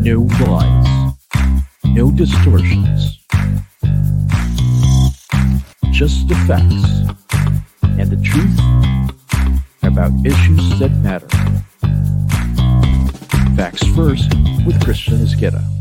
No 0.00 0.20
lies. 0.46 1.14
No 1.84 2.10
distortions. 2.10 3.18
Just 5.90 6.28
the 6.28 6.36
facts 6.46 6.84
and 7.82 8.08
the 8.08 8.20
truth 8.22 8.58
about 9.82 10.12
issues 10.24 10.78
that 10.78 10.92
matter. 11.02 11.28
Facts 13.56 13.84
First 13.96 14.32
with 14.64 14.82
Christian 14.84 15.18
Esqueda. 15.18 15.77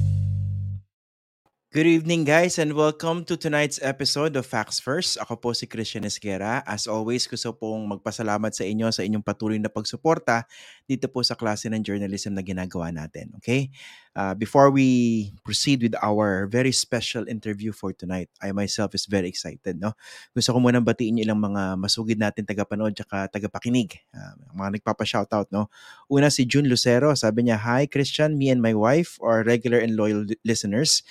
Good 1.67 1.83
evening 1.83 2.23
guys 2.23 2.55
and 2.63 2.71
welcome 2.79 3.27
to 3.27 3.35
tonight's 3.35 3.75
episode 3.83 4.39
of 4.39 4.47
Facts 4.47 4.79
First. 4.79 5.19
Ako 5.19 5.35
po 5.35 5.51
si 5.51 5.67
Christian 5.67 6.07
Esguera. 6.07 6.63
As 6.63 6.87
always, 6.87 7.27
gusto 7.27 7.51
pong 7.51 7.91
magpasalamat 7.91 8.55
sa 8.55 8.63
inyo 8.63 8.87
sa 8.87 9.03
inyong 9.03 9.19
patuloy 9.19 9.59
na 9.59 9.67
pagsuporta 9.67 10.47
dito 10.87 11.11
po 11.11 11.19
sa 11.27 11.35
klase 11.35 11.67
ng 11.67 11.83
journalism 11.83 12.39
na 12.39 12.43
ginagawa 12.47 12.87
natin. 12.95 13.35
Okay? 13.43 13.67
Uh, 14.15 14.31
before 14.31 14.71
we 14.71 15.27
proceed 15.43 15.83
with 15.83 15.91
our 15.99 16.47
very 16.47 16.71
special 16.71 17.27
interview 17.27 17.75
for 17.75 17.91
tonight, 17.91 18.31
I 18.39 18.55
myself 18.55 18.95
is 18.95 19.03
very 19.03 19.27
excited. 19.27 19.75
No? 19.75 19.91
Gusto 20.31 20.55
ko 20.55 20.63
munang 20.63 20.87
batiin 20.87 21.19
yung 21.19 21.35
ilang 21.35 21.51
mga 21.51 21.75
masugid 21.75 22.15
natin 22.15 22.47
tagapanood 22.47 22.95
at 22.95 23.27
tagapakinig. 23.27 24.07
Uh, 24.15 24.39
mga 24.55 24.79
nagpapa-shoutout. 24.79 25.51
No? 25.51 25.67
Una 26.07 26.31
si 26.31 26.47
June 26.47 26.71
Lucero. 26.71 27.11
Sabi 27.11 27.51
niya, 27.51 27.59
Hi 27.59 27.91
Christian, 27.91 28.39
me 28.39 28.55
and 28.55 28.63
my 28.63 28.71
wife 28.71 29.19
are 29.19 29.43
regular 29.43 29.83
and 29.83 29.99
loyal 29.99 30.23
listeners. 30.47 31.03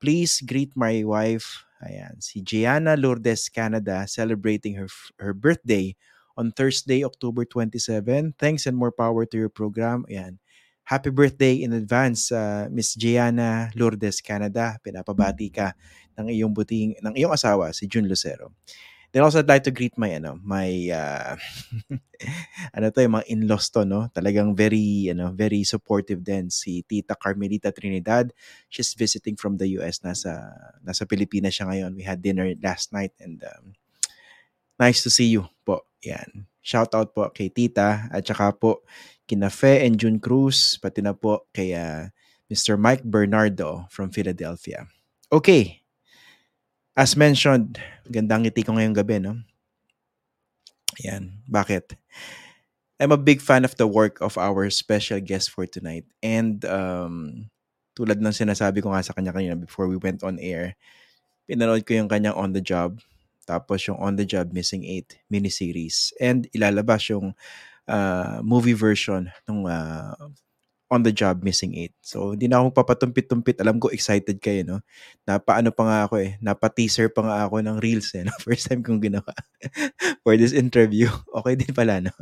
Please 0.00 0.40
greet 0.40 0.72
my 0.72 1.04
wife, 1.04 1.68
ayan, 1.84 2.16
si 2.24 2.40
Gianna 2.40 2.96
Lourdes 2.96 3.52
Canada 3.52 4.08
celebrating 4.08 4.80
her 4.80 4.88
her 5.20 5.36
birthday 5.36 5.92
on 6.40 6.56
Thursday, 6.56 7.04
October 7.04 7.44
27. 7.44 8.32
Thanks 8.40 8.64
and 8.64 8.80
more 8.80 8.90
power 8.90 9.28
to 9.28 9.36
your 9.36 9.52
program. 9.52 10.08
Ayan. 10.08 10.40
Happy 10.88 11.12
birthday 11.12 11.60
in 11.60 11.76
advance, 11.76 12.32
uh, 12.32 12.66
Miss 12.72 12.96
Gianna 12.96 13.68
Lourdes 13.76 14.24
Canada. 14.24 14.80
Pinapabati 14.80 15.52
ka 15.52 15.76
ng 16.16 16.32
iyong 16.32 16.56
buting 16.56 16.96
ng 16.98 17.14
iyong 17.14 17.36
asawa 17.36 17.70
si 17.76 17.84
June 17.84 18.08
Lucero. 18.08 18.56
Then 19.10 19.26
also 19.26 19.42
I'd 19.42 19.50
like 19.50 19.66
to 19.66 19.74
greet 19.74 19.98
my 19.98 20.14
ano, 20.14 20.38
my 20.38 20.70
uh, 20.94 21.34
ano 22.76 22.86
to, 22.94 23.02
yung 23.02 23.18
mga 23.18 23.26
in-laws 23.26 23.66
to, 23.74 23.82
no? 23.82 24.06
Talagang 24.14 24.54
very 24.54 25.10
ano, 25.10 25.34
very 25.34 25.66
supportive 25.66 26.22
din 26.22 26.46
si 26.46 26.86
Tita 26.86 27.18
Carmelita 27.18 27.74
Trinidad. 27.74 28.30
She's 28.70 28.94
visiting 28.94 29.34
from 29.34 29.58
the 29.58 29.66
US 29.82 29.98
nasa 30.06 30.54
nasa 30.86 31.02
Pilipinas 31.10 31.58
siya 31.58 31.66
ngayon. 31.66 31.98
We 31.98 32.06
had 32.06 32.22
dinner 32.22 32.54
last 32.62 32.94
night 32.94 33.10
and 33.18 33.42
um, 33.42 33.74
nice 34.78 35.02
to 35.02 35.10
see 35.10 35.26
you 35.26 35.50
po. 35.66 35.82
Yan. 36.06 36.46
Shout 36.62 36.94
out 36.94 37.10
po 37.10 37.26
kay 37.34 37.50
Tita 37.50 38.06
at 38.14 38.22
saka 38.22 38.54
po 38.54 38.86
kina 39.26 39.50
Fe 39.50 39.82
and 39.82 39.98
June 39.98 40.22
Cruz 40.22 40.78
pati 40.78 41.02
na 41.02 41.18
po 41.18 41.50
kay 41.50 41.74
uh, 41.74 42.06
Mr. 42.46 42.78
Mike 42.78 43.02
Bernardo 43.02 43.90
from 43.90 44.14
Philadelphia. 44.14 44.86
Okay, 45.30 45.79
As 46.98 47.14
mentioned, 47.14 47.78
gandang 48.10 48.46
ngiti 48.46 48.66
ko 48.66 48.74
ngayong 48.74 48.98
gabi, 48.98 49.22
no? 49.22 49.38
Yan. 51.00 51.38
Bakit? 51.46 51.94
I'm 53.00 53.14
a 53.14 53.20
big 53.20 53.40
fan 53.40 53.64
of 53.64 53.72
the 53.80 53.88
work 53.88 54.20
of 54.20 54.36
our 54.36 54.68
special 54.68 55.22
guest 55.24 55.54
for 55.54 55.64
tonight. 55.64 56.04
And 56.20 56.60
um, 56.68 57.48
tulad 57.96 58.20
ng 58.20 58.34
sinasabi 58.34 58.84
ko 58.84 58.92
nga 58.92 59.00
sa 59.00 59.16
kanya 59.16 59.32
kanina 59.32 59.56
before 59.56 59.88
we 59.88 59.96
went 59.96 60.20
on 60.20 60.36
air, 60.36 60.76
pinanood 61.48 61.88
ko 61.88 61.96
yung 61.96 62.10
kanyang 62.10 62.36
On 62.36 62.52
The 62.52 62.60
Job, 62.60 63.00
tapos 63.48 63.88
yung 63.88 63.96
On 63.96 64.12
The 64.18 64.28
Job 64.28 64.52
Missing 64.52 64.84
8 64.84 65.32
miniseries. 65.32 66.12
And 66.20 66.44
ilalabas 66.52 67.08
yung 67.08 67.32
uh, 67.88 68.44
movie 68.44 68.76
version 68.76 69.32
ng 69.48 69.64
uh, 69.64 70.28
on 70.90 71.06
the 71.06 71.14
job 71.14 71.46
missing 71.46 71.78
8. 71.78 71.94
So, 72.02 72.34
hindi 72.34 72.50
na 72.50 72.60
ako 72.60 72.74
papatumpit-tumpit. 72.74 73.62
Alam 73.62 73.78
ko, 73.78 73.94
excited 73.94 74.42
kayo, 74.42 74.66
no? 74.66 74.78
Napaano 75.22 75.70
pa 75.70 75.86
nga 75.86 75.98
ako 76.10 76.18
eh. 76.18 76.34
Napa-teaser 76.42 77.14
pa 77.14 77.22
nga 77.22 77.46
ako 77.46 77.62
ng 77.62 77.78
reels 77.78 78.10
eh. 78.18 78.26
No? 78.26 78.34
First 78.44 78.66
time 78.66 78.82
kong 78.82 78.98
ginawa 78.98 79.30
for 80.26 80.34
this 80.34 80.50
interview. 80.50 81.06
Okay 81.40 81.54
din 81.54 81.72
pala, 81.72 82.02
no? 82.02 82.12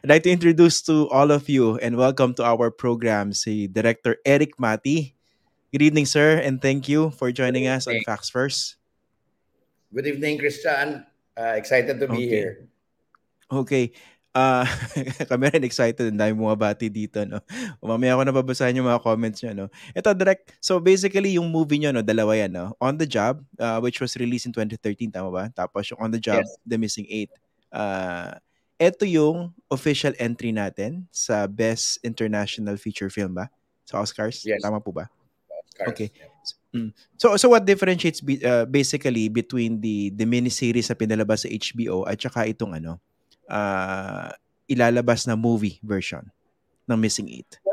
I'd 0.00 0.08
like 0.08 0.22
to 0.24 0.32
introduce 0.32 0.80
to 0.86 1.10
all 1.10 1.34
of 1.34 1.50
you 1.50 1.76
and 1.82 1.98
welcome 1.98 2.32
to 2.38 2.46
our 2.46 2.70
program 2.70 3.34
si 3.34 3.66
Director 3.66 4.16
Eric 4.22 4.56
Mati. 4.56 5.12
Good 5.74 5.82
evening, 5.82 6.06
sir, 6.06 6.40
and 6.40 6.62
thank 6.62 6.88
you 6.88 7.10
for 7.18 7.28
joining 7.34 7.68
us 7.68 7.84
on 7.84 8.00
Facts 8.06 8.30
First. 8.30 8.78
Good 9.92 10.06
evening, 10.06 10.38
Christian. 10.38 11.04
Uh, 11.36 11.58
excited 11.58 12.00
to 12.00 12.06
be 12.08 12.24
okay. 12.24 12.28
here. 12.30 12.52
Okay. 13.52 13.92
Uh, 14.36 14.64
kami 15.30 15.50
rin 15.50 15.64
excited. 15.64 16.04
Ang 16.08 16.20
dami 16.20 16.32
bumabati 16.36 16.92
dito, 16.92 17.24
no? 17.24 17.40
Mamaya 17.80 18.14
ako 18.14 18.22
nababasahin 18.28 18.78
yung 18.78 18.88
mga 18.88 19.02
comments 19.02 19.40
nyo, 19.42 19.52
no? 19.64 19.66
Ito, 19.96 20.12
direct. 20.14 20.54
So, 20.60 20.78
basically, 20.78 21.40
yung 21.40 21.48
movie 21.48 21.80
nyo, 21.80 21.90
no? 21.90 22.04
Dalawa 22.04 22.36
yan, 22.36 22.52
no? 22.54 22.76
On 22.78 22.94
the 22.94 23.08
Job, 23.08 23.42
uh, 23.58 23.80
which 23.80 23.98
was 23.98 24.14
released 24.20 24.46
in 24.46 24.54
2013, 24.54 25.10
tama 25.10 25.30
ba? 25.32 25.44
Tapos 25.50 25.88
yung 25.90 26.00
On 26.00 26.10
the 26.12 26.20
Job, 26.20 26.44
yes. 26.44 26.60
The 26.62 26.76
Missing 26.78 27.08
Eight. 27.08 27.30
Uh, 27.72 28.36
ito 28.78 29.02
yung 29.02 29.50
official 29.74 30.14
entry 30.22 30.54
natin 30.54 31.10
sa 31.10 31.50
Best 31.50 31.98
International 32.06 32.78
Feature 32.78 33.10
Film 33.10 33.34
ba? 33.34 33.50
Sa 33.88 33.98
Oscars? 33.98 34.46
Yes. 34.46 34.62
Tama 34.62 34.78
po 34.78 34.94
ba? 34.94 35.10
Oscars, 35.50 35.90
okay. 35.90 36.08
Yeah. 36.14 36.30
So 37.16 37.34
so 37.40 37.48
what 37.48 37.64
differentiates 37.64 38.20
be, 38.20 38.38
uh, 38.44 38.68
basically 38.68 39.32
between 39.32 39.80
the 39.80 40.12
the 40.12 40.28
miniseries 40.28 40.92
na 40.92 40.94
pinalabas 40.94 41.42
sa 41.42 41.48
HBO 41.48 42.04
at 42.04 42.20
saka 42.20 42.44
itong 42.44 42.76
ano 42.76 43.00
uh, 43.48 44.30
ilalabas 44.68 45.26
na 45.26 45.34
movie 45.34 45.80
version 45.82 46.28
ng 46.88 46.98
Missing 47.00 47.28
8? 47.60 47.64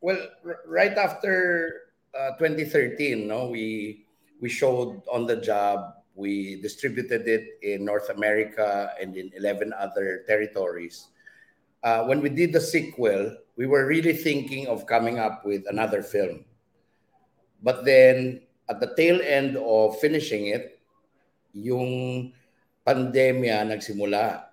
Well, 0.00 0.20
right 0.68 0.94
after 0.94 1.90
uh, 2.14 2.38
2013, 2.38 3.26
no, 3.26 3.50
we 3.50 4.06
we 4.40 4.48
showed 4.48 5.02
on 5.10 5.26
the 5.26 5.36
job. 5.36 5.96
We 6.16 6.62
distributed 6.62 7.28
it 7.28 7.60
in 7.60 7.84
North 7.84 8.08
America 8.08 8.92
and 8.96 9.16
in 9.16 9.28
11 9.36 9.76
other 9.76 10.24
territories. 10.24 11.12
Uh, 11.84 12.08
when 12.08 12.24
we 12.24 12.32
did 12.32 12.52
the 12.56 12.60
sequel, 12.60 13.36
we 13.56 13.66
were 13.66 13.84
really 13.84 14.16
thinking 14.16 14.66
of 14.66 14.86
coming 14.86 15.18
up 15.18 15.44
with 15.44 15.64
another 15.68 16.00
film. 16.00 16.44
But 17.62 17.84
then, 17.84 18.40
at 18.68 18.80
the 18.80 18.94
tail 18.96 19.20
end 19.20 19.56
of 19.56 20.00
finishing 20.00 20.48
it, 20.48 20.80
yung 21.52 22.32
pandemya 22.86 23.64
nagsimula. 23.68 24.45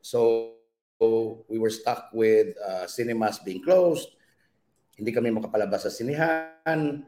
So 0.00 0.54
we 1.48 1.58
were 1.58 1.70
stuck 1.70 2.10
with 2.12 2.58
uh, 2.58 2.86
cinemas 2.86 3.38
being 3.38 3.62
closed. 3.62 4.08
Hindi 4.98 5.12
kami 5.14 5.30
makapalabas 5.30 5.86
sa 5.86 5.92
sinihan. 5.94 7.06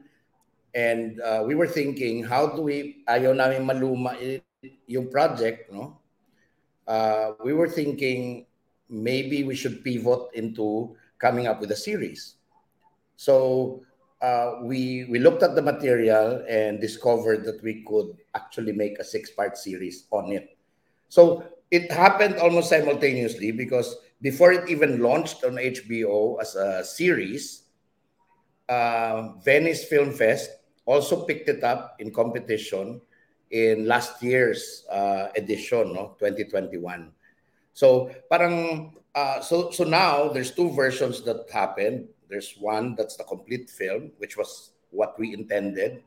And 0.71 1.19
uh, 1.19 1.43
we 1.43 1.55
were 1.55 1.67
thinking, 1.67 2.23
how 2.23 2.55
do 2.55 2.63
we, 2.63 3.03
ayaw 3.03 3.35
namin 3.35 3.67
maluma 3.67 4.15
yung 4.87 5.11
project, 5.11 5.67
no? 5.67 5.99
Uh, 6.87 7.35
we 7.43 7.51
were 7.51 7.67
thinking 7.67 8.45
maybe 8.89 9.43
we 9.43 9.55
should 9.55 9.83
pivot 9.83 10.31
into 10.33 10.95
coming 11.19 11.47
up 11.47 11.59
with 11.59 11.71
a 11.71 11.75
series. 11.75 12.35
So 13.15 13.83
uh, 14.21 14.63
we 14.63 15.05
we 15.09 15.19
looked 15.19 15.43
at 15.43 15.55
the 15.55 15.61
material 15.61 16.43
and 16.49 16.79
discovered 16.81 17.43
that 17.45 17.61
we 17.63 17.83
could 17.83 18.17
actually 18.35 18.73
make 18.73 18.99
a 18.99 19.05
six-part 19.05 19.57
series 19.57 20.07
on 20.11 20.31
it. 20.31 20.57
So 21.07 21.43
it 21.71 21.91
happened 21.91 22.35
almost 22.35 22.69
simultaneously 22.69 23.51
because 23.51 23.95
before 24.21 24.51
it 24.51 24.69
even 24.69 24.99
launched 24.99 25.43
on 25.43 25.55
HBO 25.55 26.39
as 26.39 26.55
a 26.55 26.83
series, 26.83 27.63
uh, 28.69 29.33
Venice 29.43 29.85
Film 29.85 30.11
Fest 30.11 30.51
also 30.85 31.25
picked 31.25 31.47
it 31.47 31.63
up 31.63 31.95
in 31.99 32.13
competition 32.13 33.01
in 33.49 33.87
last 33.87 34.21
year's 34.21 34.85
uh, 34.91 35.27
edition, 35.35 35.93
no, 35.93 36.15
2021. 36.19 37.11
So 37.73 38.11
parang 38.29 38.93
uh, 39.15 39.39
so 39.41 39.71
so 39.71 39.83
now 39.83 40.27
there's 40.27 40.51
two 40.51 40.71
versions 40.71 41.23
that 41.23 41.49
happened. 41.51 42.07
There's 42.29 42.55
one 42.59 42.95
that's 42.95 43.15
the 43.15 43.23
complete 43.23 43.69
film, 43.69 44.11
which 44.19 44.37
was 44.37 44.71
what 44.91 45.17
we 45.19 45.33
intended 45.33 46.03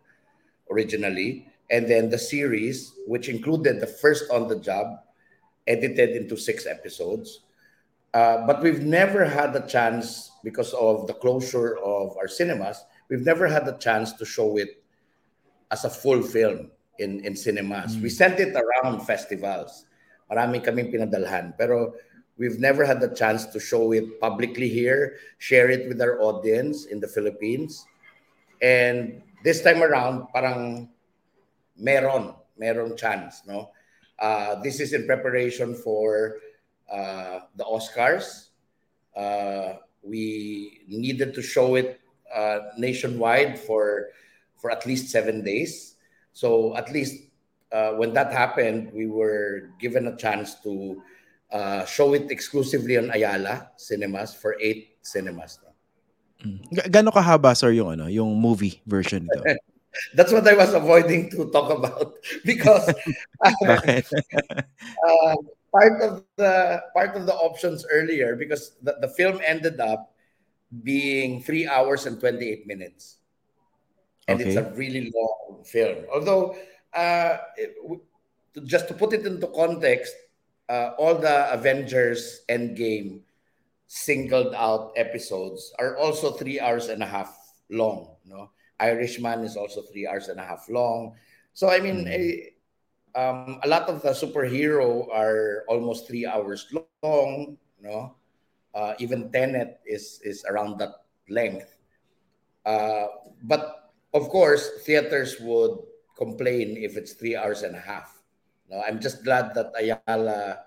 originally, 0.71 1.49
and 1.71 1.89
then 1.89 2.09
the 2.09 2.19
series, 2.19 2.93
which 3.07 3.29
included 3.29 3.81
the 3.81 3.87
first 3.87 4.31
on 4.31 4.49
the 4.49 4.57
job 4.57 5.04
edited 5.67 6.17
into 6.17 6.37
six 6.37 6.67
episodes. 6.67 7.41
Uh, 8.13 8.47
but 8.47 8.63
we've 8.63 8.85
never 8.85 9.25
had 9.25 9.53
the 9.53 9.61
chance, 9.67 10.31
because 10.45 10.73
of 10.75 11.07
the 11.07 11.15
closure 11.15 11.77
of 11.79 12.17
our 12.17 12.29
cinemas, 12.29 12.85
we've 13.09 13.27
never 13.27 13.49
had 13.49 13.67
the 13.67 13.75
chance 13.79 14.13
to 14.13 14.25
show 14.25 14.57
it 14.57 14.83
as 15.71 15.85
a 15.85 15.91
full 15.91 16.23
film 16.23 16.71
in, 17.01 17.25
in 17.25 17.35
cinemas. 17.35 17.97
Mm. 17.97 18.03
We 18.03 18.09
sent 18.09 18.39
it 18.39 18.55
around 18.55 19.01
festivals. 19.01 19.87
Marami 20.31 20.65
kaming 20.65 20.95
pinadalhan. 20.95 21.59
Pero 21.59 21.95
we've 22.39 22.61
never 22.61 22.85
had 22.85 23.01
the 23.01 23.11
chance 23.11 23.47
to 23.47 23.59
show 23.59 23.91
it 23.93 24.21
publicly 24.21 24.69
here, 24.69 25.17
share 25.39 25.71
it 25.71 25.89
with 25.89 26.01
our 26.01 26.21
audience 26.23 26.87
in 26.87 27.01
the 27.01 27.09
Philippines. 27.09 27.85
And 28.63 29.23
this 29.43 29.61
time 29.61 29.83
around, 29.83 30.29
parang 30.33 30.89
meron, 31.77 32.35
meron 32.57 32.97
chance, 32.97 33.43
no? 33.47 33.74
Uh, 34.19 34.61
this 34.63 34.81
is 34.81 34.93
in 34.93 35.07
preparation 35.07 35.75
for 35.75 36.39
uh, 36.91 37.41
the 37.57 37.65
Oscars. 37.65 38.49
Uh, 39.17 39.75
we 40.03 40.83
needed 40.89 41.35
to 41.35 41.43
show 41.43 41.75
it 41.75 42.01
uh, 42.35 42.59
nationwide 42.79 43.59
for 43.59 44.11
for 44.61 44.71
at 44.71 44.87
least 44.87 45.11
seven 45.11 45.43
days. 45.43 45.97
So 46.33 46.77
at 46.77 46.91
least 46.93 47.31
uh, 47.73 47.93
when 47.95 48.13
that 48.15 48.33
happened, 48.33 48.93
we 48.93 49.07
were 49.07 49.71
given 49.81 50.07
a 50.07 50.17
chance 50.17 50.55
to 50.63 51.03
uh, 51.51 51.85
show 51.85 52.15
it 52.15 52.31
exclusively 52.31 52.99
on 52.99 53.11
Ayala 53.11 53.71
Cinemas 53.77 54.35
for 54.35 54.57
eight 54.61 54.99
cinemas. 55.03 55.59
Gano'ng 56.93 57.15
kahaba, 57.15 57.57
sir, 57.57 57.73
yung, 57.73 57.97
ano, 57.97 58.07
yung 58.07 58.37
movie 58.37 58.83
version? 58.85 59.25
That's 60.15 60.33
what 60.33 60.47
I 60.47 60.55
was 60.55 60.75
avoiding 60.75 61.31
to 61.31 61.51
talk 61.51 61.71
about 61.71 62.15
because 62.45 62.89
uh, 63.45 63.53
uh, 65.07 65.37
part 65.73 66.03
of 66.03 66.25
the 66.37 66.83
part 66.95 67.17
of 67.17 67.27
the 67.27 67.35
options 67.35 67.87
earlier 67.91 68.37
because 68.37 68.77
the, 68.83 68.97
the 69.01 69.09
film 69.09 69.41
ended 69.45 69.81
up 69.81 70.13
being 70.83 71.43
three 71.43 71.67
hours 71.67 72.07
and 72.07 72.19
28 72.19 72.67
minutes. 72.67 73.19
And 74.27 74.41
okay. 74.41 74.49
it's 74.49 74.57
a 74.57 74.73
really 74.75 75.13
long 75.15 75.63
film. 75.65 76.07
Although 76.13 76.57
uh, 76.95 77.39
it, 77.57 77.77
just 78.65 78.89
to 78.89 78.95
put 78.95 79.13
it 79.13 79.27
into 79.27 79.47
context 79.49 80.15
uh, 80.69 80.91
all 80.99 81.15
the 81.15 81.53
avengers 81.53 82.43
endgame 82.49 83.21
singled 83.87 84.55
out 84.55 84.93
episodes 84.97 85.73
are 85.79 85.97
also 85.97 86.33
three 86.33 86.59
hours 86.61 86.89
and 86.89 87.03
a 87.03 87.07
half 87.07 87.37
long 87.71 88.17
no 88.25 88.51
irishman 88.81 89.45
is 89.45 89.57
also 89.57 89.83
three 89.83 90.07
hours 90.07 90.29
and 90.29 90.41
a 90.41 90.45
half 90.45 90.69
long 90.69 91.15
so 91.53 91.71
i 91.71 91.79
mean 91.79 92.05
mm-hmm. 92.05 93.21
um, 93.21 93.61
a 93.63 93.69
lot 93.69 93.89
of 93.89 94.03
the 94.03 94.11
superhero 94.11 95.09
are 95.13 95.65
almost 95.69 96.07
three 96.07 96.27
hours 96.27 96.67
long 97.03 97.57
no 97.81 98.15
uh, 98.75 98.95
even 98.99 99.31
tenet 99.31 99.81
is 99.87 100.21
is 100.25 100.45
around 100.49 100.79
that 100.79 101.07
length 101.29 101.77
uh, 102.67 103.07
but 103.43 103.93
of 104.13 104.29
course 104.29 104.83
theaters 104.85 105.37
would 105.41 105.79
complain 106.17 106.77
if 106.77 106.97
it's 106.97 107.13
three 107.13 107.37
hours 107.37 107.63
and 107.63 107.75
a 107.75 107.81
half 107.81 108.23
no, 108.71 108.83
i'm 108.87 109.01
just 109.01 109.25
glad 109.25 109.55
that 109.55 109.71
ayala 109.79 110.65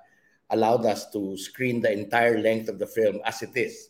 allowed 0.50 0.86
us 0.86 1.09
to 1.12 1.38
screen 1.38 1.81
the 1.81 1.92
entire 1.92 2.39
length 2.39 2.69
of 2.69 2.80
the 2.80 2.88
film 2.88 3.19
as 3.25 3.42
it 3.42 3.56
is. 3.56 3.89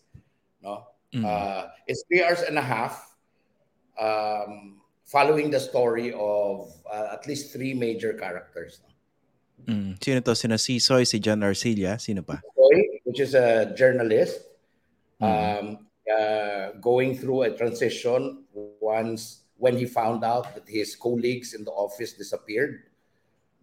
No, 0.61 0.87
mm-hmm. 1.13 1.25
uh, 1.25 1.69
it's 1.85 2.03
three 2.07 2.23
hours 2.23 2.41
and 2.41 2.57
a 2.57 2.61
half, 2.61 3.15
um, 3.99 4.81
following 5.05 5.49
the 5.49 5.59
story 5.59 6.13
of 6.13 6.71
uh, 6.91 7.13
at 7.13 7.27
least 7.27 7.53
three 7.53 7.73
major 7.73 8.13
characters. 8.13 8.81
Mm. 9.65 10.01
Sino 10.03 10.19
to? 10.21 10.35
Sino 10.35 10.57
si 10.57 10.79
Soy, 10.79 11.03
si 11.03 11.19
John 11.19 11.41
Arcilla, 11.41 11.99
sino 11.99 12.21
pa? 12.21 12.39
Soy, 12.55 12.99
which 13.03 13.19
is 13.19 13.33
a 13.33 13.73
journalist, 13.75 14.39
mm. 15.21 15.27
um, 15.27 15.88
uh, 16.07 16.71
going 16.79 17.17
through 17.17 17.44
a 17.44 17.51
transition 17.51 18.44
once 18.53 19.44
when 19.57 19.75
he 19.75 19.85
found 19.85 20.23
out 20.23 20.53
that 20.53 20.67
his 20.67 20.95
colleagues 20.95 21.53
in 21.53 21.65
the 21.65 21.71
office 21.71 22.13
disappeared 22.13 22.83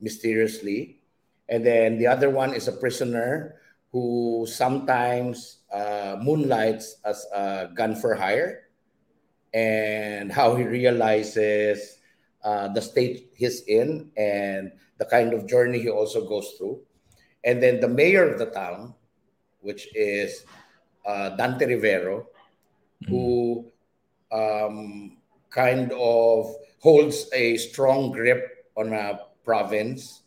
mysteriously 0.00 0.98
and 1.48 1.64
then 1.64 1.98
the 1.98 2.06
other 2.06 2.30
one 2.30 2.54
is 2.54 2.68
a 2.68 2.72
prisoner 2.72 3.56
who 3.92 4.46
sometimes 4.48 5.58
uh, 5.72 6.16
moonlights 6.20 6.96
as 7.04 7.26
a 7.34 7.68
gun 7.74 7.94
for 7.94 8.14
hire, 8.14 8.63
and 9.54 10.32
how 10.32 10.56
he 10.56 10.64
realizes 10.64 11.98
uh, 12.42 12.68
the 12.68 12.82
state 12.82 13.30
he's 13.34 13.62
in 13.62 14.10
and 14.16 14.72
the 14.98 15.06
kind 15.06 15.32
of 15.32 15.46
journey 15.46 15.78
he 15.78 15.88
also 15.88 16.28
goes 16.28 16.54
through. 16.58 16.80
And 17.44 17.62
then 17.62 17.80
the 17.80 17.88
mayor 17.88 18.30
of 18.30 18.38
the 18.38 18.46
town, 18.46 18.94
which 19.60 19.88
is 19.94 20.44
uh, 21.06 21.30
Dante 21.36 21.66
Rivero, 21.66 22.26
mm-hmm. 23.04 23.14
who 23.14 23.70
um, 24.32 25.18
kind 25.50 25.92
of 25.92 26.52
holds 26.80 27.30
a 27.32 27.56
strong 27.56 28.10
grip 28.10 28.66
on 28.76 28.92
a 28.92 29.20
province 29.44 30.22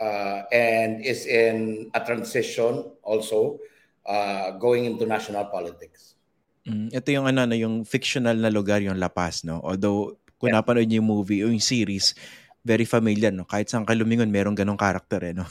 uh, 0.00 0.42
and 0.50 1.04
is 1.04 1.26
in 1.26 1.90
a 1.94 2.00
transition 2.00 2.90
also 3.02 3.58
uh, 4.06 4.52
going 4.52 4.86
into 4.86 5.06
national 5.06 5.44
politics. 5.44 6.11
Mm, 6.62 6.94
ito 6.94 7.08
yung 7.10 7.26
ano, 7.26 7.42
ano 7.42 7.54
yung 7.58 7.82
fictional 7.82 8.38
na 8.38 8.50
lugar 8.52 8.78
yung 8.78 8.98
La 8.98 9.10
Paz, 9.10 9.42
no? 9.42 9.58
Although 9.62 10.22
kung 10.38 10.54
yeah. 10.54 10.62
napanood 10.62 10.86
niyo 10.86 11.02
yung 11.02 11.10
movie 11.10 11.42
o 11.42 11.50
yung 11.50 11.62
series, 11.62 12.14
very 12.62 12.86
familiar, 12.86 13.34
no? 13.34 13.42
Kahit 13.42 13.66
saan 13.66 13.82
ka 13.82 13.94
lumingon, 13.94 14.30
merong 14.30 14.54
ganong 14.54 14.78
karakter, 14.78 15.18
eh, 15.26 15.34
no? 15.34 15.42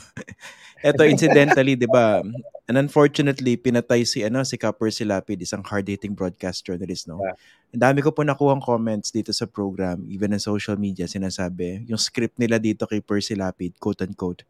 ito, 0.88 1.04
incidentally, 1.04 1.76
di 1.76 1.88
ba, 1.88 2.24
and 2.72 2.80
unfortunately, 2.80 3.60
pinatay 3.60 4.08
si, 4.08 4.24
ano, 4.24 4.48
si 4.48 4.56
Ka 4.56 4.72
Percy 4.72 5.04
Lapid, 5.04 5.44
isang 5.44 5.60
hard-hitting 5.68 6.16
broadcast 6.16 6.64
journalist, 6.64 7.12
no? 7.12 7.20
Yeah. 7.20 7.36
Ang 7.76 7.82
dami 7.84 8.00
ko 8.00 8.16
po 8.16 8.24
nakuha 8.24 8.56
comments 8.64 9.12
dito 9.12 9.36
sa 9.36 9.44
program, 9.44 10.08
even 10.08 10.32
in 10.32 10.40
social 10.40 10.80
media, 10.80 11.04
sinasabi, 11.04 11.84
yung 11.92 12.00
script 12.00 12.40
nila 12.40 12.56
dito 12.56 12.88
kay 12.88 13.04
Percy 13.04 13.36
Lapid, 13.36 13.76
quote-unquote, 13.76 14.48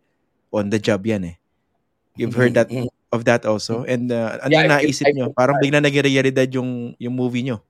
on 0.54 0.70
the 0.70 0.78
job 0.78 1.02
yan, 1.02 1.34
eh. 1.34 1.36
You've 2.16 2.36
heard 2.36 2.54
that 2.56 2.70
mm-hmm. 2.70 2.92
of 3.12 3.26
that 3.26 3.46
also? 3.46 3.84
And 3.84 4.12
uh, 4.12 4.40
ano 4.44 4.52
yeah, 4.52 4.68
naisip 4.68 5.08
I've, 5.08 5.16
nyo? 5.16 5.28
Parang 5.32 5.58
bigla 5.64 5.80
naging 5.80 6.06
realidad 6.06 6.50
yung, 6.54 6.96
yung 7.00 7.16
movie 7.16 7.44
nyo. 7.44 7.64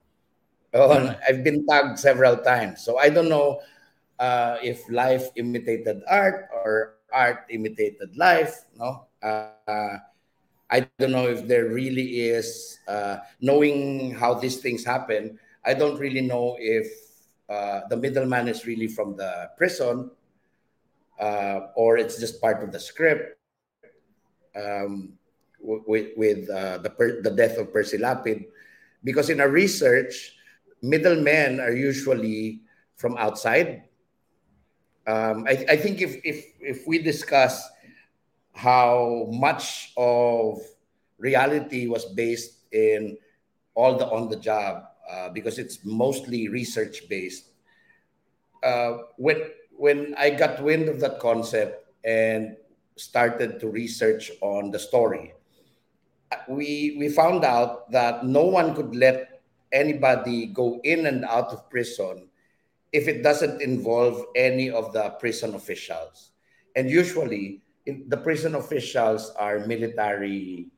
Oh, 0.74 0.88
I've 1.28 1.44
been 1.44 1.66
tagged 1.66 1.98
several 1.98 2.38
times. 2.40 2.80
So 2.80 2.96
I 2.98 3.10
don't 3.10 3.28
know 3.28 3.60
uh, 4.18 4.56
if 4.62 4.80
life 4.88 5.28
imitated 5.36 6.00
art 6.08 6.48
or 6.52 6.96
art 7.12 7.44
imitated 7.50 8.16
life. 8.16 8.64
No, 8.78 9.04
uh, 9.22 9.98
I 10.72 10.88
don't 10.96 11.12
know 11.12 11.28
if 11.28 11.46
there 11.46 11.68
really 11.68 12.32
is 12.32 12.78
uh, 12.88 13.18
knowing 13.40 14.14
how 14.16 14.32
these 14.34 14.64
things 14.64 14.84
happen. 14.84 15.38
I 15.64 15.74
don't 15.74 16.00
really 16.00 16.22
know 16.22 16.56
if 16.58 16.88
uh, 17.48 17.82
the 17.90 17.96
middleman 17.96 18.48
is 18.48 18.64
really 18.64 18.88
from 18.88 19.14
the 19.14 19.50
prison 19.58 20.10
uh, 21.20 21.68
or 21.76 21.98
it's 21.98 22.18
just 22.18 22.40
part 22.40 22.64
of 22.64 22.72
the 22.72 22.80
script. 22.80 23.36
Um, 24.54 25.14
with 25.60 26.10
with 26.16 26.50
uh, 26.50 26.78
the 26.78 26.90
per- 26.90 27.22
the 27.22 27.30
death 27.30 27.56
of 27.56 27.72
Percy 27.72 27.96
Lapid, 27.96 28.46
because 29.04 29.30
in 29.30 29.40
our 29.40 29.48
research, 29.48 30.34
middlemen 30.82 31.60
are 31.60 31.72
usually 31.72 32.60
from 32.96 33.16
outside 33.16 33.84
um, 35.06 35.46
I, 35.48 35.64
I 35.70 35.76
think 35.76 36.00
if, 36.00 36.20
if 36.24 36.46
if 36.60 36.86
we 36.86 36.98
discuss 36.98 37.68
how 38.54 39.26
much 39.30 39.92
of 39.96 40.60
reality 41.18 41.86
was 41.86 42.04
based 42.04 42.70
in 42.72 43.16
all 43.74 43.96
the 43.96 44.06
on 44.06 44.28
the 44.28 44.36
job 44.36 44.84
uh, 45.10 45.28
because 45.30 45.58
it's 45.58 45.84
mostly 45.84 46.48
research 46.48 47.08
based. 47.08 47.50
Uh, 48.62 49.10
when 49.16 49.42
when 49.76 50.14
I 50.16 50.30
got 50.30 50.62
wind 50.62 50.88
of 50.88 51.00
that 51.00 51.18
concept 51.18 51.90
and 52.04 52.56
started 52.96 53.60
to 53.60 53.68
research 53.68 54.30
on 54.40 54.70
the 54.70 54.78
story, 54.78 55.34
we 56.48 56.96
we 56.98 57.08
found 57.08 57.44
out 57.44 57.90
that 57.90 58.24
no 58.24 58.44
one 58.44 58.74
could 58.74 58.94
let 58.94 59.42
anybody 59.72 60.46
go 60.46 60.80
in 60.84 61.06
and 61.06 61.24
out 61.24 61.48
of 61.48 61.68
prison 61.70 62.28
if 62.92 63.08
it 63.08 63.22
doesn't 63.22 63.60
involve 63.62 64.24
any 64.36 64.70
of 64.70 64.92
the 64.92 65.10
prison 65.16 65.54
officials. 65.54 66.32
And 66.76 66.90
usually, 66.90 67.62
the 67.86 68.16
prison 68.16 68.54
officials 68.54 69.32
are 69.36 69.64
military, 69.66 70.68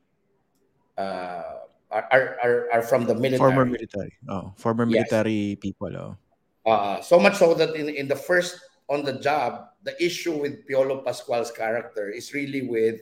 uh, 0.96 1.66
are, 1.90 2.38
are, 2.42 2.68
are 2.72 2.82
from 2.82 3.04
the 3.04 3.14
military. 3.14 3.38
Former 3.38 3.64
military. 3.64 4.12
Oh, 4.28 4.52
former 4.56 4.86
military 4.86 5.54
yes. 5.54 5.58
people. 5.60 5.90
Oh. 5.96 6.16
Uh, 6.66 7.00
so 7.02 7.18
much 7.18 7.36
so 7.36 7.54
that 7.54 7.74
in, 7.74 7.88
in 7.90 8.08
the 8.08 8.16
first 8.16 8.58
on 8.88 9.04
the 9.04 9.18
job, 9.20 9.68
the 9.82 9.96
issue 10.02 10.40
with 10.40 10.66
Piolo 10.66 11.04
Pascual's 11.04 11.50
character 11.50 12.10
is 12.10 12.32
really 12.34 12.68
with 12.68 13.00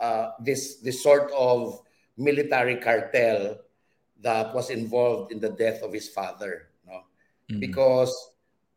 uh, 0.00 0.30
this 0.40 0.76
this 0.76 1.02
sort 1.02 1.30
of 1.32 1.80
military 2.16 2.76
cartel 2.76 3.56
that 4.20 4.54
was 4.54 4.70
involved 4.70 5.32
in 5.32 5.40
the 5.40 5.50
death 5.50 5.82
of 5.82 5.92
his 5.92 6.08
father 6.08 6.68
mm-hmm. 7.50 7.60
because 7.60 8.12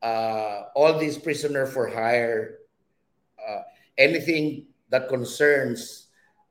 uh, 0.01 0.63
all 0.75 0.97
these 0.97 1.17
prisoner 1.17 1.65
for 1.65 1.87
hire, 1.87 2.59
uh, 3.37 3.61
anything 3.97 4.65
that 4.89 5.09
concerns 5.09 6.07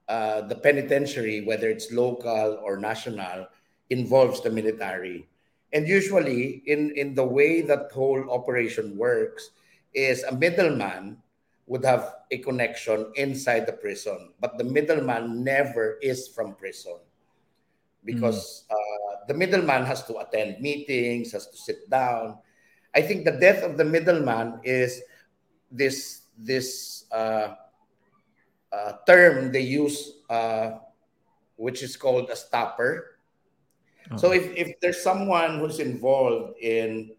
uh, 0.08 0.42
the 0.42 0.54
penitentiary, 0.54 1.42
whether 1.42 1.68
it's 1.68 1.92
local 1.92 2.58
or 2.62 2.76
national, 2.76 3.46
involves 3.90 4.40
the 4.42 4.50
military. 4.50 5.28
And 5.72 5.86
usually, 5.86 6.62
in, 6.66 6.92
in 6.96 7.14
the 7.14 7.24
way 7.24 7.62
that 7.62 7.92
whole 7.92 8.30
operation 8.30 8.96
works, 8.96 9.50
is 9.94 10.22
a 10.24 10.34
middleman 10.34 11.18
would 11.66 11.84
have 11.84 12.26
a 12.30 12.38
connection 12.38 13.12
inside 13.14 13.66
the 13.66 13.72
prison, 13.72 14.34
but 14.40 14.58
the 14.58 14.64
middleman 14.64 15.44
never 15.44 15.98
is 16.02 16.26
from 16.26 16.54
prison 16.54 16.98
because 18.04 18.64
mm. 18.66 18.74
uh, 18.74 19.16
the 19.28 19.34
middleman 19.34 19.84
has 19.84 20.02
to 20.04 20.18
attend 20.18 20.60
meetings, 20.60 21.30
has 21.30 21.46
to 21.46 21.56
sit 21.56 21.88
down. 21.88 22.38
I 22.94 23.02
think 23.02 23.24
the 23.24 23.38
death 23.38 23.62
of 23.62 23.78
the 23.78 23.84
middleman 23.84 24.58
is 24.64 25.00
this 25.70 26.26
this 26.36 27.04
uh, 27.12 27.54
uh, 28.72 28.92
term 29.06 29.52
they 29.52 29.62
use, 29.62 30.22
uh, 30.28 30.82
which 31.54 31.82
is 31.82 31.96
called 31.96 32.30
a 32.30 32.36
stopper. 32.36 33.18
So 34.16 34.32
if, 34.32 34.50
if 34.56 34.74
there's 34.80 35.00
someone 35.00 35.60
who's 35.60 35.78
involved 35.78 36.58
in 36.58 37.14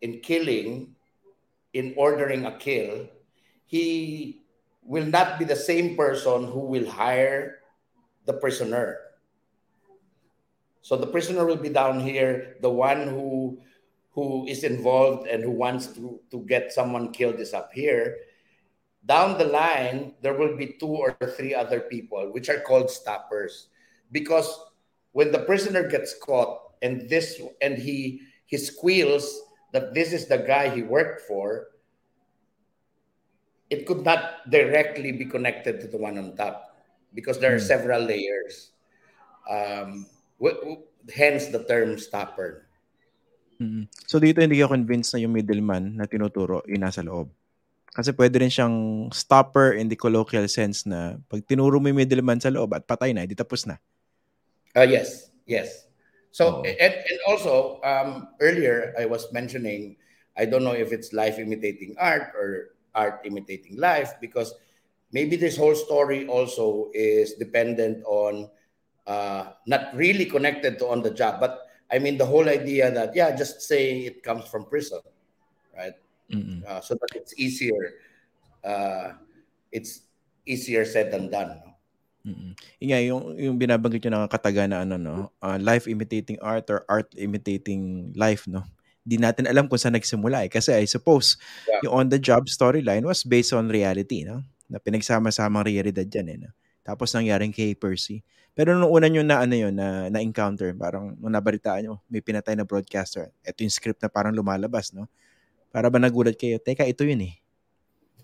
in 0.00 0.20
killing, 0.20 0.93
in 1.74 1.92
ordering 1.98 2.46
a 2.46 2.56
kill, 2.56 3.10
he 3.66 4.40
will 4.82 5.04
not 5.04 5.38
be 5.38 5.44
the 5.44 5.58
same 5.58 5.96
person 5.96 6.46
who 6.46 6.60
will 6.60 6.88
hire 6.88 7.58
the 8.24 8.32
prisoner. 8.32 8.98
So 10.80 10.96
the 10.96 11.06
prisoner 11.06 11.44
will 11.44 11.60
be 11.60 11.68
down 11.68 12.00
here. 12.00 12.56
The 12.62 12.70
one 12.70 13.08
who 13.08 13.58
who 14.14 14.46
is 14.46 14.62
involved 14.62 15.26
and 15.26 15.42
who 15.42 15.50
wants 15.50 15.88
to, 15.88 16.20
to 16.30 16.38
get 16.46 16.72
someone 16.72 17.10
killed 17.10 17.40
is 17.40 17.52
up 17.52 17.72
here. 17.74 18.14
Down 19.04 19.36
the 19.36 19.44
line, 19.44 20.14
there 20.22 20.34
will 20.34 20.56
be 20.56 20.78
two 20.78 20.94
or 20.94 21.18
three 21.36 21.52
other 21.52 21.80
people, 21.80 22.30
which 22.32 22.48
are 22.48 22.60
called 22.60 22.90
stoppers. 22.90 23.68
Because 24.12 24.48
when 25.10 25.32
the 25.32 25.40
prisoner 25.40 25.82
gets 25.88 26.14
caught 26.14 26.78
and 26.80 27.08
this 27.10 27.42
and 27.60 27.76
he 27.76 28.22
he 28.46 28.56
squeals 28.56 29.43
that 29.74 29.90
this 29.90 30.14
is 30.14 30.30
the 30.30 30.38
guy 30.38 30.70
he 30.70 30.86
worked 30.86 31.26
for, 31.26 31.74
it 33.68 33.84
could 33.90 34.06
not 34.06 34.46
directly 34.46 35.10
be 35.10 35.26
connected 35.26 35.82
to 35.82 35.90
the 35.90 35.98
one 35.98 36.14
on 36.14 36.38
top 36.38 36.78
because 37.10 37.42
there 37.42 37.50
are 37.50 37.58
mm. 37.58 37.66
several 37.66 38.06
layers. 38.06 38.70
Um, 39.50 40.06
w- 40.38 40.62
w- 40.62 40.82
hence 41.10 41.50
the 41.50 41.66
term 41.66 41.98
stopper. 41.98 42.70
Mm. 43.58 43.90
So 44.06 44.22
dito 44.22 44.38
hindi 44.38 44.62
ako 44.62 44.78
convinced 44.78 45.18
na 45.18 45.26
yung 45.26 45.34
middleman 45.34 45.98
na 45.98 46.06
tinuturo 46.06 46.62
yung 46.70 46.86
nasa 46.86 47.02
loob. 47.02 47.34
Kasi 47.90 48.14
pwede 48.14 48.42
rin 48.42 48.50
siyang 48.50 49.10
stopper 49.10 49.74
in 49.74 49.90
the 49.90 49.98
colloquial 49.98 50.46
sense 50.46 50.86
na 50.86 51.18
pag 51.26 51.42
tinuro 51.46 51.82
mo 51.82 51.90
yung 51.90 51.98
middleman 51.98 52.38
sa 52.38 52.50
loob 52.50 52.74
at 52.78 52.86
patay 52.86 53.10
na, 53.10 53.26
di 53.26 53.34
tapos 53.34 53.66
na. 53.66 53.78
Uh, 54.74 54.86
yes, 54.86 55.30
yes. 55.46 55.83
So, 56.34 56.58
oh. 56.58 56.62
and, 56.66 56.94
and 56.98 57.18
also, 57.28 57.78
um, 57.86 58.34
earlier 58.40 58.92
I 58.98 59.06
was 59.06 59.30
mentioning, 59.32 59.94
I 60.36 60.46
don't 60.46 60.64
know 60.64 60.74
if 60.74 60.90
it's 60.90 61.12
life 61.12 61.38
imitating 61.38 61.94
art 61.96 62.34
or 62.34 62.74
art 62.92 63.20
imitating 63.22 63.78
life 63.78 64.18
because 64.20 64.52
maybe 65.12 65.36
this 65.36 65.56
whole 65.56 65.76
story 65.76 66.26
also 66.26 66.90
is 66.92 67.34
dependent 67.34 68.02
on 68.04 68.50
uh, 69.06 69.54
not 69.68 69.94
really 69.94 70.26
connected 70.26 70.76
to 70.80 70.88
on 70.88 71.02
the 71.06 71.10
job, 71.14 71.38
but 71.38 71.70
I 71.92 72.00
mean 72.00 72.18
the 72.18 72.26
whole 72.26 72.48
idea 72.48 72.90
that 72.90 73.14
yeah, 73.14 73.30
just 73.36 73.62
saying 73.62 74.02
it 74.02 74.24
comes 74.24 74.44
from 74.50 74.64
prison, 74.64 75.06
right? 75.70 75.94
Mm-hmm. 76.32 76.66
Uh, 76.66 76.80
so 76.80 76.94
that 76.94 77.14
it's 77.14 77.38
easier. 77.38 77.94
Uh, 78.64 79.12
it's 79.70 80.00
easier 80.46 80.84
said 80.84 81.12
than 81.12 81.30
done. 81.30 81.62
Mm. 82.24 82.56
Nga, 82.80 82.98
yung, 83.04 83.22
yung 83.36 83.56
binabanggit 83.60 84.00
nyo 84.08 84.24
ng 84.24 84.32
kataga 84.32 84.64
na 84.64 84.80
ano, 84.82 84.96
no? 84.96 85.14
Uh, 85.44 85.60
life 85.60 85.84
imitating 85.84 86.40
art 86.40 86.64
or 86.72 86.80
art 86.88 87.12
imitating 87.20 88.10
life, 88.16 88.48
no? 88.48 88.64
Di 89.04 89.20
natin 89.20 89.44
alam 89.44 89.68
kung 89.68 89.76
saan 89.76 89.92
nagsimula 89.92 90.48
eh. 90.48 90.50
Kasi 90.50 90.72
I 90.72 90.88
suppose, 90.88 91.36
yeah. 91.68 91.84
yung 91.84 92.08
on-the-job 92.08 92.48
storyline 92.48 93.04
was 93.04 93.28
based 93.28 93.52
on 93.52 93.68
reality, 93.68 94.24
no? 94.24 94.40
Na 94.72 94.80
pinagsama-samang 94.80 95.68
realidad 95.68 96.08
yan, 96.08 96.32
eh, 96.32 96.38
no? 96.48 96.50
Tapos 96.80 97.12
nangyaring 97.12 97.52
kay 97.52 97.76
Percy. 97.76 98.24
Pero 98.56 98.72
nung 98.72 98.88
una 98.88 99.10
nyo 99.12 99.20
na 99.20 99.44
ano 99.44 99.52
yun, 99.52 99.76
na, 99.76 100.08
na-encounter, 100.08 100.72
parang 100.72 101.12
nung 101.20 101.32
nabalitaan 101.32 101.84
nyo, 101.84 101.94
may 102.08 102.24
pinatay 102.24 102.56
na 102.56 102.64
broadcaster. 102.64 103.28
Ito 103.44 103.60
yung 103.60 103.74
script 103.74 104.00
na 104.00 104.08
parang 104.08 104.32
lumalabas, 104.32 104.96
no? 104.96 105.04
Para 105.68 105.92
ba 105.92 106.00
nagulat 106.00 106.40
kayo? 106.40 106.56
Teka, 106.56 106.88
ito 106.88 107.04
yun 107.04 107.28
eh. 107.28 107.34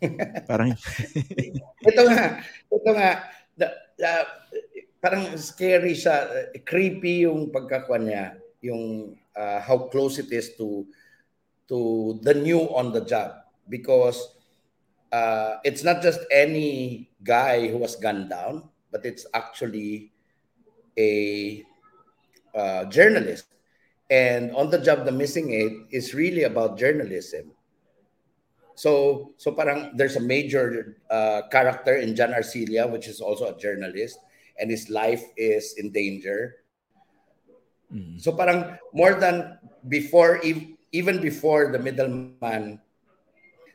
parang... 0.49 0.73
ito 1.85 2.01
nga, 2.09 2.41
ito 2.73 2.91
nga, 2.95 3.11
the, 3.61 3.67
uh, 4.01 4.25
parang 5.01 5.37
scary 5.37 5.97
siya, 5.97 6.17
uh, 6.29 6.47
creepy 6.65 7.25
yung 7.25 7.49
pagkakuan 7.49 8.09
niya, 8.09 8.37
yung 8.61 9.17
uh, 9.37 9.61
how 9.61 9.89
close 9.89 10.21
it 10.21 10.29
is 10.33 10.53
to 10.57 10.85
to 11.71 12.19
the 12.27 12.35
new 12.35 12.67
on 12.75 12.91
the 12.91 13.01
job 13.07 13.47
because 13.71 14.19
uh, 15.13 15.63
it's 15.63 15.85
not 15.85 16.03
just 16.03 16.21
any 16.35 17.09
guy 17.23 17.69
who 17.69 17.79
was 17.79 17.95
gunned 17.97 18.29
down, 18.29 18.69
but 18.91 19.07
it's 19.07 19.27
actually 19.35 20.11
a 20.99 21.65
uh, 22.55 22.85
journalist. 22.87 23.47
And 24.11 24.51
on 24.59 24.71
the 24.71 24.79
job, 24.83 25.07
the 25.07 25.15
missing 25.15 25.55
eight 25.55 25.87
is 25.95 26.15
really 26.15 26.43
about 26.43 26.77
journalism. 26.77 27.55
So, 28.81 29.37
so 29.37 29.53
parang 29.53 29.93
there's 29.93 30.17
a 30.17 30.25
major 30.25 30.97
uh, 31.13 31.53
character 31.53 32.01
in 32.01 32.17
John 32.17 32.33
Arcilia, 32.33 32.89
which 32.89 33.13
is 33.13 33.21
also 33.21 33.53
a 33.53 33.59
journalist, 33.61 34.17
and 34.57 34.73
his 34.73 34.89
life 34.89 35.21
is 35.37 35.77
in 35.77 35.93
danger. 35.93 36.65
Mm. 37.93 38.17
So 38.17 38.33
parang 38.33 38.81
more 38.97 39.21
than 39.21 39.61
before, 39.85 40.41
even 40.41 41.21
before 41.21 41.69
the 41.69 41.79
middleman 41.79 42.81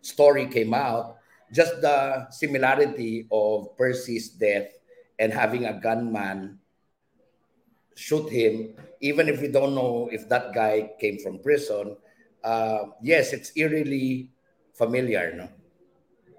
story 0.01 0.49
came 0.49 0.73
out, 0.73 1.21
just 1.53 1.85
the 1.85 2.25
similarity 2.33 3.29
of 3.29 3.77
Percy's 3.77 4.33
death 4.33 4.73
and 5.21 5.29
having 5.29 5.69
a 5.69 5.77
gunman 5.77 6.57
shoot 7.93 8.25
him, 8.33 8.73
even 9.05 9.29
if 9.29 9.37
we 9.37 9.53
don't 9.53 9.77
know 9.77 10.09
if 10.11 10.27
that 10.33 10.49
guy 10.49 10.97
came 10.97 11.21
from 11.21 11.37
prison, 11.45 11.95
uh, 12.43 12.89
yes, 13.05 13.33
it's 13.33 13.53
eerily 13.55 14.33
familiar, 14.75 15.33
no? 15.33 15.47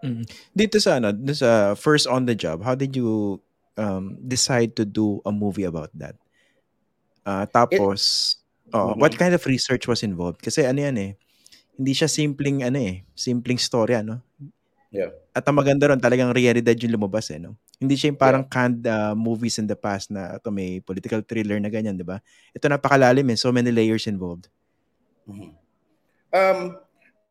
Mm. 0.05 0.29
Dito 0.53 0.77
sa 0.77 1.01
ano, 1.01 1.11
sa 1.33 1.73
first 1.75 2.05
on 2.05 2.29
the 2.29 2.37
job, 2.37 2.61
how 2.61 2.77
did 2.77 2.93
you 2.93 3.41
um, 3.81 4.21
decide 4.21 4.77
to 4.77 4.85
do 4.85 5.25
a 5.25 5.33
movie 5.33 5.65
about 5.65 5.91
that? 5.97 6.15
Uh, 7.25 7.49
tapos, 7.49 8.37
It, 8.69 8.77
oh, 8.77 8.93
mm-hmm. 8.93 9.01
what 9.01 9.17
kind 9.17 9.33
of 9.33 9.43
research 9.49 9.89
was 9.89 10.05
involved? 10.05 10.45
Kasi 10.45 10.63
ano 10.69 10.85
yan 10.85 10.97
eh, 11.01 11.13
hindi 11.77 11.93
siya 11.97 12.07
simpleng 12.07 12.63
ano 12.63 12.79
eh, 12.79 13.03
simpleng 13.17 13.59
story 13.59 13.97
ano. 13.99 14.21
Yeah. 14.95 15.11
At 15.35 15.45
ang 15.45 15.59
maganda 15.59 15.91
ron, 15.91 16.01
talagang 16.01 16.33
realidad 16.33 16.73
yung 16.81 16.97
lumabas 16.97 17.29
eh, 17.29 17.41
no? 17.43 17.59
Hindi 17.77 18.01
siya 18.01 18.15
yung 18.15 18.21
parang 18.21 18.45
yeah. 18.49 18.53
canned 18.53 18.85
uh, 18.89 19.13
movies 19.13 19.61
in 19.61 19.69
the 19.69 19.77
past 19.77 20.09
na 20.09 20.41
ito 20.41 20.49
may 20.49 20.81
political 20.81 21.21
thriller 21.21 21.61
na 21.61 21.69
ganyan, 21.69 21.99
di 21.99 22.07
ba? 22.07 22.23
Ito 22.57 22.71
napakalalim 22.73 23.27
eh, 23.29 23.37
so 23.37 23.53
many 23.53 23.69
layers 23.69 24.09
involved. 24.09 24.49
Mm-hmm. 25.29 25.51
Um, 26.33 26.81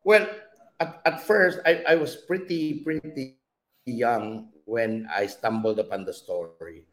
well, 0.06 0.26
at, 0.80 1.00
at 1.04 1.22
first 1.22 1.58
I, 1.64 1.82
I 1.88 1.94
was 1.96 2.16
pretty 2.16 2.80
pretty 2.80 3.36
young 3.86 4.48
when 4.64 5.08
I 5.14 5.26
stumbled 5.26 5.78
upon 5.78 6.04
the 6.04 6.12
story. 6.12 6.86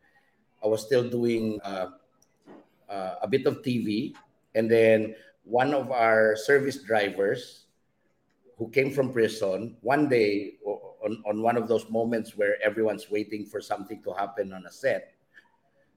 I 0.64 0.68
was 0.68 0.86
still 0.86 1.10
doing 1.10 1.60
uh, 1.66 1.98
uh, 2.88 3.16
a 3.22 3.28
bit 3.28 3.46
of 3.46 3.62
TV, 3.62 4.14
and 4.56 4.70
then 4.70 5.16
one 5.44 5.74
of 5.74 5.92
our 5.92 6.38
service 6.38 6.84
drivers 6.84 7.66
who 8.58 8.70
came 8.70 8.92
from 8.92 9.12
prison 9.12 9.76
one 9.82 10.08
day 10.08 10.56
on, 11.04 11.20
on 11.26 11.42
one 11.42 11.58
of 11.58 11.68
those 11.68 11.90
moments 11.90 12.38
where 12.38 12.56
everyone's 12.64 13.12
waiting 13.12 13.46
for 13.46 13.60
something 13.60 14.02
to 14.04 14.14
happen 14.14 14.54
on 14.54 14.64
a 14.66 14.72
set 14.72 15.14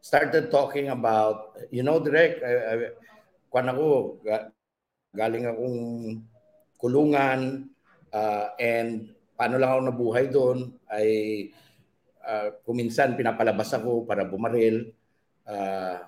started 0.00 0.50
talking 0.50 0.88
about 0.88 1.54
you 1.70 1.82
know 1.82 2.02
direct 2.02 2.42
kwan 3.50 3.70
ako 3.70 4.18
galing 5.14 5.46
akong 5.46 5.78
kulungan 6.78 7.70
Uh, 8.16 8.48
and 8.56 9.12
paano 9.36 9.60
lang 9.60 9.76
ako 9.76 9.80
nabuhay 9.92 10.26
doon 10.32 10.72
ay 10.88 11.08
uh, 12.24 12.56
kuminsan 12.64 13.12
pinapalabas 13.12 13.76
ako 13.76 14.08
para 14.08 14.24
bumaril. 14.24 14.88
Uh, 15.44 16.00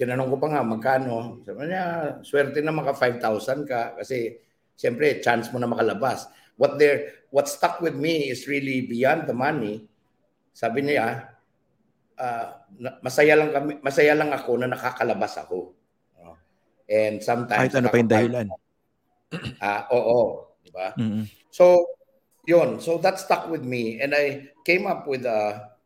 tinanong 0.00 0.32
ko 0.32 0.36
pa 0.40 0.48
nga 0.48 0.64
magkano. 0.64 1.44
Sabi 1.44 1.68
niya, 1.68 2.16
swerte 2.24 2.64
na 2.64 2.72
maka 2.72 2.96
5,000 2.96 3.68
ka 3.68 4.00
kasi 4.00 4.40
siyempre 4.72 5.20
chance 5.20 5.52
mo 5.52 5.60
na 5.60 5.68
makalabas. 5.68 6.24
What 6.56 6.80
there 6.80 7.28
what 7.28 7.52
stuck 7.52 7.84
with 7.84 7.96
me 7.96 8.32
is 8.32 8.48
really 8.48 8.88
beyond 8.88 9.28
the 9.28 9.36
money. 9.36 9.84
Sabi 10.56 10.88
niya, 10.88 11.28
uh, 12.16 12.46
masaya 13.04 13.36
lang 13.36 13.50
kami, 13.52 13.72
masaya 13.84 14.16
lang 14.16 14.32
ako 14.32 14.56
na 14.56 14.72
nakakalabas 14.72 15.36
ako. 15.36 15.76
And 16.92 17.24
sometimes 17.24 17.72
kahit 17.72 17.78
ano 17.78 17.88
pa 17.88 18.00
yung 18.00 18.12
dahilan. 18.12 18.46
Ah, 19.64 19.88
uh, 19.88 19.96
oo, 19.96 20.20
di 20.60 20.68
ba? 20.68 20.92
Mm-hmm. 20.92 21.41
So, 21.52 21.84
yun. 22.48 22.80
So 22.80 22.96
that 23.04 23.20
stuck 23.20 23.52
with 23.52 23.62
me, 23.62 24.00
and 24.00 24.16
I 24.16 24.48
came 24.64 24.88
up 24.88 25.04
with 25.04 25.28
a 25.28 25.76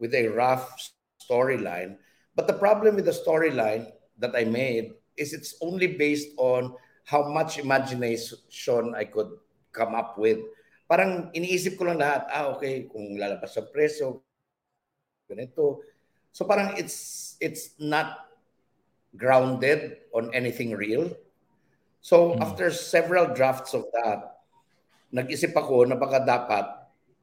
with 0.00 0.16
a 0.16 0.32
rough 0.32 0.72
storyline. 1.20 2.00
But 2.34 2.48
the 2.48 2.56
problem 2.56 2.96
with 2.96 3.04
the 3.04 3.14
storyline 3.14 3.92
that 4.16 4.32
I 4.32 4.48
made 4.48 4.96
is 5.20 5.36
it's 5.36 5.60
only 5.60 6.00
based 6.00 6.32
on 6.40 6.72
how 7.04 7.28
much 7.28 7.60
imagination 7.60 8.96
I 8.96 9.04
could 9.04 9.28
come 9.76 9.94
up 9.94 10.16
with. 10.16 10.40
Parang 10.88 11.28
iniisip 11.36 11.76
ko 11.76 11.92
lang 11.92 12.00
lahat, 12.00 12.32
ah 12.32 12.56
okay, 12.56 12.88
kung 12.88 13.20
lalabas 13.20 13.52
sa 13.52 13.68
preso, 13.68 14.24
ganito. 15.28 15.84
So 16.32 16.48
parang 16.48 16.80
it's 16.80 17.36
it's 17.44 17.76
not 17.76 18.32
grounded 19.20 20.08
on 20.16 20.32
anything 20.32 20.72
real. 20.72 21.12
So 22.00 22.32
mm. 22.32 22.40
after 22.40 22.72
several 22.72 23.36
drafts 23.36 23.76
of 23.76 23.84
that, 24.00 24.31
nag-isip 25.12 25.52
ako 25.52 25.84
na 25.84 25.96
baka 26.00 26.24
dapat 26.24 26.66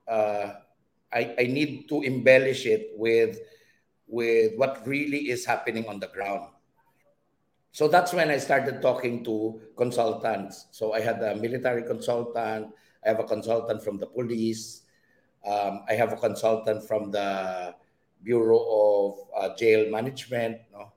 uh, 0.05 0.47
I, 1.09 1.33
I 1.37 1.45
need 1.49 1.89
to 1.89 2.05
embellish 2.05 2.69
it 2.69 2.93
with 2.93 3.41
with 4.09 4.57
what 4.57 4.85
really 4.85 5.29
is 5.29 5.45
happening 5.45 5.85
on 5.89 5.99
the 5.99 6.09
ground. 6.09 6.49
So 7.71 7.87
that's 7.87 8.13
when 8.13 8.29
I 8.29 8.37
started 8.37 8.81
talking 8.81 9.23
to 9.25 9.61
consultants. 9.77 10.65
So 10.71 10.93
I 10.93 11.01
had 11.01 11.21
a 11.21 11.35
military 11.35 11.83
consultant, 11.85 12.73
I 13.05 13.09
have 13.09 13.19
a 13.19 13.29
consultant 13.29 13.83
from 13.83 13.97
the 13.97 14.07
police, 14.07 14.81
um, 15.45 15.85
I 15.87 15.93
have 15.93 16.11
a 16.11 16.17
consultant 16.17 16.87
from 16.87 17.11
the 17.11 17.73
Bureau 18.23 18.59
of 18.59 19.11
uh, 19.37 19.55
Jail 19.55 19.89
Management. 19.89 20.57
No? 20.73 20.93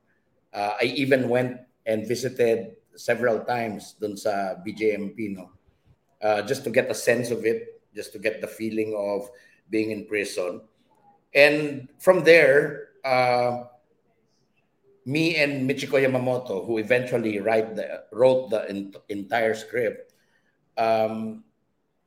Uh, 0.52 0.72
I 0.80 0.84
even 0.96 1.28
went 1.28 1.61
and 1.84 2.08
visited 2.08 2.76
several 2.96 3.44
times 3.44 3.94
dun 4.00 4.16
sa 4.16 4.56
BJMP, 4.64 5.37
no? 5.37 5.52
Uh, 6.22 6.40
just 6.46 6.62
to 6.62 6.70
get 6.70 6.86
a 6.86 6.94
sense 6.94 7.34
of 7.34 7.44
it, 7.44 7.82
just 7.98 8.14
to 8.14 8.18
get 8.22 8.40
the 8.40 8.46
feeling 8.46 8.94
of 8.94 9.26
being 9.68 9.90
in 9.90 10.06
prison. 10.06 10.62
And 11.34 11.88
from 11.98 12.22
there, 12.22 12.94
uh, 13.02 13.64
me 15.04 15.34
and 15.34 15.68
Michiko 15.68 15.98
Yamamoto, 15.98 16.64
who 16.64 16.78
eventually 16.78 17.40
write 17.40 17.74
the, 17.74 18.04
wrote 18.12 18.50
the 18.50 18.70
in, 18.70 18.94
entire 19.08 19.54
script, 19.54 20.14
um, 20.78 21.42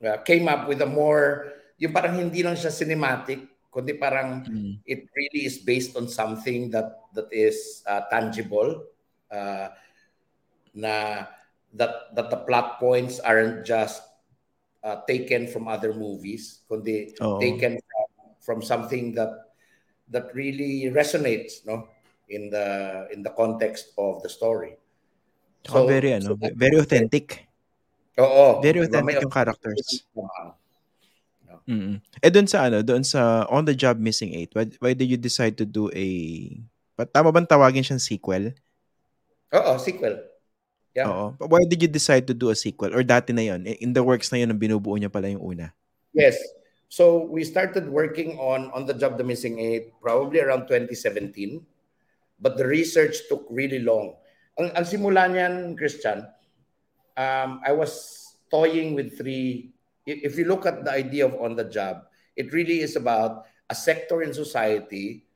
uh, 0.00 0.16
came 0.24 0.48
up 0.48 0.66
with 0.66 0.80
a 0.80 0.86
more, 0.86 1.52
yung 1.76 1.92
parang 1.92 2.16
hindi 2.16 2.42
lang 2.42 2.56
siya 2.56 2.72
cinematic, 2.72 3.44
kundi 3.68 4.00
parang 4.00 4.48
mm. 4.48 4.80
it 4.86 5.04
really 5.12 5.44
is 5.44 5.58
based 5.58 5.94
on 5.96 6.08
something 6.08 6.70
that 6.70 7.04
that 7.12 7.28
is 7.28 7.84
uh, 7.84 8.00
tangible, 8.08 8.80
uh, 9.28 9.68
na 10.72 11.26
that 11.74 12.14
that 12.14 12.30
the 12.30 12.40
plot 12.46 12.78
points 12.78 13.18
aren't 13.18 13.66
just 13.66 14.02
uh, 14.84 15.02
taken 15.08 15.46
from 15.50 15.66
other 15.66 15.92
movies, 15.92 16.62
kundi 16.70 17.10
oh. 17.20 17.40
taken 17.40 17.80
from, 17.82 18.08
from 18.40 18.58
something 18.62 19.14
that 19.14 19.54
that 20.10 20.30
really 20.34 20.86
resonates, 20.94 21.66
no? 21.66 21.90
in 22.28 22.50
the 22.50 23.06
in 23.14 23.22
the 23.22 23.30
context 23.30 23.94
of 23.98 24.22
the 24.22 24.30
story. 24.30 24.74
So, 25.66 25.82
oh, 25.82 25.86
very 25.86 26.14
ano, 26.14 26.34
so 26.34 26.38
very 26.38 26.78
authentic. 26.78 27.46
Oo. 28.18 28.62
Very 28.62 28.86
authentic 28.86 29.18
yung 29.22 29.34
characters. 29.34 30.06
Mm-hmm. 31.66 31.98
Eh 32.22 32.30
doon 32.30 32.46
sa 32.46 32.70
ano, 32.70 32.78
doon 32.86 33.02
sa 33.02 33.42
On 33.50 33.66
the 33.66 33.74
Job 33.74 33.98
Missing 33.98 34.38
8, 34.54 34.54
why, 34.54 34.64
why 34.78 34.92
did 34.94 35.10
you 35.10 35.18
decide 35.18 35.58
to 35.58 35.66
do 35.66 35.90
a 35.90 36.06
tama 37.10 37.34
bang 37.34 37.46
tawagin 37.46 37.82
siyang 37.82 37.98
sequel? 37.98 38.54
Oo, 39.50 39.74
sequel. 39.82 40.14
Yeah. 40.96 41.12
Oo. 41.12 41.36
Why 41.44 41.68
did 41.68 41.84
you 41.84 41.92
decide 41.92 42.24
to 42.26 42.34
do 42.34 42.48
a 42.48 42.56
sequel? 42.56 42.96
Or 42.96 43.04
dati 43.04 43.36
na 43.36 43.44
yon 43.44 43.68
In 43.68 43.92
the 43.92 44.00
works 44.00 44.32
na 44.32 44.40
yon 44.40 44.56
ang 44.56 44.60
binubuo 44.60 44.96
niya 44.96 45.12
pala 45.12 45.28
yung 45.28 45.44
una? 45.44 45.76
Yes. 46.16 46.40
So 46.88 47.28
we 47.28 47.44
started 47.44 47.92
working 47.92 48.40
on 48.40 48.72
On 48.72 48.88
the 48.88 48.96
Job 48.96 49.20
the 49.20 49.26
Missing 49.26 49.60
8 49.60 50.00
probably 50.00 50.40
around 50.40 50.64
2017 50.72 51.60
but 52.40 52.56
the 52.56 52.66
research 52.66 53.28
took 53.28 53.44
really 53.48 53.80
long. 53.80 54.16
Ang, 54.56 54.72
ang 54.72 54.84
simula 54.84 55.28
niyan, 55.28 55.76
Christian, 55.76 56.24
um, 57.16 57.60
I 57.64 57.72
was 57.72 58.24
toying 58.48 58.94
with 58.94 59.16
three. 59.16 59.72
If 60.06 60.38
you 60.38 60.44
look 60.44 60.64
at 60.64 60.84
the 60.84 60.92
idea 60.92 61.26
of 61.26 61.34
on 61.36 61.56
the 61.56 61.64
job, 61.64 62.06
it 62.36 62.52
really 62.52 62.80
is 62.80 62.96
about 62.96 63.48
a 63.68 63.74
sector 63.74 64.22
in 64.22 64.32
society. 64.32 65.26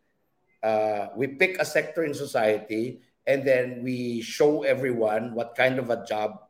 Uh, 0.62 1.08
we 1.16 1.26
pick 1.26 1.58
a 1.58 1.64
sector 1.64 2.04
in 2.04 2.12
society 2.12 3.00
and 3.26 3.44
then 3.44 3.82
we 3.82 4.20
show 4.22 4.62
everyone 4.62 5.34
what 5.34 5.54
kind 5.56 5.78
of 5.78 5.90
a 5.90 6.04
job 6.04 6.40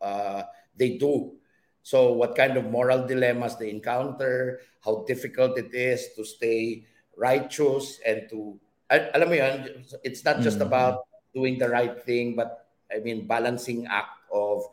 uh, 0.00 0.42
they 0.76 0.96
do. 0.98 1.34
So, 1.82 2.12
what 2.12 2.34
kind 2.34 2.56
of 2.56 2.70
moral 2.70 3.06
dilemmas 3.06 3.56
they 3.56 3.70
encounter, 3.70 4.60
how 4.84 5.04
difficult 5.06 5.58
it 5.58 5.74
is 5.74 6.08
to 6.16 6.24
stay 6.24 6.86
righteous 7.16 8.00
and 8.06 8.24
to 8.30 8.58
alam 8.90 9.28
mo 9.28 9.34
yun, 9.34 9.84
it's 10.02 10.24
not 10.24 10.40
just 10.40 10.58
mm-hmm. 10.58 10.68
about 10.68 11.04
doing 11.34 11.58
the 11.58 11.68
right 11.68 12.02
thing, 12.04 12.36
but 12.36 12.68
I 12.92 13.00
mean, 13.00 13.26
balancing 13.26 13.86
act 13.86 14.22
of 14.32 14.64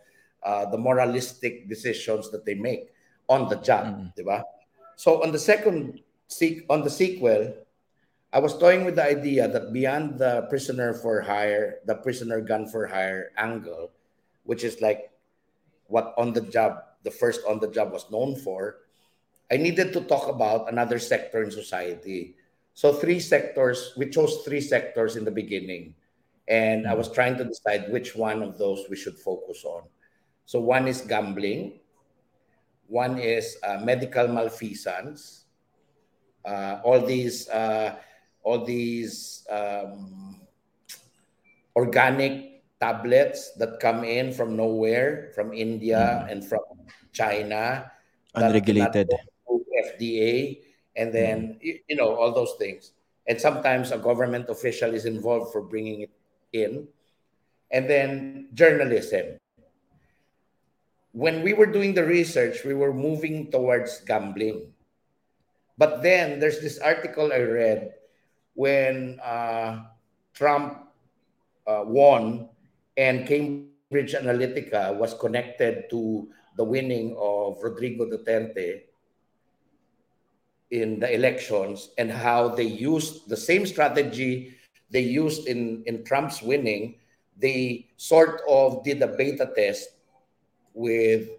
uh, 0.44 0.66
the 0.70 0.78
moralistic 0.78 1.70
decisions 1.70 2.32
that 2.32 2.46
they 2.46 2.56
make 2.56 2.94
on 3.30 3.48
the 3.50 3.56
job, 3.58 3.86
mm-hmm. 3.86 4.42
So 4.96 5.24
on 5.24 5.32
the 5.32 5.40
second, 5.40 6.02
on 6.70 6.84
the 6.84 6.90
sequel, 6.90 7.56
I 8.34 8.40
was 8.40 8.58
toying 8.58 8.86
with 8.86 8.96
the 8.96 9.04
idea 9.04 9.48
that 9.48 9.74
beyond 9.74 10.18
the 10.18 10.48
prisoner 10.50 10.94
for 10.94 11.22
hire, 11.22 11.80
the 11.86 11.96
prisoner 11.96 12.40
gun 12.40 12.68
for 12.68 12.88
hire 12.88 13.32
angle, 13.38 13.92
which 14.44 14.64
is 14.64 14.80
like 14.82 15.12
what 15.88 16.14
on 16.18 16.32
the 16.32 16.42
job, 16.42 16.80
the 17.04 17.12
first 17.12 17.42
on 17.48 17.60
the 17.60 17.68
job 17.68 17.92
was 17.92 18.10
known 18.10 18.36
for, 18.36 18.88
I 19.52 19.58
needed 19.58 19.92
to 19.94 20.02
talk 20.02 20.30
about 20.30 20.72
another 20.72 20.98
sector 20.98 21.44
in 21.44 21.52
society 21.52 22.36
so 22.74 22.94
three 22.94 23.20
sectors, 23.20 23.94
we 23.98 24.10
chose 24.10 24.44
three 24.44 24.62
sectors 24.62 25.16
in 25.16 25.26
the 25.26 25.32
beginning. 25.32 25.96
And 26.48 26.88
I 26.88 26.94
was 26.94 27.12
trying 27.12 27.38
to 27.38 27.46
decide 27.46 27.92
which 27.92 28.16
one 28.16 28.42
of 28.42 28.58
those 28.58 28.86
we 28.90 28.96
should 28.96 29.18
focus 29.18 29.64
on. 29.64 29.84
So 30.46 30.60
one 30.60 30.88
is 30.88 31.02
gambling, 31.02 31.80
one 32.88 33.18
is 33.20 33.58
uh, 33.64 33.80
medical 33.84 34.28
malfeasance. 34.28 35.46
Uh, 36.44 36.82
all 36.84 37.00
these, 37.06 37.48
uh, 37.50 37.96
all 38.44 38.66
these 38.66 39.46
um, 39.50 40.42
organic 41.76 42.64
tablets 42.80 43.54
that 43.58 43.80
come 43.80 44.04
in 44.04 44.34
from 44.34 44.56
nowhere, 44.56 45.32
from 45.36 45.54
India 45.54 46.26
mm. 46.26 46.32
and 46.32 46.46
from 46.46 46.66
China, 47.14 47.92
unregulated, 48.36 49.10
FDA 49.50 50.62
and 50.96 51.14
then 51.14 51.60
mm. 51.64 51.80
you 51.88 51.96
know 51.96 52.16
all 52.16 52.34
those 52.34 52.56
things. 52.60 52.92
And 53.28 53.40
sometimes 53.40 53.92
a 53.92 53.98
government 53.98 54.50
official 54.50 54.94
is 54.94 55.06
involved 55.06 55.54
for 55.54 55.62
bringing 55.62 56.02
it 56.02 56.14
in. 56.52 56.88
And 57.70 57.90
then 57.90 58.50
journalism. 58.54 59.38
When 61.14 61.44
we 61.44 61.54
were 61.54 61.68
doing 61.68 61.94
the 61.94 62.04
research 62.04 62.64
we 62.64 62.74
were 62.74 62.94
moving 62.94 63.52
towards 63.52 64.02
gambling. 64.02 64.74
But 65.78 66.04
then 66.04 66.40
there's 66.40 66.60
this 66.60 66.80
article 66.80 67.34
i 67.34 67.40
read 67.40 67.94
when 68.54 69.20
uh, 69.24 69.84
trump 70.34 70.88
uh, 71.68 71.84
won 71.86 72.50
and 72.98 73.28
cambridge 73.28 74.14
analytica 74.14 74.96
was 74.96 75.14
connected 75.16 75.90
to 75.90 76.28
the 76.58 76.64
winning 76.64 77.16
of 77.20 77.58
rodrigo 77.64 78.06
duterte 78.06 78.84
in 80.72 81.00
the 81.00 81.14
elections 81.14 81.90
and 81.98 82.10
how 82.10 82.48
they 82.48 82.64
used 82.64 83.28
the 83.28 83.38
same 83.38 83.66
strategy 83.66 84.56
they 84.92 85.02
used 85.02 85.48
in, 85.48 85.84
in 85.86 86.04
Trump's 86.04 86.42
winning. 86.42 86.96
They 87.38 87.90
sort 87.98 88.42
of 88.48 88.84
did 88.84 89.02
a 89.02 89.08
beta 89.08 89.50
test 89.56 89.90
with 90.74 91.30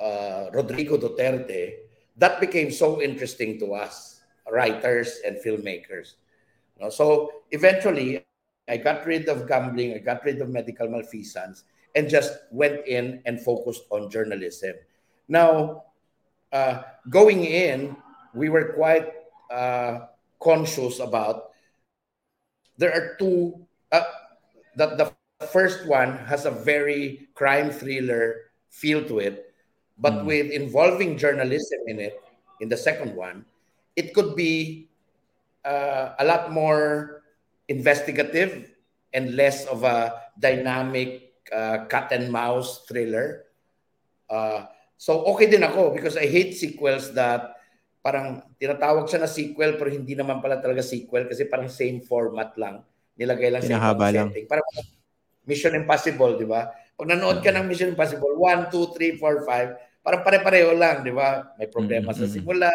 uh, 0.00 0.46
Rodrigo 0.52 0.98
Duterte. 0.98 1.74
That 2.16 2.40
became 2.40 2.70
so 2.70 3.00
interesting 3.00 3.58
to 3.60 3.74
us, 3.74 4.15
writers 4.50 5.20
and 5.24 5.36
filmmakers. 5.44 6.14
You 6.76 6.84
know, 6.84 6.90
so 6.90 7.30
eventually, 7.50 8.24
I 8.68 8.76
got 8.76 9.06
rid 9.06 9.28
of 9.28 9.48
gambling, 9.48 9.94
I 9.94 9.98
got 9.98 10.24
rid 10.24 10.40
of 10.40 10.50
medical 10.50 10.88
malfeasance, 10.88 11.64
and 11.94 12.08
just 12.08 12.34
went 12.50 12.86
in 12.86 13.22
and 13.26 13.40
focused 13.40 13.84
on 13.90 14.10
journalism. 14.10 14.74
Now, 15.28 15.84
uh, 16.52 16.82
going 17.10 17.44
in, 17.44 17.96
we 18.34 18.48
were 18.48 18.74
quite 18.74 19.08
uh, 19.50 20.06
conscious 20.40 21.00
about 21.00 21.50
there 22.78 22.92
are 22.92 23.16
two 23.18 23.66
uh, 23.92 24.04
that 24.76 24.98
the 24.98 25.12
first 25.48 25.86
one 25.86 26.18
has 26.28 26.44
a 26.44 26.50
very 26.50 27.28
crime 27.34 27.70
thriller 27.70 28.52
feel 28.68 29.02
to 29.04 29.18
it 29.18 29.54
but 29.98 30.12
mm. 30.12 30.24
with 30.24 30.50
involving 30.50 31.16
journalism 31.16 31.80
in 31.86 32.00
it 32.00 32.20
in 32.60 32.68
the 32.68 32.76
second 32.76 33.14
one 33.14 33.44
it 33.96 34.12
could 34.12 34.36
be 34.36 34.86
uh, 35.64 36.14
a 36.20 36.24
lot 36.24 36.52
more 36.52 37.24
investigative 37.66 38.70
and 39.10 39.34
less 39.34 39.66
of 39.66 39.82
a 39.82 40.30
dynamic 40.38 41.32
uh, 41.50 41.88
cat 41.90 42.12
and 42.12 42.30
mouse 42.30 42.84
thriller 42.86 43.48
uh, 44.30 44.68
so 44.94 45.24
okay 45.26 45.50
din 45.50 45.64
ako 45.64 45.90
because 45.90 46.14
i 46.20 46.28
hate 46.28 46.54
sequels 46.54 47.10
that 47.16 47.56
parang 48.06 48.38
tinatawag 48.54 49.10
siya 49.10 49.26
na 49.26 49.26
sequel 49.26 49.74
pero 49.74 49.90
hindi 49.90 50.14
naman 50.14 50.38
pala 50.38 50.62
talaga 50.62 50.78
sequel 50.78 51.26
kasi 51.26 51.50
parang 51.50 51.66
same 51.66 51.98
format 52.06 52.54
lang. 52.54 52.86
Nilagay 53.18 53.50
lang 53.50 53.66
sa 53.66 53.98
lang. 53.98 54.30
setting. 54.30 54.46
Parang 54.46 54.62
Mission 55.42 55.74
Impossible, 55.74 56.38
di 56.38 56.46
ba? 56.46 56.70
Pag 56.94 57.10
nanood 57.10 57.42
ka 57.42 57.50
ng 57.50 57.66
Mission 57.66 57.90
Impossible, 57.90 58.38
1, 58.38 58.70
2, 58.70 59.18
3, 59.18 59.18
4, 59.18 59.42
5, 59.42 60.06
parang 60.06 60.22
pare-pareho 60.22 60.70
lang, 60.78 61.02
di 61.02 61.10
ba? 61.10 61.50
May 61.58 61.66
problema 61.66 62.14
mm-hmm. 62.14 62.30
sa 62.30 62.30
simula, 62.30 62.70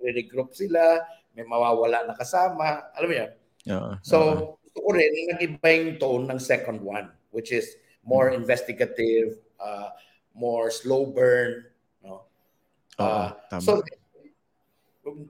mag-regroup 0.00 0.56
sila, 0.56 1.04
may 1.36 1.44
mawawala 1.44 2.08
na 2.08 2.16
kasama. 2.16 2.88
Alam 2.96 3.08
mo 3.08 3.14
yan? 3.14 3.30
Uh, 3.68 3.92
so, 4.00 4.16
uh, 4.18 4.34
gusto 4.64 4.78
ko 4.80 4.90
rin, 4.96 5.12
nag-iba 5.36 5.68
yung 5.76 5.92
tone 6.00 6.24
ng 6.32 6.40
second 6.40 6.80
one, 6.80 7.12
which 7.30 7.52
is 7.52 7.76
more 8.02 8.32
mm-hmm. 8.32 8.40
investigative, 8.40 9.36
uh, 9.60 9.92
more 10.32 10.72
slow 10.72 11.12
burn. 11.12 11.68
No? 12.00 12.24
Uh, 12.96 13.36
uh, 13.52 13.60
so, 13.60 13.84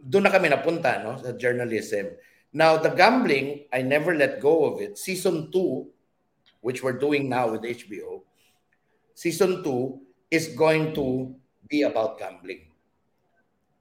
doon 0.07 0.27
na 0.27 0.33
kami 0.33 0.51
napunta 0.51 1.03
no 1.03 1.19
sa 1.19 1.35
journalism. 1.35 2.15
Now, 2.51 2.79
the 2.79 2.91
gambling, 2.91 3.71
I 3.71 3.83
never 3.83 4.15
let 4.15 4.43
go 4.43 4.67
of 4.67 4.83
it. 4.83 4.99
Season 4.99 5.55
2, 5.55 6.63
which 6.67 6.83
we're 6.83 6.99
doing 6.99 7.31
now 7.31 7.55
with 7.55 7.63
HBO, 7.63 8.27
season 9.15 9.63
2 9.63 10.35
is 10.35 10.51
going 10.59 10.95
to 10.95 11.31
be 11.71 11.83
about 11.87 12.19
gambling. 12.19 12.70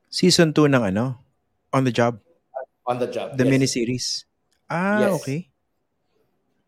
Season 0.09 0.49
2 0.51 0.65
ng 0.67 0.83
ano? 0.89 1.21
On 1.69 1.85
the 1.85 1.93
Job? 1.93 2.17
On 2.89 2.97
the 2.97 3.05
Job. 3.05 3.37
The 3.37 3.45
yes. 3.45 3.53
miniseries? 3.53 4.05
Ah, 4.65 5.05
Yes. 5.05 5.13
okay. 5.21 5.39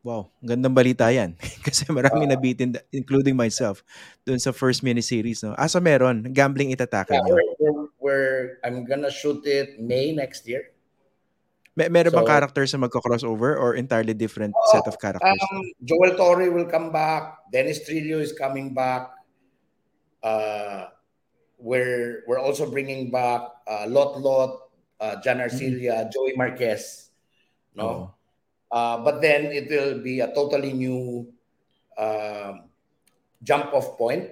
Wow, 0.01 0.33
gandang 0.41 0.73
balita 0.73 1.13
yan. 1.13 1.37
Kasi 1.65 1.85
marami 1.93 2.25
Ah. 2.25 2.33
nabitin, 2.33 2.73
including 2.89 3.37
myself, 3.37 3.85
doon 4.25 4.41
sa 4.41 4.49
first 4.49 4.81
miniseries. 4.81 5.45
No? 5.45 5.53
Ah, 5.53 5.69
so 5.69 5.77
meron, 5.77 6.25
gambling 6.33 6.73
itatake 6.73 7.13
Yeah, 7.13 7.21
nyo. 7.21 7.33
we're, 7.37 7.53
we're, 7.57 7.81
we're- 8.01 8.49
I'm 8.65 8.81
gonna 8.85 9.13
shoot 9.13 9.45
it 9.45 9.77
May 9.77 10.09
next 10.13 10.45
year. 10.49 10.73
May, 11.77 11.85
meron 11.87 12.11
bang 12.11 12.25
So- 12.25 12.33
characters 12.33 12.69
na 12.73 12.81
magko-crossover 12.81 13.57
or 13.57 13.77
entirely 13.77 14.13
different 14.17 14.53
Oo, 14.57 14.69
set 14.73 14.85
of 14.89 14.97
characters? 14.97 15.37
Um, 15.37 15.61
Joel 15.85 16.17
Torre 16.17 16.49
will 16.49 16.65
come 16.67 16.89
back. 16.89 17.45
Dennis 17.53 17.85
Trillo 17.85 18.17
is 18.21 18.33
coming 18.33 18.73
back. 18.73 19.13
Uh, 20.21 20.89
we're 21.61 22.25
we're 22.27 22.41
also 22.41 22.65
bringing 22.69 23.13
back 23.13 23.41
uh, 23.69 23.85
Lot 23.87 24.19
Lot, 24.19 24.73
uh, 24.99 25.21
Jan 25.21 25.37
Arcilia, 25.39 26.11
Joey 26.11 26.33
Marquez. 26.35 27.13
No, 27.77 27.85
Oo. 27.87 28.03
uh, 28.73 28.97
but 29.05 29.21
then 29.21 29.45
it 29.53 29.69
will 29.69 30.01
be 30.03 30.19
a 30.19 30.33
totally 30.35 30.73
new 30.73 31.29
um, 31.95 32.67
jump 33.45 33.71
off 33.71 33.95
point 33.95 34.27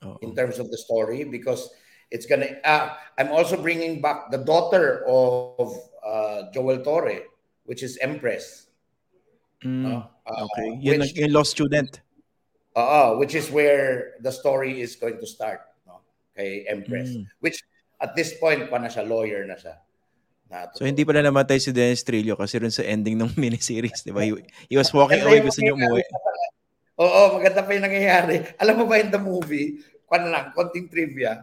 Oo. 0.00 0.16
in 0.22 0.32
terms 0.34 0.56
of 0.58 0.70
the 0.70 0.78
story 0.78 1.24
because 1.26 1.68
it's 2.08 2.24
gonna. 2.24 2.56
Uh, 2.64 2.94
I'm 3.18 3.28
also 3.28 3.60
bringing 3.60 4.00
back 4.00 4.30
the 4.30 4.38
daughter 4.40 5.04
of 5.04 5.74
uh, 6.00 6.48
Joel 6.54 6.80
Torre, 6.80 7.28
which 7.66 7.82
is 7.82 7.98
Empress. 8.00 8.70
Mm. 9.60 9.84
Uh, 9.84 10.06
okay. 10.26 10.78
Yun, 10.80 11.02
which- 11.02 11.12
ang- 11.12 11.28
yung 11.28 11.32
lost 11.34 11.52
student. 11.52 12.00
Oo, 12.72 13.18
which 13.20 13.36
is 13.36 13.52
where 13.52 14.16
the 14.24 14.32
story 14.32 14.80
is 14.80 14.96
going 14.96 15.20
to 15.20 15.28
start? 15.28 15.60
Kay 16.32 16.64
Empress. 16.68 17.16
Mm. 17.16 17.24
Which 17.40 17.60
at 18.00 18.16
this 18.18 18.34
point 18.36 18.66
pa 18.66 18.80
na 18.80 18.88
siya 18.88 19.04
lawyer 19.06 19.44
na 19.44 19.56
siya. 19.56 19.78
Na 20.48 20.68
So 20.72 20.84
hindi 20.84 21.04
pala 21.04 21.24
namatay 21.24 21.56
si 21.60 21.70
Dennis 21.72 22.04
Trillo 22.04 22.36
kasi 22.36 22.60
rin 22.60 22.72
sa 22.72 22.84
ending 22.84 23.16
ng 23.16 23.32
miniseries, 23.42 24.04
di 24.04 24.12
ba? 24.12 24.24
He, 24.24 24.34
he 24.68 24.76
was 24.76 24.90
walking 24.92 25.22
away, 25.22 25.40
gusto 25.40 25.60
niya 25.64 25.76
umuwi. 25.76 26.04
Oo, 27.00 27.40
maganda 27.40 27.64
pa 27.64 27.72
yung 27.72 27.86
nangyayari. 27.88 28.36
Alam 28.60 28.84
mo 28.84 28.84
ba 28.84 29.00
in 29.00 29.08
the 29.08 29.18
movie, 29.18 29.80
kwan 30.04 30.28
lang, 30.28 30.52
konting 30.52 30.92
trivia. 30.92 31.42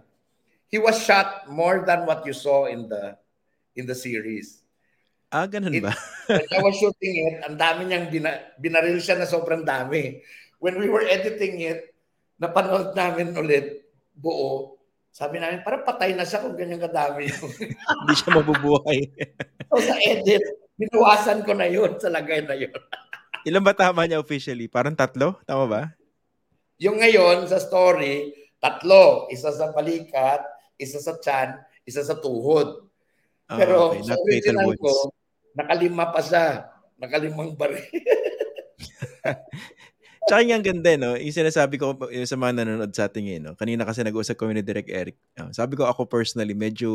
He 0.69 0.78
was 0.78 1.02
shot 1.02 1.49
more 1.49 1.82
than 1.82 2.06
what 2.06 2.21
you 2.30 2.38
saw 2.38 2.69
in 2.69 2.86
the 2.86 3.17
in 3.73 3.89
the 3.89 3.97
series. 3.97 4.62
Ah, 5.34 5.49
ganun 5.49 5.73
It- 5.73 5.86
ba? 5.86 5.93
When 6.30 6.49
I 6.54 6.62
was 6.62 6.78
shooting 6.78 7.13
it, 7.25 7.36
ang 7.45 7.58
dami 7.58 7.89
niyang 7.89 8.13
bina, 8.13 8.54
binaril 8.62 9.02
siya 9.02 9.17
na 9.17 9.25
sobrang 9.25 9.65
dami. 9.65 10.21
When 10.62 10.78
we 10.78 10.86
were 10.86 11.06
editing 11.06 11.62
it, 11.65 11.93
napanood 12.38 12.93
namin 12.93 13.34
ulit 13.34 13.86
buo. 14.13 14.79
Sabi 15.10 15.41
namin, 15.41 15.65
parang 15.65 15.84
patay 15.84 16.13
na 16.13 16.24
siya 16.24 16.45
kung 16.45 16.56
ganyan 16.56 16.80
kadami 16.80 17.28
yung 17.28 17.50
hindi 18.06 18.13
siya 18.13 18.32
mabubuhay. 18.38 19.00
So 19.69 19.82
sa 19.82 19.95
edit, 19.98 20.43
binawasan 20.78 21.43
ko 21.43 21.52
na 21.58 21.67
yun 21.67 21.98
sa 21.98 22.13
lagay 22.13 22.45
na 22.45 22.56
yun. 22.56 22.74
Ilan 23.48 23.63
ba 23.63 23.74
tama 23.74 24.06
niya 24.06 24.22
officially? 24.22 24.67
Parang 24.67 24.93
tatlo? 24.93 25.39
Tama 25.48 25.65
ba? 25.65 25.82
Yung 26.80 27.00
ngayon 27.00 27.48
sa 27.50 27.60
story, 27.60 28.32
tatlo. 28.62 29.28
Isa 29.32 29.52
sa 29.52 29.72
balikat, 29.72 30.43
isa 30.80 31.00
sa 31.00 31.19
chan, 31.19 31.60
isa 31.84 32.04
sa 32.04 32.19
tuhod. 32.19 32.88
Ah, 33.50 33.58
Pero 33.58 33.95
okay. 33.95 34.06
sa 34.06 34.15
original 34.19 34.72
ko, 34.78 35.12
nakalima 35.58 36.12
pa 36.13 36.22
siya. 36.22 36.69
Nakalimang 37.00 37.56
baril. 37.56 37.80
Tsaka 40.27 40.43
yung 40.43 40.60
ganda, 40.60 40.91
no? 40.99 41.15
Yung 41.15 41.32
sinasabi 41.32 41.79
ko 41.79 41.95
sa 42.27 42.36
mga 42.36 42.62
nanonood 42.62 42.91
sa 42.91 43.08
ating 43.08 43.25
ngayon, 43.32 43.43
no? 43.47 43.53
Kanina 43.55 43.88
kasi 43.88 44.03
nag-usap 44.03 44.36
kami 44.36 44.60
ni 44.60 44.63
Direk 44.65 44.91
Eric. 44.91 45.15
Sabi 45.55 45.79
ko 45.79 45.88
ako 45.88 46.12
personally, 46.12 46.51
medyo 46.51 46.89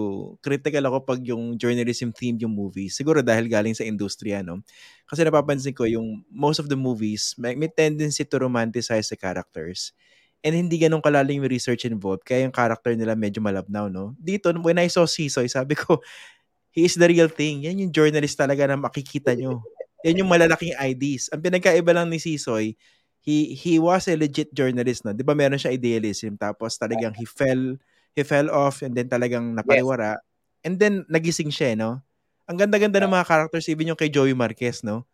critical 0.45 0.85
ako 0.93 1.09
pag 1.09 1.21
yung 1.25 1.57
journalism 1.57 2.13
theme 2.13 2.37
yung 2.45 2.53
movies. 2.53 2.95
Siguro 2.95 3.25
dahil 3.25 3.49
galing 3.49 3.73
sa 3.73 3.83
industriya, 3.87 4.45
no? 4.45 4.61
Kasi 5.09 5.25
napapansin 5.25 5.73
ko 5.73 5.89
yung 5.89 6.21
most 6.29 6.61
of 6.61 6.69
the 6.69 6.77
movies, 6.77 7.33
may, 7.41 7.57
may 7.57 7.73
tendency 7.73 8.29
to 8.29 8.37
romanticize 8.37 9.09
the 9.09 9.17
characters. 9.17 9.97
And 10.45 10.53
hindi 10.53 10.77
ganun 10.77 11.01
kalalim 11.01 11.41
yung 11.41 11.49
research 11.49 11.89
involved. 11.89 12.29
Kaya 12.29 12.45
yung 12.45 12.53
character 12.53 12.93
nila 12.93 13.17
medyo 13.17 13.41
malabnaw, 13.41 13.89
no? 13.89 14.13
Dito, 14.21 14.53
when 14.61 14.77
I 14.77 14.93
saw 14.93 15.09
Sisoy, 15.09 15.49
sabi 15.49 15.73
ko, 15.73 16.05
he 16.77 16.85
is 16.85 17.01
the 17.01 17.09
real 17.09 17.33
thing. 17.33 17.65
Yan 17.65 17.81
yung 17.81 17.93
journalist 17.95 18.37
talaga 18.37 18.69
na 18.69 18.77
makikita 18.77 19.33
nyo. 19.33 19.65
Yan 20.05 20.21
yung 20.21 20.29
malalaking 20.29 20.77
IDs. 20.77 21.33
Ang 21.33 21.41
pinagkaiba 21.41 21.97
lang 21.97 22.13
ni 22.13 22.21
Sisoy, 22.21 22.77
he 23.25 23.57
he 23.57 23.81
was 23.81 24.05
a 24.07 24.15
legit 24.15 24.53
journalist 24.53 25.03
no. 25.03 25.17
'Di 25.17 25.25
ba 25.25 25.33
meron 25.33 25.57
siya 25.57 25.73
idealism 25.73 26.37
tapos 26.37 26.77
talagang 26.77 27.17
he 27.17 27.25
fell 27.25 27.81
he 28.15 28.23
fell 28.23 28.49
off 28.53 28.85
and 28.85 28.95
then 28.95 29.11
talagang 29.11 29.57
napariwara. 29.59 30.23
And 30.65 30.81
then 30.81 31.05
nagising 31.11 31.53
siya, 31.53 31.77
no. 31.77 32.01
Ang 32.49 32.57
ganda-ganda 32.57 33.03
ng 33.03 33.13
mga 33.13 33.29
characters 33.29 33.69
even 33.69 33.93
yung 33.93 34.01
kay 34.01 34.09
Joey 34.09 34.33
Marquez, 34.33 34.81
no. 34.81 35.05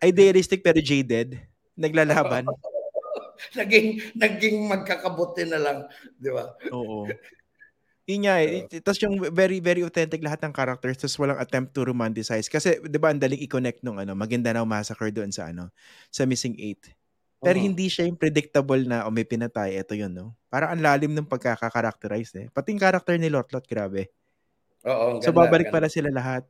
Idealistic 0.00 0.64
pero 0.64 0.80
jaded, 0.80 1.36
naglalaban. 1.76 2.48
naging, 3.60 4.00
naging 4.16 4.56
magkakabuti 4.68 5.44
na 5.44 5.60
lang. 5.60 5.78
Di 6.16 6.32
ba? 6.32 6.48
Oo. 6.72 7.04
Yun 8.08 8.20
nga 8.26 8.40
eh. 8.40 8.64
Tapos 8.80 8.98
yung 9.04 9.20
very, 9.30 9.60
very 9.60 9.84
authentic 9.84 10.24
lahat 10.24 10.40
ng 10.42 10.56
characters 10.56 10.96
tapos 10.96 11.16
walang 11.20 11.38
attempt 11.38 11.76
to 11.76 11.84
romanticize. 11.84 12.48
Kasi, 12.48 12.80
di 12.80 12.98
ba, 12.98 13.12
ang 13.12 13.20
daling 13.20 13.38
i-connect 13.44 13.84
nung 13.84 14.00
ano, 14.00 14.16
Maguindanao 14.16 14.64
Massacre 14.64 15.12
doon 15.12 15.30
sa 15.30 15.52
ano, 15.52 15.68
sa 16.08 16.24
Missing 16.24 16.56
Eight. 16.58 16.99
Pero 17.40 17.56
Oo. 17.56 17.64
hindi 17.64 17.88
siya 17.88 18.04
yung 18.04 18.20
predictable 18.20 18.84
na, 18.84 19.08
o 19.08 19.12
may 19.12 19.24
pinatay, 19.24 19.80
ito 19.80 19.96
yun, 19.96 20.12
no? 20.12 20.36
Parang 20.52 20.76
ang 20.76 20.82
lalim 20.84 21.16
ng 21.16 21.24
pagkaka-characterize, 21.24 22.32
eh. 22.36 22.46
Pati 22.52 22.76
yung 22.76 22.82
character 22.84 23.16
ni 23.16 23.32
Lotlot, 23.32 23.64
grabe. 23.64 24.12
Oo, 24.84 25.16
ang 25.16 25.20
So, 25.24 25.32
ganda, 25.32 25.48
babalik 25.48 25.68
ganda. 25.72 25.76
pala 25.80 25.88
sila 25.88 26.12
lahat. 26.12 26.44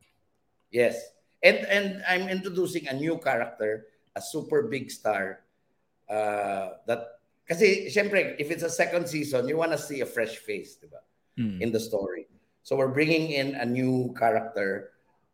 Yes. 0.71 0.99
And 1.41 1.63
and 1.67 1.87
I'm 2.05 2.29
introducing 2.29 2.85
a 2.87 2.95
new 2.95 3.17
character, 3.17 3.89
a 4.15 4.21
super 4.21 4.69
big 4.69 4.91
star. 4.93 5.41
Uh, 6.05 6.77
that 6.85 7.19
kasi 7.49 7.89
syempre 7.89 8.37
if 8.39 8.51
it's 8.53 8.63
a 8.63 8.71
second 8.71 9.07
season, 9.09 9.49
you 9.49 9.57
want 9.57 9.73
to 9.73 9.81
see 9.81 9.99
a 9.99 10.07
fresh 10.07 10.37
face, 10.39 10.77
'di 10.77 10.87
ba? 10.87 11.01
Mm. 11.35 11.57
In 11.59 11.69
the 11.73 11.81
story. 11.81 12.29
So 12.61 12.77
we're 12.77 12.93
bringing 12.93 13.33
in 13.33 13.57
a 13.57 13.65
new 13.65 14.13
character 14.13 14.93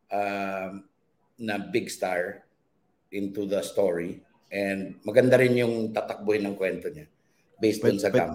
um 0.09 0.87
na 1.37 1.59
big 1.59 1.91
star 1.91 2.47
into 3.11 3.43
the 3.45 3.59
story 3.61 4.23
and 4.51 4.99
maganda 5.03 5.35
rin 5.35 5.55
yung 5.55 5.91
tatakbuhin 5.91 6.47
ng 6.47 6.55
kwento 6.55 6.87
niya 6.87 7.07
based 7.59 7.83
But- 7.83 7.95
dun 7.95 7.99
sa 7.99 8.09
but- 8.11 8.19
gam. 8.19 8.33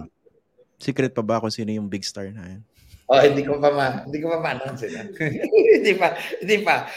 Secret 0.82 1.14
pa 1.14 1.22
ba 1.22 1.38
kung 1.38 1.54
sino 1.54 1.70
yung 1.70 1.86
big 1.86 2.02
star 2.02 2.34
na 2.34 2.42
yan? 2.58 2.62
Oh, 3.06 3.22
hindi 3.22 3.46
ko 3.46 3.54
pa 3.62 3.70
ma, 3.70 4.02
hindi 4.02 4.18
ko 4.18 4.34
pa 4.34 4.42
ma-announce 4.42 4.82
yun, 4.82 4.98
ah. 4.98 5.06
hindi 5.78 5.92
pa, 5.94 6.08
hindi 6.42 6.56
pa. 6.66 6.90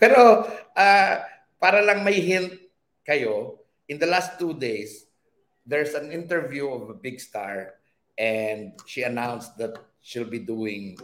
Pero 0.00 0.48
ah, 0.72 1.20
para 1.60 1.84
lang 1.84 2.00
may 2.00 2.16
hint 2.16 2.48
kayo, 3.04 3.60
in 3.92 4.00
the 4.00 4.08
last 4.08 4.40
two 4.40 4.56
days, 4.56 5.04
there's 5.68 5.92
an 5.92 6.14
interview 6.14 6.64
of 6.70 6.88
a 6.88 6.96
big 6.96 7.20
star 7.20 7.76
and 8.16 8.72
she 8.88 9.02
announced 9.02 9.58
that 9.58 9.76
she'll 10.00 10.28
be 10.28 10.40
doing 10.40 10.96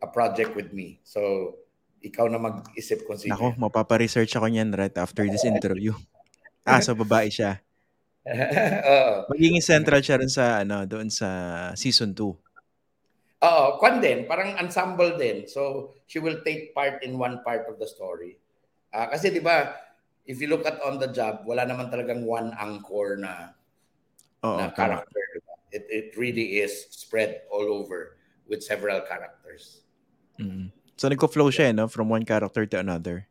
a 0.00 0.08
project 0.08 0.56
with 0.56 0.72
me. 0.72 1.02
So, 1.04 1.54
ikaw 2.00 2.30
na 2.32 2.40
mag-isip 2.40 3.04
kung 3.04 3.20
sino. 3.20 3.36
Nako, 3.36 3.58
mapaparesearch 3.60 4.32
ako 4.32 4.48
niyan 4.48 4.72
right 4.72 4.96
after 4.96 5.26
this 5.28 5.44
interview. 5.44 5.92
Ah, 6.66 6.80
so 6.80 6.96
babae 6.96 7.28
siya. 7.32 7.60
Oo. 8.92 9.30
Magiging 9.32 9.64
central 9.64 10.00
siya 10.04 10.20
rin 10.20 10.28
sa, 10.28 10.60
ano, 10.60 10.84
doon 10.84 11.08
sa 11.08 11.28
season 11.76 12.12
2. 12.12 12.36
Oo, 13.40 13.64
kwan 13.80 14.04
din, 14.04 14.28
parang 14.28 14.52
ensemble 14.60 15.16
din. 15.16 15.48
So, 15.48 15.92
she 16.04 16.20
will 16.20 16.44
take 16.44 16.76
part 16.76 17.00
in 17.00 17.16
one 17.16 17.40
part 17.40 17.64
of 17.72 17.80
the 17.80 17.88
story. 17.88 18.36
Ah, 18.92 19.08
kasi 19.08 19.30
'di 19.30 19.40
ba, 19.40 19.78
if 20.26 20.42
you 20.42 20.50
look 20.50 20.66
at 20.66 20.82
on 20.82 20.98
the 20.98 21.08
job, 21.08 21.46
wala 21.46 21.62
naman 21.62 21.88
talagang 21.88 22.26
one 22.26 22.50
anchor 22.58 23.14
na 23.16 23.54
Oo, 24.42 24.58
na 24.58 24.74
character. 24.74 25.24
diba? 25.38 25.54
It 25.70 25.84
it 25.88 26.06
really 26.18 26.58
is 26.58 26.90
spread 26.90 27.46
all 27.46 27.70
over 27.70 28.18
with 28.50 28.66
several 28.66 28.98
characters. 29.06 29.86
Mm. 30.42 30.74
So 30.98 31.06
nagko-flow 31.06 31.54
siya, 31.54 31.70
eh, 31.70 31.74
no? 31.76 31.86
From 31.86 32.10
one 32.10 32.26
character 32.26 32.66
to 32.66 32.76
another. 32.82 33.29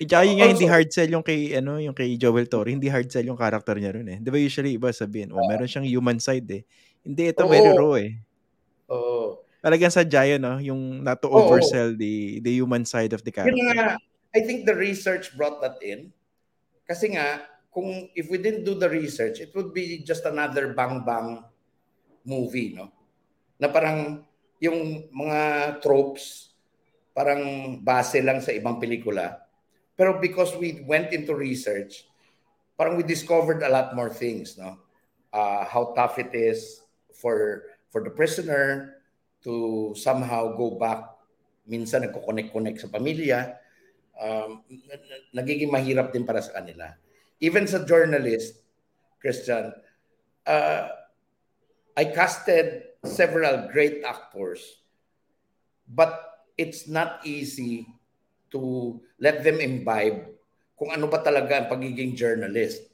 Tsaka 0.00 0.24
yun 0.24 0.40
nga, 0.40 0.48
hindi 0.48 0.64
hard 0.64 0.88
sell 0.88 1.10
yung 1.12 1.20
kay, 1.20 1.52
ano, 1.60 1.76
yung 1.76 1.92
kay 1.92 2.16
Joel 2.16 2.48
Torre. 2.48 2.72
Hindi 2.72 2.88
hard 2.88 3.12
sell 3.12 3.28
yung 3.28 3.36
character 3.36 3.76
niya 3.76 3.92
rin, 3.92 4.08
eh. 4.08 4.18
Di 4.20 4.32
ba 4.32 4.40
usually 4.40 4.80
iba 4.80 4.88
sabihin, 4.88 5.28
oh, 5.36 5.44
meron 5.44 5.68
siyang 5.68 5.84
human 5.84 6.16
side, 6.16 6.48
eh. 6.48 6.62
Hindi, 7.04 7.28
ito 7.28 7.44
Oo. 7.44 7.52
very 7.52 7.70
raw, 7.76 7.92
eh. 8.00 8.10
Oo. 8.88 9.44
Talagang 9.60 9.92
sadya 9.92 10.24
yun, 10.24 10.40
no? 10.40 10.56
Yung 10.56 11.04
not 11.04 11.20
to 11.20 11.28
Oo. 11.28 11.52
oversell 11.52 11.92
the 11.92 12.40
the 12.40 12.48
human 12.48 12.88
side 12.88 13.12
of 13.12 13.20
the 13.20 13.28
Yun 13.28 13.36
character. 13.52 13.66
nga, 13.76 14.00
I 14.32 14.40
think 14.40 14.64
the 14.64 14.72
research 14.72 15.36
brought 15.36 15.60
that 15.60 15.76
in. 15.84 16.08
Kasi 16.88 17.12
nga, 17.12 17.44
kung 17.68 18.08
if 18.16 18.32
we 18.32 18.40
didn't 18.40 18.64
do 18.64 18.72
the 18.72 18.88
research, 18.88 19.36
it 19.38 19.52
would 19.52 19.76
be 19.76 20.00
just 20.00 20.24
another 20.24 20.72
bang 20.72 21.04
bang 21.04 21.44
movie, 22.24 22.72
no? 22.72 22.88
Na 23.60 23.68
parang 23.68 24.24
yung 24.64 25.08
mga 25.12 25.40
tropes 25.84 26.56
parang 27.12 27.76
base 27.84 28.22
lang 28.24 28.40
sa 28.40 28.54
ibang 28.54 28.80
pelikula. 28.80 29.44
Pero 30.00 30.16
because 30.16 30.56
we 30.56 30.80
went 30.88 31.12
into 31.12 31.36
research, 31.36 32.08
parang 32.80 32.96
we 32.96 33.04
discovered 33.04 33.60
a 33.60 33.68
lot 33.68 33.92
more 33.92 34.08
things, 34.08 34.56
no? 34.56 34.80
Uh, 35.28 35.68
how 35.68 35.92
tough 35.92 36.16
it 36.16 36.32
is 36.32 36.80
for 37.12 37.68
for 37.92 38.00
the 38.00 38.08
prisoner 38.08 38.96
to 39.44 39.92
somehow 39.92 40.56
go 40.56 40.80
back. 40.80 41.04
Minsan 41.68 42.08
nagko-connect-connect 42.08 42.80
sa 42.80 42.88
pamilya. 42.88 43.60
Um, 44.16 44.64
nagiging 45.36 45.68
mahirap 45.68 46.16
din 46.16 46.24
para 46.24 46.40
sa 46.40 46.64
kanila. 46.64 46.96
Even 47.36 47.68
sa 47.68 47.84
journalist, 47.84 48.56
Christian, 49.20 49.68
uh, 50.48 50.88
I 51.92 52.04
casted 52.08 52.96
several 53.04 53.68
great 53.68 54.00
actors, 54.00 54.80
but 55.84 56.48
it's 56.56 56.88
not 56.88 57.20
easy 57.28 57.99
to 58.50 58.98
let 59.18 59.42
them 59.42 59.58
imbibe 59.62 60.30
kung 60.78 60.90
ano 60.90 61.06
ba 61.06 61.20
talaga 61.20 61.60
ang 61.60 61.68
pagiging 61.68 62.16
journalist. 62.16 62.88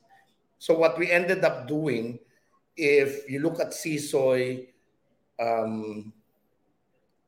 So 0.59 0.75
what 0.75 0.99
we 0.99 1.13
ended 1.13 1.45
up 1.45 1.69
doing, 1.69 2.19
if 2.75 3.29
you 3.31 3.41
look 3.41 3.61
at 3.61 3.77
Sisoy 3.77 4.67
um, 5.39 6.13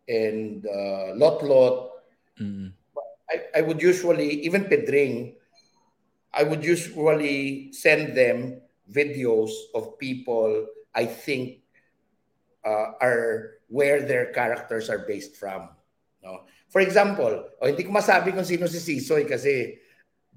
and 0.08 0.64
uh, 0.66 1.14
Lot 1.14 1.44
Lot, 1.44 1.76
mm. 2.40 2.72
I, 3.30 3.60
I 3.60 3.60
would 3.60 3.80
usually, 3.80 4.42
even 4.42 4.64
Pedring, 4.64 5.36
I 6.32 6.42
would 6.42 6.64
usually 6.64 7.72
send 7.72 8.16
them 8.16 8.60
videos 8.90 9.52
of 9.74 9.98
people 9.98 10.66
I 10.94 11.04
think 11.04 11.60
uh, 12.64 12.96
are 13.00 13.60
where 13.68 14.02
their 14.02 14.32
characters 14.32 14.88
are 14.88 15.04
based 15.06 15.36
from. 15.36 15.68
No? 16.24 16.48
For 16.68 16.84
example, 16.84 17.48
oh, 17.60 17.66
hindi 17.66 17.84
ko 17.84 17.90
masabi 17.96 18.36
kung 18.36 18.44
sino 18.44 18.68
si 18.68 18.76
Sisoy 18.76 19.24
kasi 19.24 19.80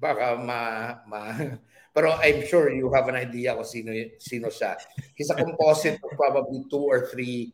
baka 0.00 0.40
ma, 0.40 0.96
ma 1.04 1.36
pero 1.96 2.16
I'm 2.16 2.48
sure 2.48 2.72
you 2.72 2.88
have 2.96 3.06
an 3.12 3.20
idea 3.20 3.52
kung 3.52 3.68
sino 3.68 3.92
sino 4.16 4.48
siya. 4.48 4.80
He's 5.12 5.28
a 5.28 5.36
composite 5.36 6.00
of 6.00 6.16
probably 6.16 6.64
two 6.72 6.88
or 6.88 7.04
three 7.12 7.52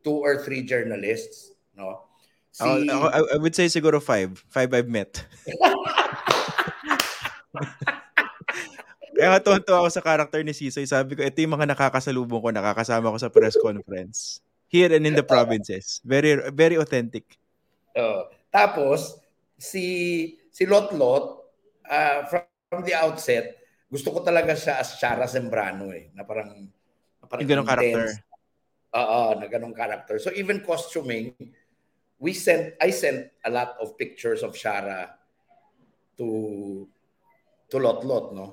two 0.00 0.24
or 0.24 0.40
three 0.40 0.64
journalists, 0.64 1.52
no? 1.76 2.08
Si, 2.48 2.64
oh, 2.64 3.10
I, 3.10 3.20
I 3.34 3.36
would 3.36 3.52
say 3.52 3.68
siguro 3.68 4.00
five. 4.00 4.40
Five 4.48 4.72
I've 4.72 4.88
met. 4.88 5.20
Kaya 9.14 9.38
tuwan 9.38 9.62
ako 9.62 9.88
sa 9.92 10.02
character 10.02 10.42
ni 10.42 10.50
Sisoy. 10.56 10.90
Sabi 10.90 11.14
ko, 11.14 11.22
ito 11.22 11.38
yung 11.38 11.54
mga 11.54 11.70
nakakasalubong 11.70 12.42
ko, 12.42 12.50
nakakasama 12.50 13.14
ko 13.14 13.18
sa 13.20 13.30
press 13.30 13.54
conference. 13.54 14.40
Here 14.66 14.90
and 14.90 15.06
in 15.06 15.14
the 15.14 15.22
provinces. 15.22 16.02
Very 16.02 16.34
very 16.50 16.74
authentic. 16.80 17.38
Uh, 17.94 18.26
tapos, 18.50 19.16
si 19.54 19.86
si 20.50 20.66
Lot 20.66 20.90
Lot, 20.94 21.24
uh, 21.86 22.26
from, 22.26 22.44
from 22.68 22.82
the 22.82 22.94
outset, 22.94 23.54
gusto 23.86 24.10
ko 24.10 24.26
talaga 24.26 24.58
siya 24.58 24.82
as 24.82 24.98
Chara 24.98 25.30
Sembrano 25.30 25.94
eh. 25.94 26.10
Na 26.12 26.26
parang, 26.26 26.66
na 27.22 27.24
parang 27.30 27.46
ganong 27.46 27.66
character. 27.70 28.18
Oo, 28.94 29.20
na 29.38 29.46
ganong 29.46 29.74
character. 29.74 30.18
So 30.18 30.34
even 30.34 30.62
costuming, 30.62 31.34
we 32.18 32.34
sent, 32.34 32.74
I 32.82 32.90
sent 32.90 33.30
a 33.42 33.50
lot 33.50 33.78
of 33.78 33.98
pictures 33.98 34.42
of 34.42 34.54
Shara 34.54 35.14
to 36.18 36.86
to 37.70 37.76
Lot 37.78 38.06
Lot, 38.06 38.26
no? 38.34 38.46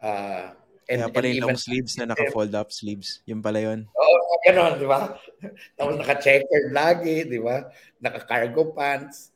Uh, 0.00 0.52
and, 0.92 1.00
Kaya 1.08 1.08
pala 1.08 1.28
yung 1.32 1.56
sleeves 1.56 1.96
na 1.96 2.04
naka-fold 2.04 2.52
up 2.52 2.68
sleeves. 2.68 3.24
Yung 3.24 3.40
pala 3.40 3.64
yun. 3.64 3.88
Oo, 3.88 4.04
oh, 4.04 4.38
gano'n, 4.44 4.76
di 4.76 4.84
ba? 4.84 5.16
Tapos 5.80 5.96
naka-checkered 5.96 6.68
lagi, 6.68 7.24
di 7.24 7.40
ba? 7.40 7.64
Naka-cargo 7.96 8.76
pants. 8.76 9.32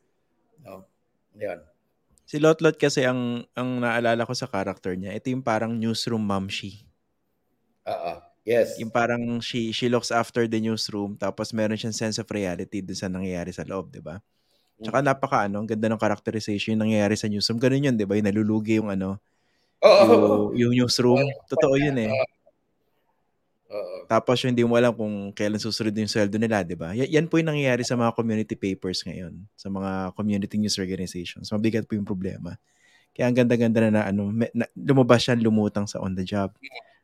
No, 0.61 0.85
yun. 1.33 1.65
Si 2.27 2.43
Lotlot 2.43 2.75
kasi 2.75 3.07
ang 3.07 3.47
ang 3.55 3.81
naalala 3.81 4.27
ko 4.27 4.35
sa 4.35 4.51
character 4.51 4.99
niya, 4.99 5.15
ito 5.15 5.31
yung 5.31 5.47
parang 5.47 5.73
newsroom 5.73 6.27
mamshi. 6.27 6.83
Oo. 7.87 8.19
Yes. 8.47 8.79
Yung 8.79 8.91
parang 8.91 9.39
she 9.43 9.71
she 9.71 9.87
looks 9.91 10.11
after 10.15 10.47
the 10.47 10.59
newsroom 10.63 11.19
tapos 11.19 11.51
meron 11.51 11.75
siyang 11.79 11.95
sense 11.95 12.19
of 12.19 12.31
reality 12.31 12.79
dun 12.79 12.99
sa 12.99 13.07
nangyayari 13.11 13.51
sa 13.55 13.63
loob, 13.67 13.95
'di 13.95 14.03
ba? 14.03 14.19
Tsaka 14.77 15.01
napaka 15.01 15.49
ano, 15.49 15.63
ang 15.63 15.69
ganda 15.71 15.89
ng 15.89 16.03
characterization 16.03 16.77
yung 16.77 16.91
nangyayari 16.91 17.15
sa 17.15 17.31
newsroom. 17.31 17.63
Ganun 17.63 17.91
yun, 17.91 17.95
'di 17.95 18.07
ba? 18.07 18.19
Yung 18.19 18.27
nalulugi 18.27 18.83
yung 18.83 18.91
ano, 18.91 19.23
Oh, 19.85 20.51
yung, 20.57 20.73
yung 20.73 20.73
newsroom. 20.85 21.23
Totoo 21.47 21.77
yun 21.77 21.97
eh. 22.01 22.11
Uh, 23.67 24.07
Tapos 24.07 24.39
yung 24.41 24.55
hindi 24.55 24.63
mo 24.63 24.79
alam 24.79 24.95
kung 24.95 25.35
kailan 25.35 25.59
susunod 25.59 25.93
yung 25.93 26.09
sweldo 26.09 26.39
nila, 26.39 26.63
di 26.63 26.79
ba? 26.79 26.95
Y- 26.95 27.11
yan 27.19 27.27
po 27.27 27.37
yung 27.37 27.51
nangyayari 27.51 27.83
sa 27.83 27.99
mga 27.99 28.15
community 28.15 28.55
papers 28.55 29.03
ngayon, 29.03 29.35
sa 29.59 29.67
mga 29.67 30.15
community 30.15 30.57
news 30.57 30.79
organizations. 30.79 31.51
Mabigat 31.51 31.85
po 31.85 31.99
yung 31.99 32.07
problema. 32.07 32.55
Kaya 33.11 33.27
ang 33.27 33.37
ganda-ganda 33.37 33.89
na, 33.89 33.91
na 33.91 34.03
ano, 34.09 34.31
na, 34.31 34.65
lumabas 34.79 35.27
yan, 35.27 35.43
lumutang 35.43 35.85
sa 35.91 35.99
on 35.99 36.15
the 36.15 36.23
job. 36.23 36.55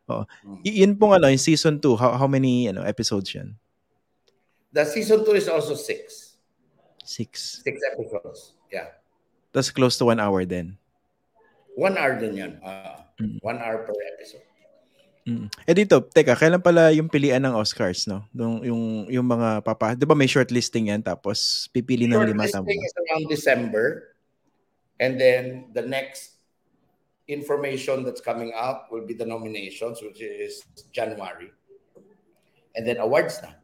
Oo. 0.06 0.22
Y- 0.62 0.86
yun 0.86 0.94
pong 0.94 1.18
ano, 1.18 1.26
yung 1.28 1.42
season 1.42 1.82
2, 1.82 1.98
how, 1.98 2.14
how 2.14 2.28
many 2.30 2.70
ano, 2.70 2.86
episodes 2.86 3.34
yan? 3.34 3.58
The 4.72 4.86
season 4.86 5.26
2 5.26 5.34
is 5.36 5.48
also 5.50 5.74
six. 5.74 6.38
Six. 7.02 7.60
Six 7.66 7.76
episodes, 7.92 8.54
yeah. 8.70 8.94
That's 9.50 9.68
close 9.68 9.98
to 10.00 10.08
one 10.08 10.22
hour 10.22 10.46
then. 10.46 10.78
One 11.76 11.96
hour 11.96 12.20
din 12.20 12.34
yan. 12.36 12.52
Uh, 12.60 13.00
mm. 13.20 13.38
One 13.40 13.58
hour 13.58 13.84
per 13.88 13.96
episode. 14.16 14.44
Mm. 15.22 15.46
Eh 15.70 15.74
dito, 15.78 16.02
teka, 16.02 16.34
kailan 16.34 16.58
pala 16.58 16.90
yung 16.90 17.06
pilian 17.06 17.46
ng 17.46 17.54
Oscars, 17.54 18.10
no? 18.10 18.26
Yung, 18.34 18.66
yung, 18.66 18.82
yung 19.06 19.26
mga 19.26 19.62
papa, 19.62 19.94
di 19.94 20.02
ba 20.02 20.18
may 20.18 20.26
shortlisting 20.26 20.90
yan, 20.90 20.98
tapos 20.98 21.70
pipili 21.70 22.10
ng 22.10 22.26
lima 22.26 22.50
tama? 22.50 22.66
Shortlisting 22.66 22.82
is 22.82 22.94
around 22.98 23.24
December. 23.30 23.86
And 24.98 25.18
then 25.18 25.70
the 25.74 25.82
next 25.86 26.42
information 27.30 28.02
that's 28.02 28.20
coming 28.20 28.50
out 28.54 28.90
will 28.90 29.06
be 29.06 29.14
the 29.14 29.26
nominations, 29.26 30.02
which 30.02 30.18
is 30.18 30.66
January. 30.90 31.54
And 32.74 32.82
then 32.82 32.98
awards 32.98 33.38
na. 33.42 33.61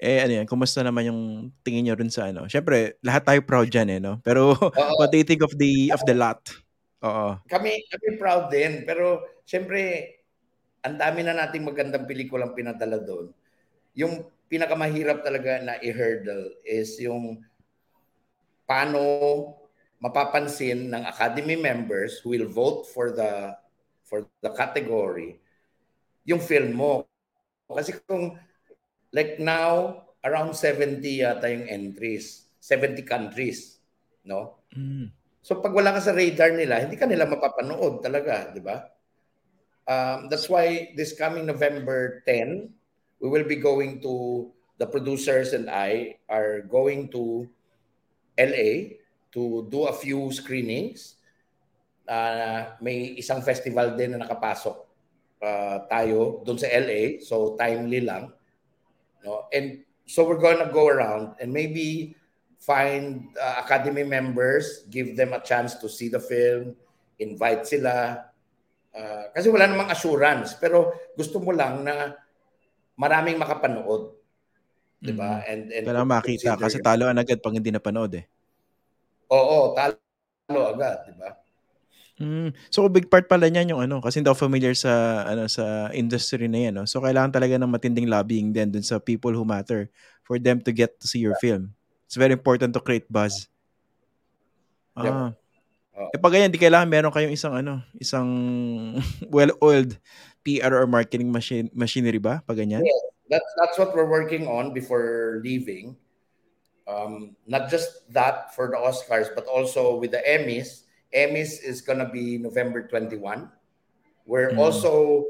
Eh, 0.00 0.24
ano 0.24 0.32
yan, 0.40 0.48
kumusta 0.48 0.80
naman 0.80 1.12
yung 1.12 1.20
tingin 1.60 1.84
nyo 1.84 1.94
rin 2.00 2.08
sa 2.08 2.32
ano? 2.32 2.48
Siyempre, 2.48 2.96
lahat 3.04 3.20
tayo 3.28 3.40
proud 3.44 3.68
dyan 3.68 3.88
eh, 3.92 4.00
no? 4.00 4.16
Pero, 4.24 4.56
uh, 4.56 4.72
what 4.98 5.12
do 5.12 5.20
you 5.20 5.28
think 5.28 5.44
of 5.44 5.52
the 5.60 5.92
of 5.92 6.00
the 6.08 6.16
lot? 6.16 6.40
Oo. 7.04 7.36
Kami, 7.44 7.84
kami 7.84 8.06
proud 8.16 8.48
din. 8.48 8.88
Pero, 8.88 9.28
siyempre, 9.44 10.08
ang 10.80 10.96
dami 10.96 11.20
na 11.20 11.36
nating 11.36 11.68
magandang 11.68 12.08
pelikulang 12.08 12.56
pinadala 12.56 12.96
doon. 12.96 13.28
Yung 13.92 14.24
pinakamahirap 14.48 15.20
talaga 15.20 15.60
na 15.60 15.76
i-hurdle 15.84 16.48
is 16.64 16.96
yung 16.96 17.44
paano 18.64 18.98
mapapansin 20.00 20.88
ng 20.88 21.04
academy 21.04 21.60
members 21.60 22.24
who 22.24 22.32
will 22.32 22.48
vote 22.48 22.88
for 22.88 23.12
the 23.12 23.52
for 24.08 24.24
the 24.40 24.50
category 24.56 25.36
yung 26.24 26.40
film 26.40 26.72
mo. 26.76 27.04
Kasi 27.68 27.94
kung 28.08 28.34
like 29.12 29.38
now, 29.38 30.04
around 30.24 30.54
70 30.54 31.02
yata 31.02 31.48
yung 31.50 31.66
entries. 31.66 32.50
70 32.60 33.02
countries. 33.08 33.80
No? 34.24 34.60
Mm. 34.76 35.10
So 35.40 35.58
pag 35.58 35.72
wala 35.72 35.96
ka 35.96 36.00
sa 36.04 36.12
radar 36.12 36.52
nila, 36.52 36.84
hindi 36.84 37.00
ka 37.00 37.08
nila 37.08 37.24
mapapanood 37.24 38.04
talaga, 38.04 38.52
di 38.52 38.60
ba? 38.60 38.84
Um, 39.88 40.28
that's 40.28 40.46
why 40.46 40.92
this 40.94 41.16
coming 41.16 41.48
November 41.48 42.22
10, 42.28 42.68
we 43.24 43.28
will 43.28 43.48
be 43.48 43.56
going 43.56 43.98
to, 44.04 44.46
the 44.80 44.88
producers 44.88 45.52
and 45.52 45.68
I 45.68 46.16
are 46.24 46.64
going 46.64 47.12
to 47.12 47.44
LA 48.40 48.96
to 49.32 49.68
do 49.68 49.84
a 49.84 49.92
few 49.92 50.32
screenings. 50.32 51.20
Uh, 52.08 52.72
may 52.80 53.14
isang 53.20 53.44
festival 53.44 53.92
din 53.92 54.16
na 54.16 54.24
nakapasok 54.24 54.76
uh, 55.44 55.84
tayo 55.84 56.40
doon 56.48 56.56
sa 56.56 56.68
LA. 56.72 57.20
So 57.20 57.60
timely 57.60 58.00
lang. 58.00 58.32
No? 59.24 59.48
And 59.52 59.84
so 60.06 60.24
we're 60.26 60.40
going 60.40 60.58
to 60.58 60.70
go 60.72 60.88
around 60.88 61.36
and 61.40 61.52
maybe 61.52 62.16
find 62.60 63.32
uh, 63.40 63.64
academy 63.64 64.04
members, 64.04 64.84
give 64.92 65.16
them 65.16 65.32
a 65.32 65.40
chance 65.40 65.80
to 65.80 65.88
see 65.88 66.12
the 66.12 66.20
film, 66.20 66.76
invite 67.16 67.64
sila. 67.64 68.28
Uh, 68.92 69.24
kasi 69.32 69.48
wala 69.48 69.70
namang 69.70 69.88
assurance, 69.88 70.52
pero 70.60 70.92
gusto 71.16 71.40
mo 71.40 71.56
lang 71.56 71.84
na 71.86 72.16
maraming 73.00 73.40
makapanood. 73.40 74.12
'Di 75.00 75.16
ba? 75.16 75.40
Mm-hmm. 75.40 75.50
And 75.50 75.62
and 75.72 75.84
Kailangan 75.88 76.12
makita 76.20 76.52
kasi 76.60 76.76
taloan 76.84 77.16
agad 77.16 77.40
pag 77.40 77.56
hindi 77.56 77.72
napanood 77.72 78.12
eh. 78.20 78.24
Oo, 79.32 79.72
talo 79.72 80.60
agad, 80.68 81.08
'di 81.08 81.14
ba? 81.16 81.39
Mm. 82.20 82.52
So 82.68 82.84
big 82.92 83.08
part 83.08 83.24
pala 83.32 83.48
niyan 83.48 83.72
yung 83.72 83.80
ano 83.80 84.04
kasi 84.04 84.20
hindi 84.20 84.28
ako 84.28 84.44
familiar 84.44 84.76
sa 84.76 85.24
ano 85.24 85.48
sa 85.48 85.88
industry 85.96 86.44
na 86.52 86.68
yan 86.68 86.74
no. 86.76 86.84
So 86.84 87.00
kailangan 87.00 87.32
talaga 87.32 87.56
ng 87.56 87.72
matinding 87.72 88.12
lobbying 88.12 88.52
din 88.52 88.68
dun 88.68 88.84
sa 88.84 89.00
people 89.00 89.32
who 89.32 89.48
matter 89.48 89.88
for 90.28 90.36
them 90.36 90.60
to 90.60 90.70
get 90.70 91.00
to 91.00 91.08
see 91.08 91.24
your 91.24 91.34
film. 91.40 91.72
It's 92.04 92.20
very 92.20 92.36
important 92.36 92.76
to 92.76 92.84
create 92.84 93.08
buzz. 93.08 93.48
Ah. 94.92 95.04
Yep. 95.08 95.14
Oh. 95.96 96.08
Eh 96.12 96.18
pag 96.20 96.32
ganyan, 96.32 96.52
di 96.52 96.60
kailangan 96.60 96.88
meron 96.88 97.12
kayong 97.12 97.32
isang 97.32 97.56
ano, 97.56 97.84
isang 97.96 98.28
well-oiled 99.34 99.96
PR 100.44 100.72
or 100.72 100.88
marketing 100.88 101.28
machine 101.32 101.68
machinery 101.72 102.20
ba 102.20 102.44
pag 102.44 102.60
ganyan? 102.60 102.84
Yes, 102.84 103.00
that's 103.32 103.50
that's 103.60 103.76
what 103.80 103.96
we're 103.96 104.08
working 104.08 104.44
on 104.44 104.76
before 104.76 105.40
leaving. 105.40 105.96
Um, 106.84 107.36
not 107.46 107.70
just 107.70 108.04
that 108.12 108.52
for 108.52 108.68
the 108.68 108.80
Oscars, 108.80 109.32
but 109.32 109.46
also 109.46 109.96
with 109.96 110.12
the 110.12 110.20
Emmys. 110.24 110.88
Emmys 111.14 111.62
is 111.62 111.82
gonna 111.82 112.08
be 112.08 112.38
November 112.38 112.86
21. 112.86 113.50
We're 114.26 114.54
Mm. 114.54 114.58
also 114.58 115.26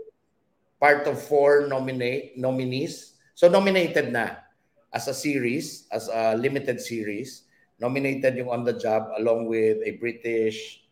part 0.81 1.07
of 1.07 1.21
four 1.21 1.69
nominate 1.69 2.37
nominees. 2.37 3.16
So 3.35 3.49
nominated 3.49 4.12
na 4.12 4.37
as 4.93 5.09
a 5.09 5.14
series, 5.14 5.88
as 5.93 6.09
a 6.12 6.37
limited 6.37 6.81
series. 6.81 7.49
Nominated 7.81 8.37
yung 8.37 8.53
On 8.53 8.61
the 8.64 8.77
Job 8.77 9.09
along 9.16 9.49
with 9.49 9.81
a 9.88 9.97
British 9.97 10.85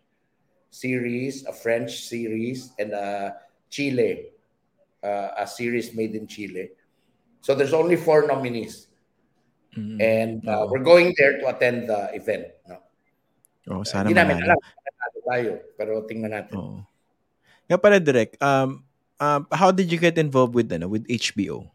series, 0.72 1.44
a 1.44 1.52
French 1.52 2.08
series, 2.08 2.72
and 2.80 2.92
a 2.96 3.36
Chile, 3.68 4.32
uh, 5.04 5.36
a 5.36 5.44
series 5.46 5.92
made 5.92 6.16
in 6.16 6.24
Chile. 6.24 6.72
So 7.44 7.52
there's 7.54 7.76
only 7.76 7.96
four 7.96 8.24
nominees. 8.24 8.88
Mm. 9.76 10.00
And 10.00 10.48
uh, 10.48 10.64
Oo. 10.64 10.72
we're 10.72 10.84
going 10.84 11.12
there 11.20 11.36
to 11.44 11.52
attend 11.52 11.92
the 11.92 12.08
event. 12.16 12.56
No? 12.64 12.80
Oh, 13.68 13.84
sana 13.84 14.08
Hindi 14.08 14.16
namin 14.16 14.36
manalo. 14.40 14.56
alam 14.56 14.60
tayo, 15.22 15.52
pero 15.76 15.92
tingnan 16.04 16.32
natin. 16.32 16.56
Oo. 16.56 16.80
Nga 17.68 17.76
pala 17.76 18.00
direct, 18.00 18.40
um, 18.40 18.80
um, 19.16 19.42
how 19.52 19.68
did 19.68 19.92
you 19.92 20.00
get 20.00 20.16
involved 20.16 20.56
with 20.56 20.72
ano, 20.72 20.88
with 20.88 21.04
HBO? 21.04 21.68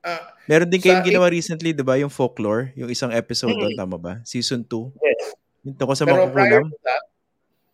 Ah, 0.00 0.32
Meron 0.48 0.68
din 0.68 0.80
kayong 0.80 1.04
ginawa 1.04 1.28
recently, 1.28 1.72
'di 1.72 1.84
ba, 1.84 1.96
yung 1.96 2.08
folklore, 2.08 2.72
yung 2.72 2.88
isang 2.88 3.12
episode 3.12 3.52
doon, 3.52 3.76
Mm. 3.76 3.80
tama 3.80 3.96
ba? 3.96 4.12
Season 4.24 4.64
2. 4.64 4.88
yes. 4.96 5.36
Yung 5.60 5.76
tungkol 5.76 5.92
sa 5.92 6.08
Pero 6.08 6.24
prior 6.32 6.64
makukulam. 6.64 6.72
to 6.72 6.78
that, 6.82 7.02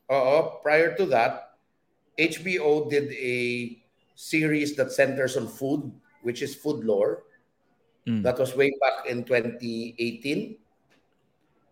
oo, 0.09 0.37
prior 0.59 0.91
to 0.99 1.05
that, 1.07 1.55
HBO 2.15 2.91
did 2.91 3.15
a 3.15 3.37
series 4.15 4.75
that 4.75 4.91
centers 4.91 5.39
on 5.39 5.47
food, 5.47 5.87
which 6.27 6.43
is 6.43 6.59
Food 6.59 6.83
Lore. 6.83 7.23
Mm. 8.03 8.23
That 8.23 8.39
was 8.39 8.55
way 8.55 8.75
back 8.79 9.07
in 9.07 9.23
2018. 9.23 10.59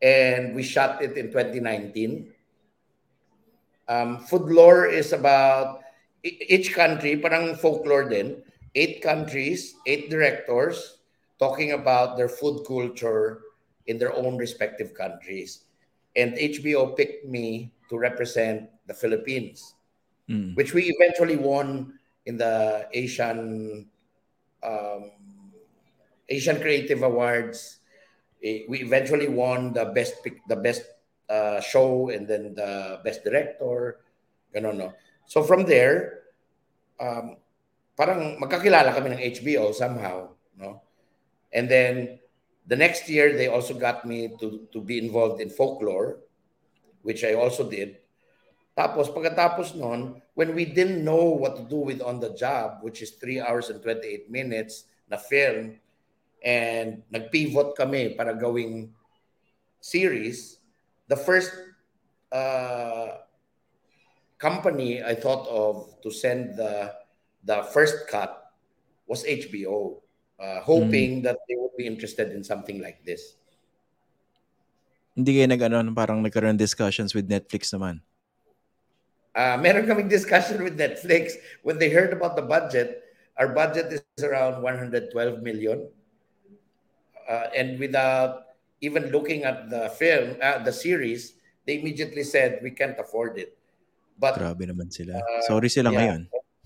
And 0.05 0.53
we 0.53 0.61
shot 0.61 1.01
it 1.01 1.17
in 1.17 1.33
2019. 1.33 2.29
Um, 3.89 4.21
food 4.29 4.53
lore 4.53 4.85
is 4.85 5.17
about 5.17 5.81
each 6.23 6.77
country, 6.77 7.17
parang 7.17 7.57
folklore 7.57 8.09
din, 8.09 8.45
eight 8.77 9.01
countries, 9.01 9.77
eight 9.89 10.11
directors 10.13 11.01
talking 11.41 11.73
about 11.73 12.17
their 12.17 12.29
food 12.29 12.65
culture 12.69 13.41
in 13.87 13.97
their 13.99 14.13
own 14.13 14.37
respective 14.37 14.93
countries. 14.93 15.65
And 16.17 16.37
HBO 16.37 16.97
picked 16.97 17.25
me 17.25 17.73
to 17.89 17.97
represent 17.99 18.69
the 18.87 18.95
Philippines, 18.95 19.75
Mm. 20.25 20.57
which 20.57 20.73
we 20.73 20.89
eventually 20.89 21.37
won 21.37 22.01
in 22.25 22.41
the 22.41 22.89
Asian 22.97 23.85
um, 24.65 25.13
Asian 26.29 26.57
Creative 26.61 27.03
Awards. 27.05 27.84
We 28.45 28.85
eventually 28.85 29.29
won 29.33 29.73
the 29.73 29.89
best 29.97 30.21
pic- 30.21 30.45
the 30.45 30.61
best 30.61 30.85
uh, 31.33 31.65
show 31.65 32.13
and 32.13 32.29
then 32.29 32.53
the 32.53 33.01
best 33.01 33.25
director. 33.25 34.05
Ganun, 34.53 34.77
no? 34.77 34.93
So 35.25 35.41
from 35.41 35.65
there, 35.65 36.29
um, 37.01 37.41
parang 37.97 38.37
magkakilala 38.37 38.93
kami 38.93 39.17
ng 39.17 39.23
HBO 39.33 39.73
somehow, 39.73 40.37
no? 40.61 40.85
And 41.57 41.73
then 41.73 42.21
the 42.69 42.77
next 42.77 43.09
year 43.09 43.33
they 43.33 43.49
also 43.49 43.73
got 43.73 44.05
me 44.05 44.37
to 44.41 44.69
to 44.77 44.85
be 44.85 45.01
involved 45.01 45.41
in 45.41 45.49
folklore, 45.49 46.21
which 47.01 47.25
I 47.25 47.33
also 47.33 47.65
did. 47.65 48.05
Tapos 48.75 49.07
pagkatapos 49.09 49.79
noon, 49.79 50.19
when 50.35 50.51
we 50.53 50.67
didn't 50.67 51.01
know 51.01 51.31
what 51.31 51.55
to 51.57 51.65
do 51.65 51.79
with 51.79 52.03
on 52.03 52.19
the 52.19 52.35
job, 52.35 52.83
which 52.83 53.01
is 53.07 53.15
3 53.23 53.39
hours 53.39 53.71
and 53.71 53.79
28 53.79 54.27
minutes 54.27 54.91
na 55.07 55.15
film, 55.15 55.79
and 56.45 57.01
nag-pivot 57.09 57.73
kami 57.73 58.13
para 58.13 58.37
gawing 58.37 58.93
series, 59.81 60.61
the 61.09 61.17
first 61.17 61.51
uh, 62.29 63.25
company 64.37 65.01
I 65.01 65.17
thought 65.17 65.49
of 65.49 65.97
to 66.05 66.13
send 66.13 66.61
the 66.61 66.93
the 67.45 67.65
first 67.73 68.05
cut 68.09 68.53
was 69.09 69.25
HBO, 69.25 70.01
uh, 70.41 70.61
hoping 70.61 71.25
that 71.25 71.41
they 71.49 71.57
would 71.57 71.77
be 71.77 71.89
interested 71.89 72.33
in 72.33 72.45
something 72.45 72.81
like 72.81 73.05
this. 73.05 73.37
Hindi 75.17 75.41
kayo 75.41 75.47
nag 75.49 75.63
ano, 75.63 75.93
parang 75.95 76.21
nagkaroon 76.21 76.59
discussions 76.59 77.15
with 77.17 77.29
Netflix 77.29 77.71
naman. 77.73 78.05
Uh, 79.35 79.59
meron 79.59 79.87
kaming 79.87 80.11
discussion 80.11 80.63
with 80.63 80.79
Netflix 80.79 81.35
when 81.67 81.79
they 81.79 81.91
heard 81.91 82.15
about 82.15 82.35
the 82.39 82.43
budget. 82.43 83.03
Our 83.35 83.51
budget 83.51 83.91
is 83.91 84.03
around 84.23 84.63
112 84.63 85.11
million, 85.43 85.91
uh, 87.29 87.49
and 87.57 87.79
without 87.79 88.55
even 88.81 89.09
looking 89.11 89.45
at 89.45 89.71
the 89.71 89.89
film, 89.97 90.37
uh, 90.41 90.61
the 90.61 90.73
series, 90.73 91.35
they 91.67 91.81
immediately 91.81 92.23
said 92.23 92.61
we 92.63 92.71
can't 92.71 92.99
afford 93.01 93.39
it. 93.39 93.57
But 94.19 94.39
Grabe 94.39 94.69
naman 94.69 94.93
sila. 94.93 95.19
Uh, 95.19 95.43
Sorry 95.49 95.69
sila 95.73 95.91
yeah. 95.91 95.99
ngayon. 95.99 96.21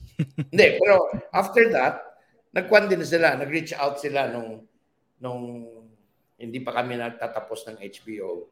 Hindi, 0.53 0.69
pero 0.83 1.09
after 1.31 1.71
that, 1.73 2.19
nagkwan 2.53 2.91
din 2.91 3.07
sila, 3.07 3.39
nag-reach 3.39 3.73
out 3.79 4.03
sila 4.03 4.27
nung 4.29 4.67
nung 5.23 5.67
hindi 6.39 6.59
pa 6.63 6.75
kami 6.75 6.99
nagtatapos 6.99 7.67
ng 7.71 7.77
HBO. 7.83 8.47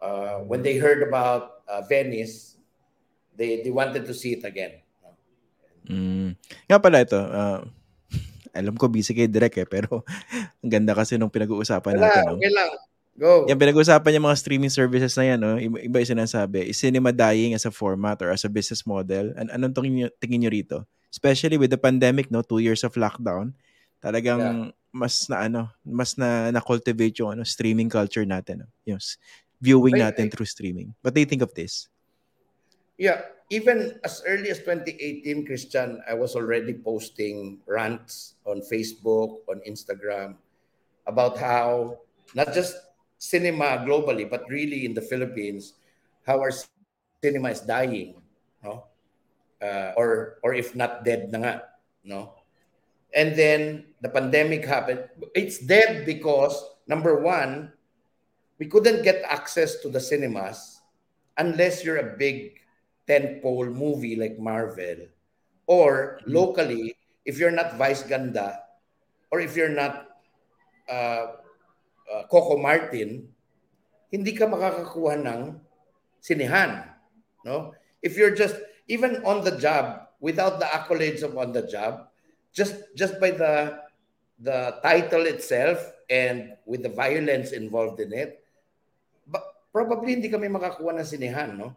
Uh, 0.00 0.44
when 0.44 0.60
they 0.60 0.76
heard 0.76 1.00
about 1.00 1.64
uh, 1.68 1.80
Venice, 1.84 2.60
they 3.36 3.64
they 3.64 3.72
wanted 3.72 4.04
to 4.04 4.12
see 4.12 4.36
it 4.36 4.44
again. 4.44 4.80
Mm. 5.84 6.36
Nga 6.68 6.78
pala 6.80 7.04
ito, 7.04 7.20
ah, 7.20 7.60
alam 8.54 8.74
ko 8.78 8.86
busy 8.86 9.12
kayo 9.12 9.26
direct 9.26 9.58
eh, 9.58 9.66
pero 9.66 10.06
ang 10.62 10.70
ganda 10.70 10.94
kasi 10.94 11.18
nung 11.18 11.30
pinag-uusapan 11.30 11.98
Wala, 11.98 12.02
natin. 12.06 12.22
No? 12.24 12.34
okay 12.38 12.52
lang. 12.54 12.70
Go. 13.14 13.46
Yan, 13.46 13.58
pinag-uusapan 13.58 14.18
yung 14.18 14.26
mga 14.26 14.38
streaming 14.42 14.74
services 14.74 15.14
na 15.14 15.24
yan, 15.34 15.38
no? 15.38 15.54
iba, 15.58 16.02
yung 16.02 16.12
sinasabi. 16.18 16.66
Is 16.66 16.82
cinema 16.82 17.14
dying 17.14 17.54
as 17.54 17.62
a 17.62 17.70
format 17.70 18.18
or 18.22 18.34
as 18.34 18.42
a 18.42 18.50
business 18.50 18.82
model? 18.82 19.30
An 19.38 19.54
anong 19.54 19.70
tingin 19.70 19.92
nyo, 19.94 20.08
tingin 20.18 20.42
nyo 20.42 20.50
rito? 20.50 20.78
Especially 21.14 21.54
with 21.54 21.70
the 21.70 21.78
pandemic, 21.78 22.26
no? 22.34 22.42
Two 22.42 22.58
years 22.58 22.82
of 22.82 22.90
lockdown. 22.98 23.54
Talagang 24.02 24.74
mas 24.90 25.30
na 25.30 25.46
ano, 25.46 25.70
mas 25.86 26.18
na 26.18 26.50
na-cultivate 26.50 27.22
yung 27.22 27.38
ano, 27.38 27.46
streaming 27.46 27.86
culture 27.86 28.26
natin. 28.26 28.66
No? 28.66 28.68
Yung 28.82 29.00
viewing 29.62 29.98
Ay, 29.98 30.10
natin 30.10 30.26
ay. 30.26 30.30
through 30.34 30.50
streaming. 30.50 30.90
What 30.98 31.14
do 31.14 31.22
you 31.22 31.30
think 31.30 31.46
of 31.46 31.54
this? 31.54 31.86
Yeah, 32.98 33.26
even 33.50 34.00
as 34.04 34.22
early 34.26 34.50
as 34.50 34.58
2018, 34.60 35.46
Christian, 35.46 36.00
I 36.08 36.14
was 36.14 36.36
already 36.36 36.74
posting 36.74 37.58
rants 37.66 38.34
on 38.46 38.60
Facebook, 38.60 39.44
on 39.48 39.60
Instagram 39.68 40.36
about 41.06 41.36
how 41.36 41.98
not 42.34 42.54
just 42.54 42.76
cinema 43.18 43.84
globally, 43.84 44.28
but 44.28 44.48
really 44.48 44.84
in 44.84 44.94
the 44.94 45.04
Philippines, 45.04 45.74
how 46.26 46.40
our 46.40 46.52
cinema 47.22 47.50
is 47.50 47.60
dying, 47.60 48.16
no? 48.62 48.84
Uh, 49.60 49.92
or 49.96 50.40
or 50.42 50.52
if 50.52 50.74
not 50.74 51.04
dead 51.04 51.32
na 51.32 51.38
nga, 51.38 51.54
no? 52.04 52.32
And 53.14 53.36
then 53.36 53.92
the 54.00 54.08
pandemic 54.08 54.64
happened. 54.64 55.06
It's 55.36 55.60
dead 55.60 56.04
because 56.04 56.56
number 56.88 57.20
one, 57.20 57.70
we 58.58 58.66
couldn't 58.66 59.04
get 59.04 59.22
access 59.28 59.78
to 59.84 59.88
the 59.88 60.00
cinemas 60.00 60.80
unless 61.38 61.84
you're 61.84 62.02
a 62.02 62.16
big 62.16 62.63
tentpole 63.04 63.68
movie 63.70 64.16
like 64.16 64.40
Marvel, 64.40 65.08
or 65.68 66.20
Mhm. 66.20 66.32
locally, 66.32 66.84
if 67.24 67.36
you're 67.36 67.54
not 67.54 67.76
Vice 67.76 68.04
Ganda, 68.04 68.64
or 69.32 69.40
if 69.40 69.56
you're 69.56 69.72
not 69.72 70.08
uh, 70.84 71.40
uh, 72.12 72.22
Coco 72.28 72.60
Martin, 72.60 73.24
hindi 74.12 74.36
ka 74.36 74.44
makakakuha 74.44 75.16
ng 75.16 75.56
sinihan. 76.20 76.92
No? 77.40 77.72
If 78.04 78.20
you're 78.20 78.36
just 78.36 78.60
even 78.84 79.24
on 79.24 79.40
the 79.40 79.56
job 79.56 80.12
without 80.20 80.60
the 80.60 80.68
accolades 80.68 81.24
of 81.24 81.40
on 81.40 81.56
the 81.56 81.64
job, 81.64 82.12
just 82.52 82.76
just 82.92 83.16
by 83.16 83.32
the 83.32 83.80
the 84.36 84.76
title 84.84 85.24
itself 85.24 85.80
and 86.12 86.52
with 86.68 86.84
the 86.84 86.92
violence 86.92 87.56
involved 87.56 87.96
in 88.00 88.12
it, 88.12 88.44
ba- 89.24 89.44
probably 89.72 90.20
hindi 90.20 90.28
kami 90.28 90.52
makakuha 90.52 91.00
ng 91.00 91.08
sinihan, 91.08 91.56
no? 91.56 91.72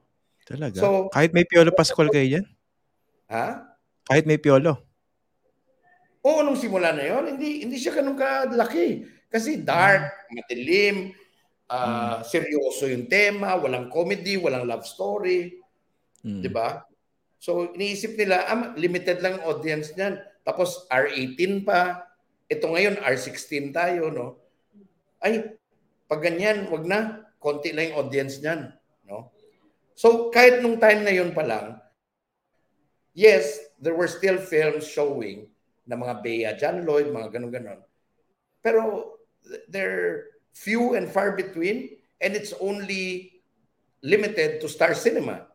Talaga? 0.48 0.80
So- 0.80 1.12
Kahit 1.12 1.36
may 1.36 1.44
Piolo 1.44 1.76
Pascual 1.76 2.08
kayo 2.08 2.24
dyan? 2.24 2.46
Ha? 3.28 3.68
Kahit 4.08 4.24
may 4.24 4.40
Piolo? 4.40 4.80
Oo, 6.24 6.44
nung 6.44 6.60
simula 6.60 6.92
na 6.92 7.04
yon, 7.04 7.36
hindi 7.36 7.64
hindi 7.64 7.76
siya 7.76 8.00
ganun 8.00 8.16
kalaki. 8.16 9.04
Kasi 9.28 9.60
dark, 9.60 10.28
madilim, 10.32 11.12
ah, 11.68 12.24
seryoso 12.24 12.88
yung 12.88 13.08
tema, 13.12 13.60
walang 13.60 13.92
comedy, 13.92 14.40
walang 14.40 14.68
love 14.68 14.88
story, 14.88 15.56
Mm. 16.24 16.40
'di 16.44 16.50
ba? 16.52 16.84
So 17.40 17.72
iniisip 17.72 18.16
nila, 18.16 18.44
ah, 18.44 18.72
limited 18.76 19.20
lang 19.20 19.40
ang 19.40 19.56
audience 19.56 19.92
niyan. 19.96 20.20
Tapos 20.44 20.88
R18 20.88 21.64
pa. 21.64 22.08
Ito 22.48 22.72
ngayon 22.72 23.04
R16 23.04 23.76
tayo, 23.76 24.08
no? 24.08 24.40
Ay, 25.20 25.44
pag 26.08 26.24
ganyan, 26.24 26.72
wag 26.72 26.88
na. 26.88 27.00
Konti 27.38 27.76
lang 27.76 27.92
yung 27.92 28.08
audience 28.08 28.40
niyan, 28.40 28.72
no? 29.06 29.32
So 29.98 30.30
kahit 30.30 30.62
nung 30.62 30.78
time 30.78 31.02
na 31.02 31.10
yun 31.10 31.34
pa 31.34 31.42
lang, 31.42 31.82
yes, 33.18 33.58
there 33.82 33.98
were 33.98 34.06
still 34.06 34.38
films 34.38 34.86
showing 34.86 35.50
na 35.90 35.98
mga 35.98 36.22
Bea 36.22 36.54
John 36.54 36.86
Lloyd, 36.86 37.10
mga 37.10 37.34
ganun-ganon. 37.34 37.82
Pero 38.62 39.18
they're 39.66 40.38
few 40.54 40.94
and 40.94 41.10
far 41.10 41.34
between, 41.34 41.98
and 42.22 42.38
it's 42.38 42.54
only 42.62 43.42
limited 44.06 44.62
to 44.62 44.70
Star 44.70 44.94
Cinema. 44.94 45.50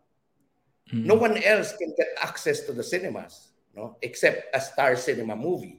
Mm-hmm. 0.90 1.06
No 1.06 1.14
one 1.14 1.38
else 1.38 1.78
can 1.78 1.94
get 1.94 2.10
access 2.18 2.66
to 2.66 2.74
the 2.74 2.82
cinemas, 2.82 3.54
no, 3.78 3.94
except 4.02 4.50
a 4.50 4.58
Star 4.58 4.98
Cinema 4.98 5.38
movie. 5.38 5.78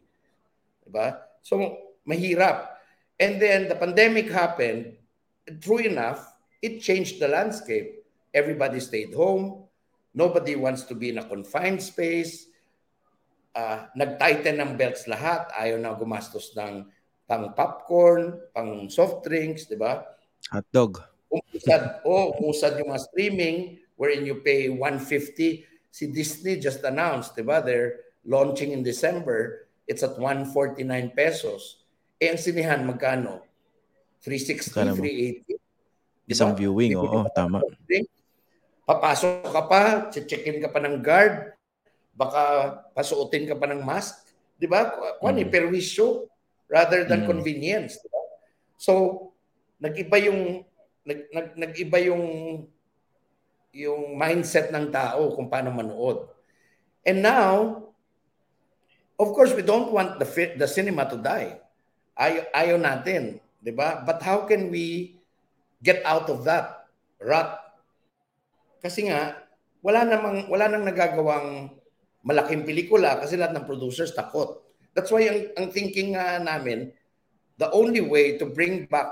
Diba? 0.88 1.20
So 1.43 1.91
mahirap. 2.07 2.80
And 3.20 3.43
then 3.43 3.68
the 3.68 3.76
pandemic 3.76 4.32
happened. 4.32 4.95
True 5.59 5.84
enough, 5.84 6.32
it 6.64 6.80
changed 6.80 7.20
the 7.20 7.28
landscape. 7.28 8.03
Everybody 8.34 8.82
stayed 8.82 9.14
home. 9.14 9.70
Nobody 10.14 10.58
wants 10.58 10.84
to 10.90 10.98
be 10.98 11.14
in 11.14 11.22
a 11.22 11.26
confined 11.26 11.82
space. 11.82 12.50
Uh, 13.54 13.86
nag-tighten 13.94 14.58
ng 14.58 14.74
belts 14.74 15.06
lahat. 15.06 15.54
Ayaw 15.54 15.78
na 15.78 15.94
gumastos 15.94 16.58
ng 16.58 16.90
pang 17.30 17.54
popcorn, 17.54 18.34
pang 18.50 18.90
soft 18.90 19.22
drinks, 19.26 19.70
di 19.70 19.78
ba? 19.78 20.02
Hot 20.50 20.66
dog. 20.74 21.02
Umusad, 21.30 22.02
oh, 22.06 22.34
umusad 22.42 22.78
yung 22.78 22.94
mga 22.94 23.06
streaming 23.10 23.58
wherein 23.98 24.26
you 24.26 24.42
pay 24.42 24.70
150. 24.70 25.66
Si 25.94 26.04
Disney 26.10 26.58
just 26.58 26.82
announced, 26.82 27.38
di 27.38 27.46
ba? 27.46 27.62
They're 27.62 28.02
launching 28.26 28.74
in 28.74 28.82
December. 28.82 29.70
It's 29.86 30.02
at 30.02 30.18
149 30.18 30.82
pesos. 31.14 31.86
Eh, 32.18 32.34
ang 32.34 32.42
sinihan, 32.42 32.82
magkano? 32.86 33.46
360, 34.22 35.44
380. 35.46 36.30
Isang 36.30 36.56
viewing, 36.56 36.96
oo, 36.96 37.28
tama. 37.36 37.60
Papasok 38.84 39.48
ka 39.48 39.64
pa, 39.66 39.82
check-in 40.12 40.60
ka 40.60 40.68
pa 40.68 40.84
ng 40.84 41.00
guard, 41.00 41.56
baka 42.12 42.44
pasuotin 42.92 43.48
ka 43.48 43.56
pa 43.56 43.72
ng 43.72 43.80
mask. 43.80 44.28
Di 44.60 44.68
ba? 44.68 44.92
Kwan 45.24 45.40
mm. 45.40 45.48
perwisyo 45.48 46.28
rather 46.68 47.08
than 47.08 47.24
mm. 47.24 47.30
convenience. 47.32 47.98
Di 48.04 48.08
ba? 48.12 48.22
So, 48.76 48.94
nag-iba 49.80 50.18
yung 50.20 50.68
nag, 51.04 51.20
nag, 51.32 51.48
nag-iba 51.56 51.98
yung 52.12 52.24
yung 53.74 54.20
mindset 54.20 54.70
ng 54.70 54.94
tao 54.94 55.34
kung 55.34 55.50
paano 55.50 55.74
manood. 55.74 56.30
And 57.08 57.26
now, 57.26 57.82
of 59.18 59.34
course, 59.34 59.56
we 59.56 59.66
don't 59.66 59.90
want 59.90 60.22
the 60.22 60.28
the 60.60 60.70
cinema 60.70 61.10
to 61.10 61.18
die. 61.18 61.58
Ay, 62.14 62.46
ayaw 62.54 62.78
natin, 62.78 63.40
'di 63.64 63.72
ba? 63.74 64.04
But 64.04 64.22
how 64.22 64.46
can 64.46 64.70
we 64.70 65.18
get 65.82 66.04
out 66.04 66.28
of 66.28 66.46
that 66.46 66.86
rut 67.18 67.62
kasi 68.84 69.08
nga, 69.08 69.40
wala 69.80 70.04
namang 70.04 70.52
wala 70.52 70.68
nang 70.68 70.84
nagagawang 70.84 71.72
malaking 72.24 72.68
pelikula 72.68 73.20
kasi 73.20 73.40
lahat 73.40 73.56
ng 73.56 73.68
producers 73.68 74.12
takot. 74.12 74.60
That's 74.92 75.12
why 75.12 75.28
ang, 75.28 75.40
ang 75.56 75.68
thinking 75.72 76.20
uh, 76.20 76.40
namin, 76.44 76.92
the 77.56 77.72
only 77.72 78.04
way 78.04 78.36
to 78.40 78.48
bring 78.48 78.88
back 78.92 79.12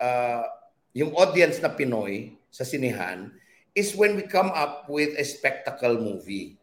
uh, 0.00 0.44
yung 0.92 1.16
audience 1.16 1.60
na 1.60 1.72
Pinoy 1.72 2.36
sa 2.52 2.68
sinihan 2.68 3.32
is 3.72 3.96
when 3.96 4.14
we 4.16 4.24
come 4.24 4.52
up 4.52 4.86
with 4.86 5.16
a 5.16 5.24
spectacle 5.24 5.98
movie. 5.98 6.56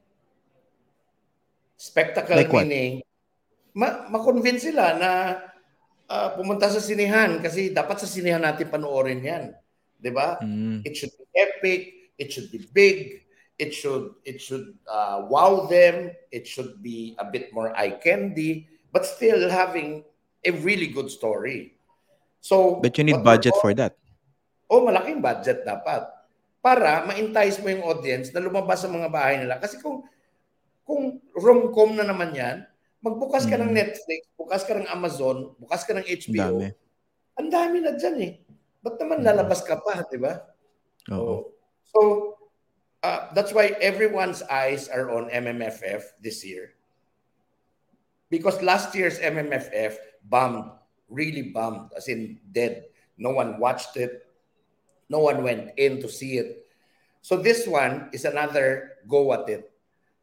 Spectacle 1.75 2.37
like 2.37 2.53
meaning, 2.53 3.01
ma- 3.73 4.05
ma-convince 4.09 4.69
sila 4.69 4.95
na 4.97 5.11
uh, 6.05 6.29
pumunta 6.37 6.69
sa 6.69 6.79
sinihan 6.81 7.41
kasi 7.41 7.73
dapat 7.73 7.97
sa 8.01 8.07
sinihan 8.09 8.41
natin 8.41 8.69
panoorin 8.69 9.21
yan. 9.21 9.43
'di 10.01 10.11
ba? 10.13 10.41
Mm. 10.41 10.81
It 10.81 10.97
should 10.97 11.13
epic, 11.35 12.11
it 12.17 12.31
should 12.31 12.51
be 12.51 12.67
big, 12.73 13.25
it 13.61 13.73
should 13.73 14.17
it 14.25 14.41
should 14.41 14.73
uh, 14.89 15.25
wow 15.29 15.65
them, 15.69 16.11
it 16.31 16.47
should 16.47 16.81
be 16.81 17.15
a 17.19 17.25
bit 17.25 17.53
more 17.53 17.69
eye 17.77 17.93
candy, 18.01 18.67
but 18.89 19.05
still 19.05 19.49
having 19.49 20.03
a 20.45 20.51
really 20.65 20.87
good 20.87 21.09
story. 21.09 21.77
So 22.41 22.81
But 22.81 22.97
you 22.97 23.05
need 23.05 23.21
budget 23.21 23.53
for 23.61 23.73
that. 23.77 23.97
Oh, 24.71 24.81
malaking 24.81 25.21
budget 25.21 25.67
dapat 25.67 26.09
para 26.61 27.05
ma-entice 27.05 27.57
mo 27.61 27.67
yung 27.73 27.85
audience 27.85 28.29
na 28.33 28.41
lumabas 28.41 28.85
sa 28.85 28.89
mga 28.89 29.09
bahay 29.09 29.41
nila. 29.41 29.57
Kasi 29.57 29.81
kung 29.81 30.05
kung 30.85 31.21
rom-com 31.37 31.97
na 31.97 32.05
naman 32.05 32.33
yan, 32.33 32.65
magbukas 33.01 33.45
ka 33.49 33.57
mm. 33.57 33.61
ng 33.65 33.71
Netflix, 33.73 34.21
bukas 34.37 34.61
ka 34.65 34.73
ng 34.77 34.89
Amazon, 34.89 35.53
bukas 35.57 35.81
ka 35.85 35.93
ng 35.97 36.05
HBO. 36.05 36.61
Dami. 36.61 36.67
Ang 37.41 37.49
dami 37.49 37.77
na 37.81 37.91
dyan 37.97 38.17
eh. 38.21 38.33
Ba't 38.81 38.97
naman 38.97 39.21
lalabas 39.21 39.61
ka 39.61 39.77
pa, 39.77 40.01
di 40.09 40.17
ba? 40.17 40.50
Oo. 41.09 41.49
So, 41.89 42.01
uh, 43.01 43.33
that's 43.33 43.53
why 43.53 43.73
everyone's 43.81 44.45
eyes 44.45 44.85
are 44.85 45.09
on 45.09 45.33
MMFF 45.33 46.03
this 46.21 46.45
year. 46.45 46.77
Because 48.29 48.61
last 48.61 48.93
year's 48.93 49.19
MMFF 49.19 49.97
bombed, 50.29 50.71
really 51.09 51.49
bombed, 51.49 51.91
as 51.97 52.07
in 52.07 52.39
dead. 52.53 52.85
No 53.17 53.31
one 53.31 53.59
watched 53.59 53.97
it. 53.97 54.27
No 55.09 55.19
one 55.19 55.43
went 55.43 55.75
in 55.75 55.99
to 56.01 56.07
see 56.07 56.37
it. 56.37 56.65
So 57.21 57.35
this 57.37 57.67
one 57.67 58.09
is 58.13 58.23
another 58.23 59.03
go 59.09 59.33
at 59.33 59.49
it. 59.49 59.67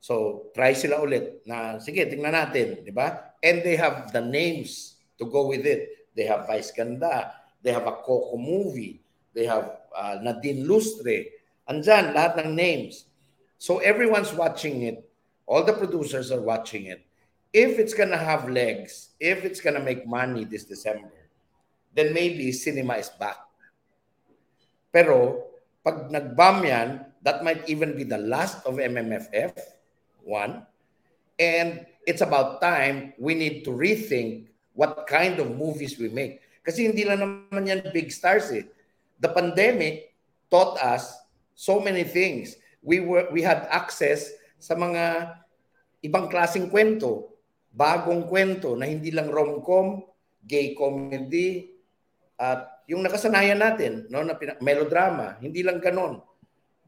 So 0.01 0.49
try 0.55 0.73
sila 0.73 1.03
ulit 1.03 1.45
na 1.45 1.83
sige, 1.83 2.07
tingnan 2.07 2.33
natin, 2.33 2.87
di 2.87 2.95
ba? 2.95 3.35
And 3.43 3.61
they 3.63 3.77
have 3.77 4.11
the 4.15 4.23
names 4.23 4.97
to 5.19 5.27
go 5.27 5.47
with 5.47 5.67
it. 5.67 6.09
They 6.17 6.25
have 6.25 6.47
Vice 6.49 6.73
Ganda, 6.73 7.39
They 7.63 7.73
have 7.73 7.87
a 7.87 8.01
Coco 8.03 8.37
movie. 8.37 9.03
They 9.35 9.47
have 9.47 9.88
uh, 9.99 10.23
Nadine 10.23 10.63
Lustre. 10.63 11.27
Andyan, 11.67 12.15
lahat 12.15 12.39
ng 12.47 12.55
names. 12.55 13.11
So 13.59 13.83
everyone's 13.83 14.31
watching 14.31 14.87
it. 14.87 15.03
All 15.45 15.67
the 15.67 15.75
producers 15.75 16.31
are 16.31 16.41
watching 16.41 16.87
it. 16.87 17.03
If 17.51 17.83
it's 17.83 17.93
gonna 17.93 18.21
have 18.21 18.47
legs, 18.47 19.11
if 19.19 19.43
it's 19.43 19.59
gonna 19.59 19.83
make 19.83 20.07
money 20.07 20.47
this 20.47 20.65
December, 20.65 21.11
then 21.93 22.15
maybe 22.15 22.55
cinema 22.55 23.03
is 23.03 23.11
back. 23.19 23.43
Pero 24.95 25.49
pag 25.83 26.07
nag-bomb 26.13 26.63
yan, 26.63 26.89
that 27.27 27.43
might 27.43 27.67
even 27.67 27.99
be 27.99 28.07
the 28.07 28.21
last 28.21 28.63
of 28.65 28.79
MMFF, 28.79 29.57
one. 30.23 30.63
And 31.41 31.85
it's 32.07 32.21
about 32.21 32.61
time 32.61 33.17
we 33.19 33.35
need 33.35 33.65
to 33.65 33.73
rethink 33.73 34.49
what 34.79 35.09
kind 35.11 35.41
of 35.41 35.57
movies 35.57 35.99
we 35.99 36.09
make. 36.13 36.41
Kasi 36.63 36.87
hindi 36.87 37.03
lang 37.03 37.25
naman 37.25 37.67
yan 37.67 37.81
big 37.91 38.13
stars 38.13 38.53
eh. 38.55 38.69
The 39.19 39.31
pandemic 39.31 40.15
taught 40.51 40.79
us 40.79 41.15
so 41.59 41.83
many 41.83 42.07
things. 42.07 42.55
We 42.83 43.03
were 43.03 43.27
we 43.35 43.43
had 43.43 43.67
access 43.69 44.31
sa 44.59 44.79
mga 44.79 45.35
ibang 46.07 46.31
klaseng 46.31 46.71
kwento, 46.71 47.35
bagong 47.75 48.31
kwento 48.31 48.79
na 48.79 48.87
hindi 48.87 49.11
lang 49.11 49.31
rom-com, 49.31 50.07
gay 50.47 50.75
comedy, 50.79 51.75
at 52.39 52.87
yung 52.87 53.03
nakasanayan 53.03 53.59
natin, 53.59 54.07
no, 54.09 54.23
na 54.23 54.39
melodrama, 54.63 55.37
hindi 55.43 55.67
lang 55.67 55.83
ganon. 55.83 56.23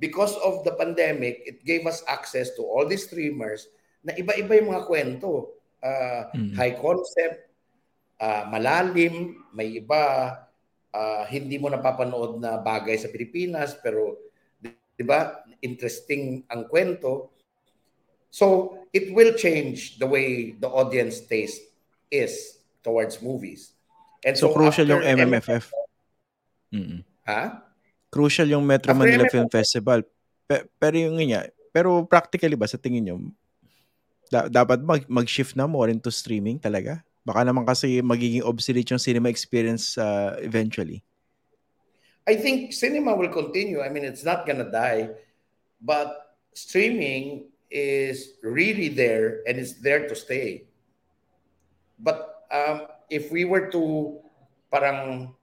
Because 0.00 0.32
of 0.40 0.64
the 0.64 0.72
pandemic, 0.78 1.44
it 1.44 1.60
gave 1.66 1.84
us 1.84 2.00
access 2.08 2.54
to 2.56 2.64
all 2.64 2.88
these 2.88 3.04
streamers 3.04 3.68
na 4.00 4.16
iba-iba 4.16 4.56
yung 4.56 4.72
mga 4.72 4.86
kwento. 4.88 5.60
Uh, 5.82 6.30
mm-hmm. 6.32 6.56
High 6.56 6.76
concept, 6.80 7.52
uh, 8.16 8.48
malalim, 8.48 9.36
may 9.52 9.76
iba 9.76 10.00
uh, 10.94 11.24
hindi 11.26 11.56
mo 11.56 11.70
napapanood 11.70 12.38
na 12.38 12.58
bagay 12.58 12.98
sa 12.98 13.10
Pilipinas 13.10 13.74
pero 13.78 14.18
'di 14.60 15.04
ba 15.06 15.44
interesting 15.64 16.44
ang 16.52 16.68
kwento. 16.68 17.32
So 18.30 18.78
it 18.94 19.10
will 19.10 19.34
change 19.34 19.98
the 19.98 20.06
way 20.06 20.54
the 20.54 20.70
audience 20.70 21.24
taste 21.26 21.62
is 22.12 22.62
towards 22.82 23.18
movies. 23.22 23.74
And 24.22 24.36
so, 24.36 24.52
so 24.52 24.54
crucial 24.54 24.86
yung 24.86 25.02
MMFF. 25.02 25.72
Mm-hmm. 26.70 27.00
Ha? 27.26 27.42
Crucial 28.10 28.48
yung 28.50 28.62
Metro 28.66 28.92
after 28.92 29.00
Manila 29.00 29.24
MMFF. 29.26 29.34
Film 29.34 29.48
Festival. 29.50 29.98
Pe- 30.46 30.66
pero 30.78 30.94
yung 30.94 31.18
nga, 31.18 31.48
pero 31.74 32.04
practically 32.06 32.54
ba 32.54 32.68
sa 32.68 32.78
tingin 32.78 33.02
niyo 33.02 33.16
da- 34.30 34.46
dapat 34.46 34.78
mag- 34.80 35.10
mag-shift 35.10 35.58
na 35.58 35.66
more 35.66 35.90
into 35.90 36.08
streaming 36.14 36.56
talaga? 36.56 37.02
Baka 37.24 37.44
naman 37.44 37.68
kasi 37.68 38.00
magiging 38.00 38.42
obsolete 38.42 38.96
yung 38.96 39.02
cinema 39.02 39.28
experience 39.28 39.98
uh, 40.00 40.40
eventually. 40.40 41.04
I 42.26 42.36
think 42.36 42.72
cinema 42.72 43.16
will 43.16 43.32
continue. 43.32 43.80
I 43.82 43.88
mean, 43.88 44.04
it's 44.04 44.24
not 44.24 44.46
gonna 44.46 44.70
die. 44.70 45.10
But 45.80 46.36
streaming 46.54 47.50
is 47.70 48.36
really 48.42 48.88
there 48.88 49.40
and 49.46 49.58
it's 49.58 49.80
there 49.80 50.08
to 50.08 50.14
stay. 50.14 50.64
But 51.98 52.44
um, 52.50 52.88
if 53.08 53.30
we 53.30 53.44
were 53.44 53.70
to 53.70 54.18
parang 54.72 55.34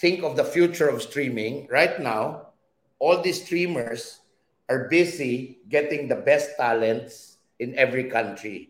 think 0.00 0.22
of 0.22 0.36
the 0.36 0.44
future 0.44 0.88
of 0.88 1.02
streaming, 1.02 1.66
right 1.70 1.98
now, 2.00 2.52
all 2.98 3.22
these 3.22 3.42
streamers 3.42 4.20
are 4.68 4.88
busy 4.88 5.58
getting 5.68 6.06
the 6.08 6.16
best 6.16 6.56
talents 6.56 7.38
in 7.58 7.74
every 7.76 8.04
country. 8.04 8.69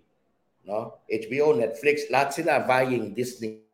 No? 0.70 1.02
HBO, 1.10 1.58
Netflix, 1.58 2.06
lahat 2.06 2.30
sila 2.38 2.62
vying 2.62 3.10
Disney. 3.10 3.66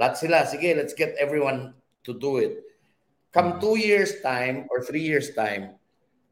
Lahat 0.00 0.16
sila, 0.16 0.48
sige, 0.48 0.72
let's 0.72 0.96
get 0.96 1.12
everyone 1.20 1.76
to 2.00 2.16
do 2.16 2.40
it. 2.40 2.64
Come 3.36 3.60
two 3.60 3.76
years 3.76 4.24
time 4.24 4.64
or 4.72 4.80
three 4.80 5.04
years 5.04 5.36
time, 5.36 5.76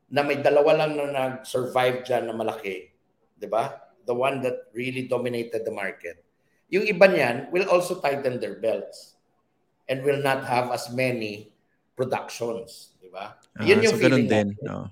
na 0.08 0.24
may 0.24 0.40
dalawa 0.40 0.80
lang 0.80 0.96
na 0.96 1.12
nag-survive 1.12 2.08
dyan 2.08 2.32
na 2.32 2.34
malaki, 2.34 2.88
di 3.36 3.48
ba? 3.48 3.92
The 4.08 4.16
one 4.16 4.40
that 4.40 4.72
really 4.72 5.04
dominated 5.04 5.68
the 5.68 5.74
market. 5.74 6.24
yung 6.72 6.88
iba 6.88 7.04
niyan 7.04 7.52
will 7.52 7.68
also 7.68 8.00
tighten 8.00 8.40
their 8.40 8.56
belts 8.56 9.20
and 9.92 10.00
will 10.00 10.18
not 10.24 10.48
have 10.48 10.72
as 10.72 10.88
many 10.88 11.52
productions, 11.92 12.96
di 12.96 13.12
ba? 13.12 13.36
Ah, 13.52 13.68
Yun 13.68 13.84
yung 13.84 13.94
so 13.94 14.00
feeling 14.00 14.24
din. 14.24 14.56
No? 14.64 14.88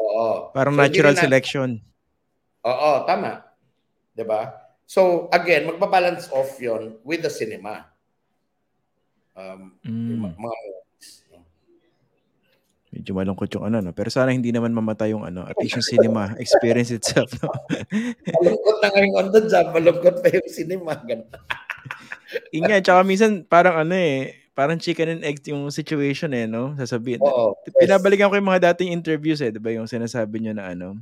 Oo. 0.00 0.48
Parang 0.56 0.72
so, 0.72 0.80
natural 0.80 1.12
na, 1.12 1.20
selection. 1.20 1.68
Oo, 2.64 3.04
tama. 3.04 3.44
Di 4.18 4.26
ba? 4.26 4.50
So, 4.82 5.30
again, 5.30 5.70
magbabalance 5.70 6.26
off 6.34 6.58
yon 6.58 6.98
with 7.06 7.22
the 7.22 7.30
cinema. 7.30 7.86
Um, 9.38 9.78
mm. 9.86 10.34
mga 10.34 10.58
Medyo 12.88 13.12
malungkot 13.12 13.52
yung 13.52 13.68
ano, 13.68 13.84
no? 13.84 13.92
Pero 13.92 14.08
sana 14.08 14.32
hindi 14.32 14.48
naman 14.48 14.72
mamatay 14.72 15.12
yung 15.12 15.20
ano, 15.20 15.44
at 15.44 15.54
least 15.60 15.76
yung 15.76 15.84
cinema 15.84 16.32
experience 16.42 16.88
itself, 16.88 17.28
no? 17.36 17.52
malungkot 18.40 18.76
na 18.80 18.88
ngayon 18.96 19.12
on 19.12 19.28
the 19.28 19.42
job, 19.44 19.76
malungkot 19.76 20.24
pa 20.24 20.32
yung 20.32 20.48
cinema. 20.48 20.96
Inga, 22.48 22.80
tsaka 22.84 23.04
minsan 23.04 23.44
parang 23.44 23.76
ano 23.76 23.92
eh, 23.92 24.48
parang 24.56 24.80
chicken 24.80 25.20
and 25.20 25.22
egg 25.22 25.44
yung 25.46 25.68
situation 25.68 26.32
eh, 26.32 26.48
no? 26.48 26.72
Sasabihin. 26.80 27.20
Oo. 27.20 27.60
Pinabalikan 27.76 28.32
ko 28.32 28.40
yung 28.40 28.48
mga 28.48 28.72
dating 28.72 28.96
interviews 28.96 29.44
eh, 29.44 29.52
'di 29.52 29.60
ba? 29.60 29.68
Yung 29.76 29.86
sinasabi 29.86 30.40
niyo 30.40 30.56
na 30.56 30.72
ano. 30.72 30.96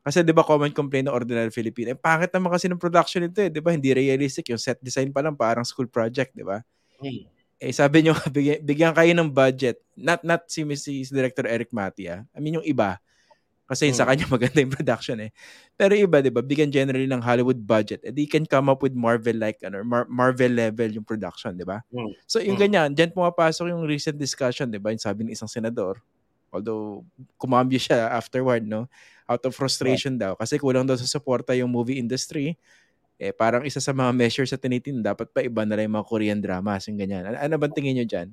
Kasi 0.00 0.24
'di 0.24 0.32
ba 0.32 0.46
common 0.46 0.72
complaint 0.72 1.08
ng 1.10 1.14
ordinary 1.14 1.52
Filipino, 1.52 1.92
eh 1.92 1.98
pangit 1.98 2.32
naman 2.32 2.48
kasi 2.52 2.66
ng 2.72 2.80
production 2.80 3.20
nito 3.24 3.40
eh, 3.44 3.52
'di 3.52 3.60
ba? 3.60 3.74
Hindi 3.74 3.92
realistic 3.92 4.48
yung 4.48 4.60
set 4.60 4.80
design 4.80 5.12
pa 5.12 5.20
lang 5.20 5.36
parang 5.36 5.66
school 5.66 5.88
project, 5.88 6.32
'di 6.32 6.44
ba? 6.44 6.64
Hmm 7.00 7.40
eh 7.60 7.76
sabi 7.76 8.00
niyo 8.02 8.16
bigyan, 8.34 8.64
bigyan 8.64 8.92
kayo 8.96 9.12
ng 9.12 9.30
budget. 9.30 9.76
Not 9.94 10.24
not 10.24 10.48
si 10.48 10.64
Mrs. 10.64 11.12
Director 11.12 11.44
Eric 11.44 11.70
Matia. 11.76 12.24
I 12.32 12.40
mean 12.40 12.56
yung 12.56 12.66
iba. 12.66 12.96
Kasi 13.70 13.92
hmm. 13.92 13.94
sa 13.94 14.08
kanya 14.08 14.26
maganda 14.34 14.58
yung 14.58 14.72
production 14.72 15.20
eh. 15.20 15.30
Pero 15.76 15.92
iba, 15.94 16.24
'di 16.24 16.32
ba? 16.32 16.40
Bigyan 16.40 16.72
generally 16.72 17.06
ng 17.06 17.22
Hollywood 17.22 17.60
budget. 17.60 18.02
And 18.02 18.16
they 18.16 18.26
can 18.26 18.48
come 18.48 18.72
up 18.72 18.80
with 18.80 18.96
Marvel 18.96 19.36
like 19.36 19.60
ano, 19.62 19.84
Mar- 19.84 20.08
Marvel 20.10 20.56
level 20.56 20.90
yung 20.90 21.06
production, 21.06 21.54
'di 21.54 21.68
ba? 21.68 21.84
Hmm. 21.92 22.10
So 22.24 22.40
yung 22.40 22.56
hmm. 22.56 22.64
ganyan, 22.64 22.88
diyan 22.96 23.12
pumapasok 23.12 23.70
yung 23.70 23.84
recent 23.84 24.16
discussion, 24.16 24.72
'di 24.72 24.80
ba? 24.80 24.90
Yung 24.90 25.04
sabi 25.04 25.28
ng 25.28 25.36
isang 25.36 25.52
senador, 25.52 26.00
although 26.50 27.06
kumambyo 27.38 27.78
siya 27.78 28.10
afterward, 28.12 28.66
no? 28.66 28.90
Out 29.30 29.46
of 29.46 29.54
frustration 29.54 30.18
yeah. 30.18 30.30
daw 30.30 30.32
kasi 30.34 30.58
kulang 30.58 30.86
daw 30.86 30.98
sa 30.98 31.06
suporta 31.06 31.54
yung 31.54 31.70
movie 31.70 32.02
industry 32.02 32.58
eh 33.20 33.36
parang 33.36 33.68
isa 33.68 33.84
sa 33.84 33.92
mga 33.92 34.16
measures 34.16 34.48
sa 34.48 34.56
tinitin, 34.56 35.04
dapat 35.04 35.28
pa 35.28 35.44
iba 35.44 35.60
na 35.68 35.76
lang 35.76 35.92
yung 35.92 36.00
mga 36.00 36.08
Korean 36.08 36.40
dramas, 36.40 36.88
yung 36.88 36.96
ganyan. 36.96 37.28
Ano, 37.28 37.36
ano 37.36 37.54
bang 37.60 37.74
tingin 37.76 38.00
nyo 38.00 38.06
dyan? 38.08 38.32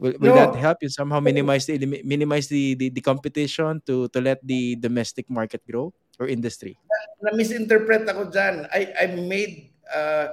Will, 0.00 0.16
will 0.16 0.32
no. 0.32 0.40
that 0.40 0.56
help 0.56 0.80
you 0.80 0.88
somehow 0.88 1.20
minimize 1.20 1.68
the 1.68 1.76
minimize 1.84 2.48
the, 2.48 2.72
the, 2.80 2.88
the 2.88 3.04
competition 3.04 3.84
to 3.84 4.08
to 4.08 4.18
let 4.24 4.40
the 4.40 4.72
domestic 4.80 5.28
market 5.28 5.60
grow 5.68 5.92
or 6.16 6.24
industry? 6.32 6.80
Na, 6.88 7.28
na 7.28 7.30
misinterpret 7.36 8.08
ako 8.08 8.32
diyan. 8.32 8.64
I 8.72 8.88
I 8.96 9.04
made 9.20 9.68
uh, 9.92 10.32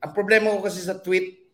ang 0.00 0.16
problema 0.16 0.56
ko 0.56 0.64
kasi 0.64 0.80
sa 0.80 0.96
tweet 0.96 1.44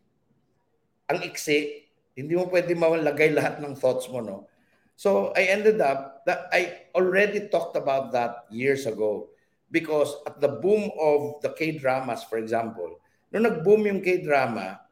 ang 1.10 1.18
iksi, 1.26 1.87
hindi 2.18 2.34
mo 2.34 2.50
pwede 2.50 2.74
mawalagay 2.74 3.30
lahat 3.30 3.62
ng 3.62 3.78
thoughts 3.78 4.10
mo, 4.10 4.18
no? 4.18 4.50
So 4.98 5.30
I 5.38 5.54
ended 5.54 5.78
up 5.78 6.26
that 6.26 6.50
I 6.50 6.90
already 6.90 7.46
talked 7.46 7.78
about 7.78 8.10
that 8.18 8.50
years 8.50 8.90
ago 8.90 9.30
because 9.70 10.10
at 10.26 10.42
the 10.42 10.58
boom 10.58 10.90
of 10.98 11.38
the 11.46 11.54
K-dramas, 11.54 12.26
for 12.26 12.42
example, 12.42 12.98
nung 13.30 13.46
nag-boom 13.46 13.86
yung 13.86 14.02
K-drama, 14.02 14.82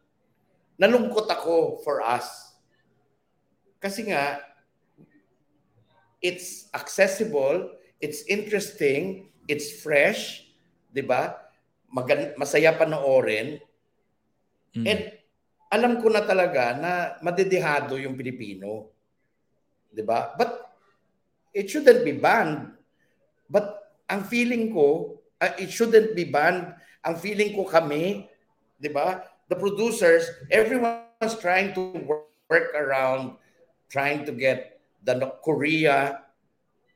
nalungkot 0.79 1.27
ako 1.27 1.83
for 1.83 1.99
us. 2.07 2.55
Kasi 3.83 4.15
nga, 4.15 4.39
it's 6.23 6.71
accessible, 6.71 7.75
it's 7.99 8.23
interesting, 8.31 9.35
it's 9.51 9.83
fresh, 9.83 10.47
di 10.95 11.03
ba? 11.03 11.35
Magan- 11.91 12.39
masaya 12.39 12.71
panoorin. 12.79 13.59
Mm. 14.79 14.87
And 14.87 15.01
alam 15.77 16.01
ko 16.01 16.09
na 16.09 16.25
talaga 16.25 16.73
na 16.73 17.21
madedihado 17.21 18.01
yung 18.01 18.17
Pilipino. 18.17 18.89
Di 19.93 20.01
ba? 20.01 20.33
But 20.33 20.65
it 21.53 21.69
shouldn't 21.69 22.01
be 22.01 22.17
banned. 22.17 22.73
But 23.53 23.93
ang 24.09 24.25
feeling 24.25 24.73
ko, 24.73 25.21
uh, 25.37 25.53
it 25.61 25.69
shouldn't 25.69 26.17
be 26.17 26.25
banned. 26.25 26.73
Ang 27.05 27.21
feeling 27.21 27.53
ko 27.53 27.69
kami, 27.69 28.25
di 28.81 28.89
ba? 28.89 29.21
The 29.53 29.57
producers, 29.61 30.27
everyone's 30.49 31.37
trying 31.39 31.77
to 31.77 31.93
work, 32.03 32.27
work 32.51 32.75
around, 32.75 33.37
trying 33.91 34.25
to 34.27 34.33
get 34.33 34.81
the 35.03 35.19
Korea 35.43 36.23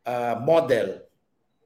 uh, 0.06 0.38
model 0.42 1.02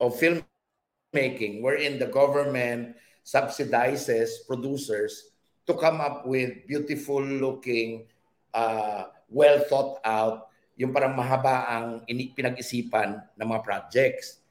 of 0.00 0.16
filmmaking 0.16 1.60
wherein 1.60 1.98
the 1.98 2.08
government 2.08 2.96
subsidizes 3.24 4.44
producers 4.46 5.33
to 5.64 5.72
come 5.74 6.00
up 6.00 6.28
with 6.28 6.66
beautiful 6.68 7.24
looking, 7.24 8.04
uh, 8.52 9.08
well 9.28 9.58
thought 9.68 10.00
out, 10.04 10.52
yung 10.76 10.90
parang 10.90 11.14
mahaba 11.14 11.70
ang 11.70 12.02
pinag-isipan 12.08 13.22
ng 13.38 13.46
mga 13.46 13.62
projects. 13.62 14.42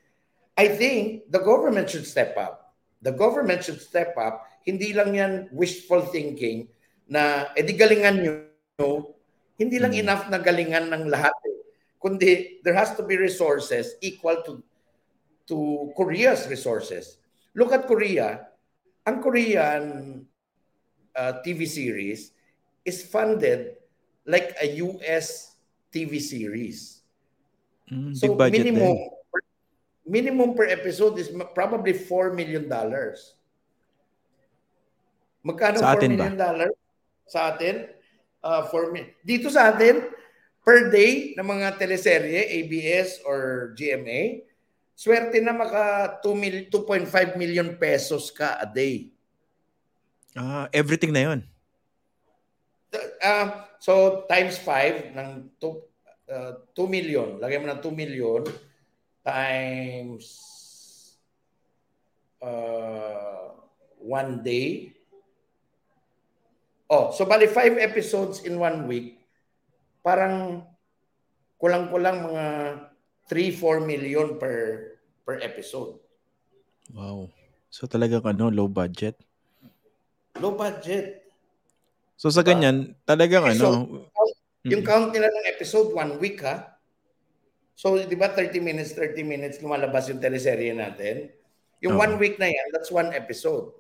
I 0.55 0.69
think 0.69 1.27
the 1.29 1.41
government 1.41 1.89
should 1.89 2.05
step 2.05 2.37
up. 2.37 2.73
The 3.03 3.11
government 3.11 3.65
should 3.65 3.81
step 3.81 4.15
up. 4.15 4.47
Hindi 4.63 4.95
lang 4.95 5.17
yan 5.17 5.33
wishful 5.51 6.07
thinking 6.07 6.71
na 7.09 7.51
edi 7.59 7.75
galingan 7.75 8.23
nyo. 8.23 9.11
Hindi 9.59 9.77
lang 9.77 9.91
hmm. 9.91 10.03
enough 10.07 10.23
na 10.31 10.39
galingan 10.39 10.87
ng 10.87 11.11
lahat. 11.11 11.35
Eh. 11.43 11.57
Kundi 11.99 12.63
there 12.63 12.75
has 12.75 12.95
to 12.95 13.03
be 13.03 13.19
resources 13.19 13.99
equal 13.99 14.39
to 14.47 14.63
to 15.51 15.91
Korea's 15.99 16.47
resources. 16.47 17.19
Look 17.51 17.75
at 17.75 17.83
Korea. 17.83 18.47
Ang 19.03 19.19
Korean 19.19 19.83
uh, 21.15 21.39
TV 21.45 21.67
series 21.67 22.33
is 22.85 23.03
funded 23.03 23.77
like 24.25 24.55
a 24.61 24.77
US 24.83 25.55
TV 25.93 26.19
series. 26.19 27.01
Mm, 27.91 28.15
so 28.15 28.33
minimum 28.35 28.97
din 28.97 29.13
minimum 30.03 30.51
per 30.51 30.67
episode 30.67 31.15
is 31.15 31.31
probably 31.55 31.95
4 31.95 32.35
million 32.35 32.67
dollars. 32.67 33.39
Magkano 35.43 35.79
sa 35.79 35.95
4 35.95 36.07
million 36.11 36.35
dollars 36.35 36.75
sa 37.27 37.55
atin? 37.55 37.87
Uh, 38.43 38.67
4 38.67 38.91
million. 38.91 39.11
Dito 39.23 39.47
sa 39.47 39.71
atin, 39.71 40.03
per 40.63 40.91
day 40.91 41.35
ng 41.35 41.43
mga 41.47 41.79
teleserye, 41.79 42.47
ABS 42.63 43.23
or 43.23 43.71
GMA, 43.75 44.43
swerte 44.95 45.39
na 45.39 45.55
maka 45.55 46.15
2 46.23 46.35
mil, 46.35 46.55
2.5 46.67 47.39
million 47.39 47.75
pesos 47.79 48.31
ka 48.31 48.59
a 48.59 48.67
day. 48.67 49.12
Ah, 50.33 50.65
uh, 50.65 50.65
everything 50.73 51.13
na 51.13 51.21
'yon. 51.29 51.39
Uh, 53.23 53.65
so 53.81 54.23
times 54.29 54.57
5 54.61 55.17
ng 55.17 55.29
2 55.57 55.93
uh, 56.29 56.53
2 56.75 56.89
million. 56.89 57.41
Lagay 57.41 57.57
mo 57.57 57.69
ng 57.69 57.81
2 57.81 57.89
million 57.93 58.41
times 59.25 60.25
uh, 62.43 63.55
one 63.97 64.43
day. 64.43 64.91
Oh, 66.91 67.09
so 67.09 67.25
bali 67.25 67.49
five 67.49 67.79
episodes 67.81 68.45
in 68.45 68.59
one 68.59 68.85
week. 68.85 69.17
Parang 70.05 70.67
kulang-kulang 71.57 72.27
mga 72.27 72.45
3-4 73.31 73.81
million 73.81 74.37
per 74.37 74.99
per 75.23 75.39
episode. 75.39 75.97
Wow. 76.91 77.31
So 77.71 77.87
talagang 77.87 78.27
ano, 78.27 78.51
low 78.51 78.67
budget? 78.69 79.17
Low 80.41 80.57
budget. 80.57 81.27
So 82.17 82.33
sa 82.33 82.41
ganyan, 82.41 82.97
talagang 83.05 83.45
ano... 83.45 84.07
Yung 84.63 84.87
count 84.87 85.11
nila 85.11 85.27
ng 85.27 85.47
episode, 85.51 85.91
one 85.91 86.15
week 86.23 86.39
ha. 86.39 86.73
So, 87.73 87.97
di 87.99 88.15
ba 88.15 88.31
30 88.31 88.61
minutes, 88.61 88.93
30 88.95 89.25
minutes 89.25 89.57
lumalabas 89.59 90.07
yung 90.07 90.21
teleserye 90.21 90.71
natin? 90.71 91.33
Yung 91.83 91.97
oh. 91.97 92.01
one 92.01 92.15
week 92.21 92.37
na 92.39 92.47
yan, 92.47 92.67
that's 92.71 92.93
one 92.93 93.11
episode. 93.11 93.73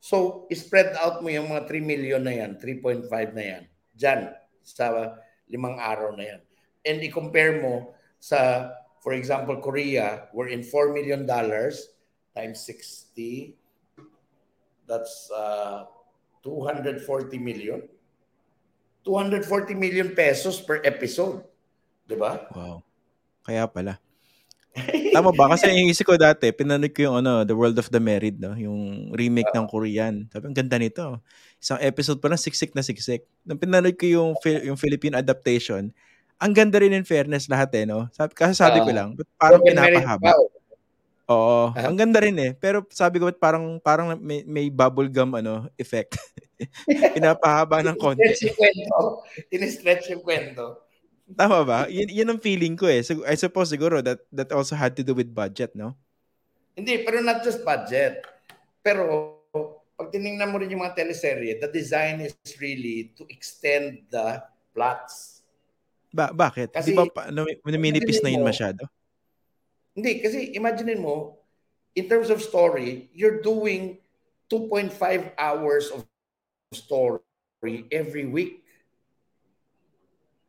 So, 0.00 0.48
spread 0.50 0.96
out 0.98 1.20
mo 1.20 1.28
yung 1.30 1.52
mga 1.52 1.68
3 1.68 1.86
million 1.86 2.22
na 2.24 2.34
yan, 2.34 2.58
3.5 2.58 3.06
na 3.36 3.44
yan, 3.44 3.62
dyan 3.94 4.20
sa 4.66 5.14
limang 5.46 5.78
araw 5.78 6.16
na 6.18 6.34
yan. 6.34 6.40
And 6.82 6.98
i-compare 7.04 7.62
mo 7.62 7.94
sa, 8.18 8.70
for 9.04 9.14
example, 9.14 9.60
Korea, 9.60 10.26
we're 10.34 10.50
in 10.50 10.66
$4 10.66 10.90
million 10.90 11.28
dollars 11.28 11.94
times 12.36 12.60
60, 12.68 13.54
that's 14.86 15.28
uh, 15.34 15.84
240 16.46 17.02
million. 17.42 17.82
240 19.06 19.74
million 19.74 20.10
pesos 20.14 20.58
per 20.62 20.82
episode. 20.82 21.42
ba? 22.10 22.46
Wow. 22.54 22.82
Kaya 23.46 23.66
pala. 23.70 24.02
Tama 25.14 25.30
ba? 25.32 25.48
Kasi 25.54 25.70
yung 25.72 25.88
isip 25.90 26.04
ko 26.04 26.18
dati, 26.18 26.50
pinanood 26.50 26.92
ko 26.92 27.10
yung 27.10 27.16
ano, 27.22 27.46
The 27.46 27.56
World 27.56 27.78
of 27.78 27.88
the 27.88 28.02
Married, 28.02 28.42
no? 28.42 28.52
yung 28.58 29.10
remake 29.14 29.50
ng 29.54 29.66
Korean. 29.70 30.28
Sabi, 30.28 30.50
ang 30.50 30.56
ganda 30.58 30.76
nito. 30.76 31.22
Isang 31.62 31.80
episode 31.80 32.18
pa 32.20 32.28
lang, 32.28 32.40
siksik 32.40 32.74
na 32.74 32.82
siksik. 32.84 33.24
Nung 33.46 33.62
pinanood 33.62 33.96
ko 33.96 34.06
yung, 34.06 34.30
yung 34.42 34.76
Philippine 34.76 35.16
adaptation, 35.16 35.94
ang 36.36 36.52
ganda 36.52 36.76
rin 36.82 36.92
in 36.92 37.08
fairness 37.08 37.48
lahat 37.48 37.72
eh, 37.78 37.84
no? 37.88 38.12
Sabi, 38.12 38.36
kasi 38.36 38.52
sabi 38.52 38.84
ko 38.84 38.92
lang, 38.92 39.16
but 39.16 39.24
parang 39.40 39.64
pinapahaba. 39.64 40.36
Oo, 41.26 41.74
uh-huh. 41.74 41.90
ang 41.90 41.98
ganda 41.98 42.22
rin 42.22 42.38
eh. 42.38 42.54
Pero 42.54 42.86
sabi 42.94 43.18
ko 43.18 43.26
parang 43.34 43.82
parang 43.82 44.14
may, 44.22 44.46
may 44.46 44.70
bubble 44.70 45.10
gum 45.10 45.34
ano 45.34 45.66
effect. 45.74 46.14
Pinapahaba 47.18 47.82
ng 47.82 47.98
konti. 47.98 48.22
Stretch 48.22 48.46
yung 48.46 48.56
kwento. 48.56 48.96
In-stretch 49.50 50.04
yung 50.14 50.22
kwento. 50.22 50.64
Tama 51.26 51.66
ba? 51.66 51.90
Yun, 51.90 52.06
yun 52.06 52.30
ang 52.30 52.38
feeling 52.38 52.78
ko 52.78 52.86
eh. 52.86 53.02
So, 53.02 53.26
I 53.26 53.34
suppose 53.34 53.74
siguro 53.74 53.98
that 54.06 54.22
that 54.30 54.54
also 54.54 54.78
had 54.78 54.94
to 54.94 55.02
do 55.02 55.10
with 55.10 55.34
budget, 55.34 55.74
no? 55.74 55.98
Hindi, 56.78 57.02
pero 57.02 57.18
not 57.18 57.42
just 57.42 57.66
budget. 57.66 58.22
Pero 58.86 59.34
pag 59.98 60.14
tinignan 60.14 60.54
mo 60.54 60.62
rin 60.62 60.70
yung 60.70 60.86
mga 60.86 60.94
teleserye, 60.94 61.58
the 61.58 61.66
design 61.66 62.22
is 62.22 62.38
really 62.62 63.10
to 63.18 63.26
extend 63.26 64.06
the 64.14 64.38
plots. 64.70 65.42
Ba 66.14 66.30
bakit? 66.30 66.70
Kasi, 66.70 66.94
Di 66.94 66.96
ba 66.96 67.10
pa, 67.10 67.34
no, 67.34 67.48
minipis 67.66 68.22
na 68.22 68.30
yun 68.30 68.46
masyado? 68.46 68.86
Hindi, 69.96 70.20
kasi 70.20 70.52
imagine 70.52 71.00
mo, 71.00 71.40
in 71.96 72.04
terms 72.04 72.28
of 72.28 72.44
story, 72.44 73.08
you're 73.16 73.40
doing 73.40 73.96
2.5 74.52 74.92
hours 75.40 75.88
of 75.88 76.04
story 76.70 77.88
every 77.88 78.28
week. 78.28 78.62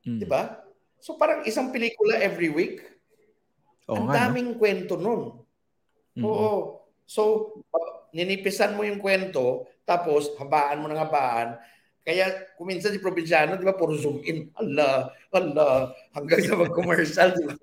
Mm. 0.03 0.19
'Di 0.21 0.27
ba? 0.27 0.67
So 0.99 1.15
parang 1.15 1.47
isang 1.47 1.71
pelikula 1.71 2.19
every 2.19 2.51
week. 2.51 2.83
Oh, 3.87 4.03
Ang 4.03 4.11
daming 4.11 4.49
no? 4.53 4.57
kwento 4.59 4.99
nun. 4.99 5.39
Mm-hmm. 6.13 6.23
Oo. 6.27 6.83
So 7.07 7.21
ninipisan 8.11 8.75
mo 8.75 8.83
yung 8.83 8.99
kwento, 8.99 9.67
tapos 9.87 10.35
habaan 10.35 10.83
mo 10.83 10.87
ng 10.91 10.99
habaan. 10.99 11.59
Kaya 12.07 12.55
kuminsan 12.55 12.95
si 12.95 13.03
probinsyano, 13.03 13.59
di 13.59 13.67
ba, 13.67 13.75
puro 13.75 13.91
zoom 13.91 14.23
in. 14.23 14.47
Allah, 14.55 15.11
Allah, 15.27 15.91
hanggang 16.15 16.39
sa 16.39 16.55
mag-commercial, 16.55 17.29
di 17.35 17.43
ba? 17.43 17.53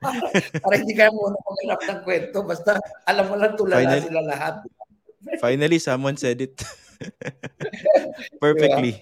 para, 0.64 0.74
hindi 0.80 0.96
kaya 0.96 1.12
muna 1.12 1.36
maghanap 1.36 1.80
ng 1.84 2.00
kwento. 2.04 2.38
Basta 2.44 2.80
alam 3.04 3.24
mo 3.28 3.34
lang 3.36 3.52
tulala 3.54 3.84
Finally, 3.84 4.04
sila 4.08 4.20
lahat. 4.24 4.54
Finally, 5.38 5.78
someone 5.78 6.16
said 6.16 6.40
it. 6.40 6.56
Perfectly. 8.42 9.00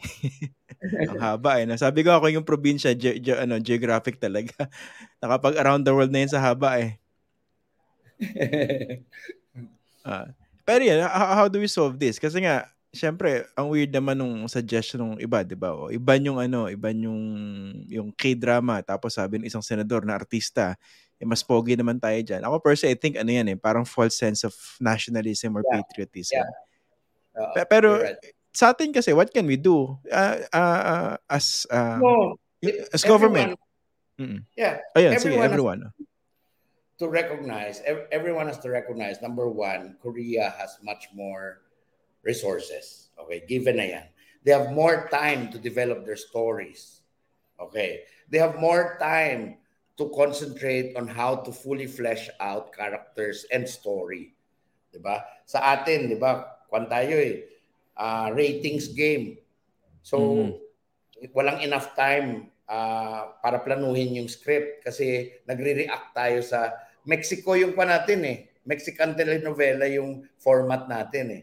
Ang 0.78 1.18
haba 1.18 1.58
eh. 1.62 1.66
Sabi 1.78 2.06
ko 2.06 2.14
ako 2.14 2.30
yung 2.30 2.46
probinsya, 2.46 2.94
ge- 2.94 3.18
ge- 3.18 3.38
ano, 3.38 3.58
geographic 3.58 4.18
talaga. 4.18 4.54
Nakapag 5.22 5.58
around 5.58 5.82
the 5.82 5.94
world 5.94 6.10
na 6.10 6.22
yun 6.22 6.30
sa 6.30 6.42
haba 6.42 6.78
eh. 6.78 6.90
uh, 10.02 10.26
pero 10.66 10.82
yan, 10.82 11.06
how, 11.06 11.28
how 11.42 11.46
do 11.46 11.62
we 11.62 11.70
solve 11.70 11.94
this? 11.98 12.18
Kasi 12.18 12.42
nga, 12.42 12.66
syempre, 12.92 13.44
ang 13.52 13.68
weird 13.68 13.92
naman 13.92 14.16
nung 14.16 14.48
suggestion 14.48 15.00
ng 15.00 15.20
iba, 15.20 15.44
'di 15.44 15.56
ba? 15.56 15.76
O, 15.76 15.92
iba 15.92 16.16
yung 16.16 16.40
ano, 16.40 16.72
iba 16.72 16.88
yung 16.92 17.22
yung 17.84 18.08
K-drama 18.12 18.80
tapos 18.80 19.16
sabi 19.16 19.38
ng 19.38 19.48
isang 19.48 19.64
senador 19.64 20.08
na 20.08 20.16
artista, 20.16 20.74
eh, 21.20 21.26
mas 21.28 21.44
pogi 21.44 21.76
naman 21.76 22.00
tayo 22.00 22.16
diyan. 22.16 22.42
Ako 22.46 22.62
personally, 22.62 22.96
I 22.96 23.00
think 23.00 23.20
ano 23.20 23.28
yan 23.28 23.52
eh, 23.52 23.58
parang 23.58 23.84
false 23.84 24.16
sense 24.16 24.46
of 24.46 24.54
nationalism 24.80 25.58
or 25.58 25.62
yeah. 25.66 25.72
patriotism. 25.80 26.40
Yeah. 26.40 26.50
Uh, 27.38 27.66
pero 27.68 28.02
right. 28.02 28.18
sa 28.50 28.74
atin 28.74 28.90
kasi, 28.90 29.12
what 29.14 29.30
can 29.30 29.46
we 29.46 29.54
do 29.54 29.94
uh, 30.10 30.36
uh, 30.50 30.82
uh, 30.82 31.14
as 31.30 31.68
uh, 31.70 32.00
no, 32.00 32.40
as 32.90 33.04
government? 33.06 33.54
Mm-mm. 34.18 34.42
Yeah. 34.58 34.82
Ayun, 34.98 35.14
everyone 35.14 35.22
sige, 35.22 35.46
everyone. 35.46 35.80
Has 35.86 36.98
to 36.98 37.06
recognize, 37.06 37.76
everyone 38.10 38.50
has 38.50 38.58
to 38.58 38.70
recognize, 38.74 39.22
number 39.22 39.46
one, 39.46 39.94
Korea 40.02 40.50
has 40.58 40.74
much 40.82 41.06
more 41.14 41.62
resources. 42.28 43.08
Okay, 43.16 43.48
given 43.48 43.80
na 43.80 43.88
yan. 43.88 44.06
They 44.44 44.52
have 44.52 44.70
more 44.70 45.08
time 45.08 45.48
to 45.50 45.58
develop 45.58 46.04
their 46.04 46.20
stories. 46.20 47.00
Okay, 47.56 48.04
they 48.28 48.38
have 48.38 48.60
more 48.60 49.00
time 49.00 49.58
to 49.98 50.06
concentrate 50.14 50.94
on 50.94 51.10
how 51.10 51.42
to 51.42 51.50
fully 51.50 51.88
flesh 51.88 52.30
out 52.38 52.70
characters 52.70 53.48
and 53.50 53.66
story. 53.66 54.36
'Di 54.92 55.00
ba? 55.00 55.24
Sa 55.48 55.58
atin, 55.74 56.12
'di 56.12 56.20
ba? 56.20 56.62
Kwan 56.70 56.86
tayo 56.86 57.16
eh. 57.16 57.48
Uh, 57.98 58.30
ratings 58.30 58.94
game. 58.94 59.42
So 60.04 60.16
mm-hmm. 60.46 61.34
walang 61.34 61.64
enough 61.66 61.98
time 61.98 62.54
uh, 62.70 63.34
para 63.42 63.58
planuhin 63.64 64.22
yung 64.22 64.30
script 64.30 64.86
kasi 64.86 65.34
nagre-react 65.48 66.14
tayo 66.14 66.38
sa 66.44 66.78
Mexico 67.02 67.58
yung 67.58 67.74
pa 67.74 67.88
natin 67.88 68.22
eh. 68.22 68.38
Mexican 68.68 69.16
telenovela 69.16 69.88
yung 69.88 70.28
format 70.36 70.86
natin 70.86 71.42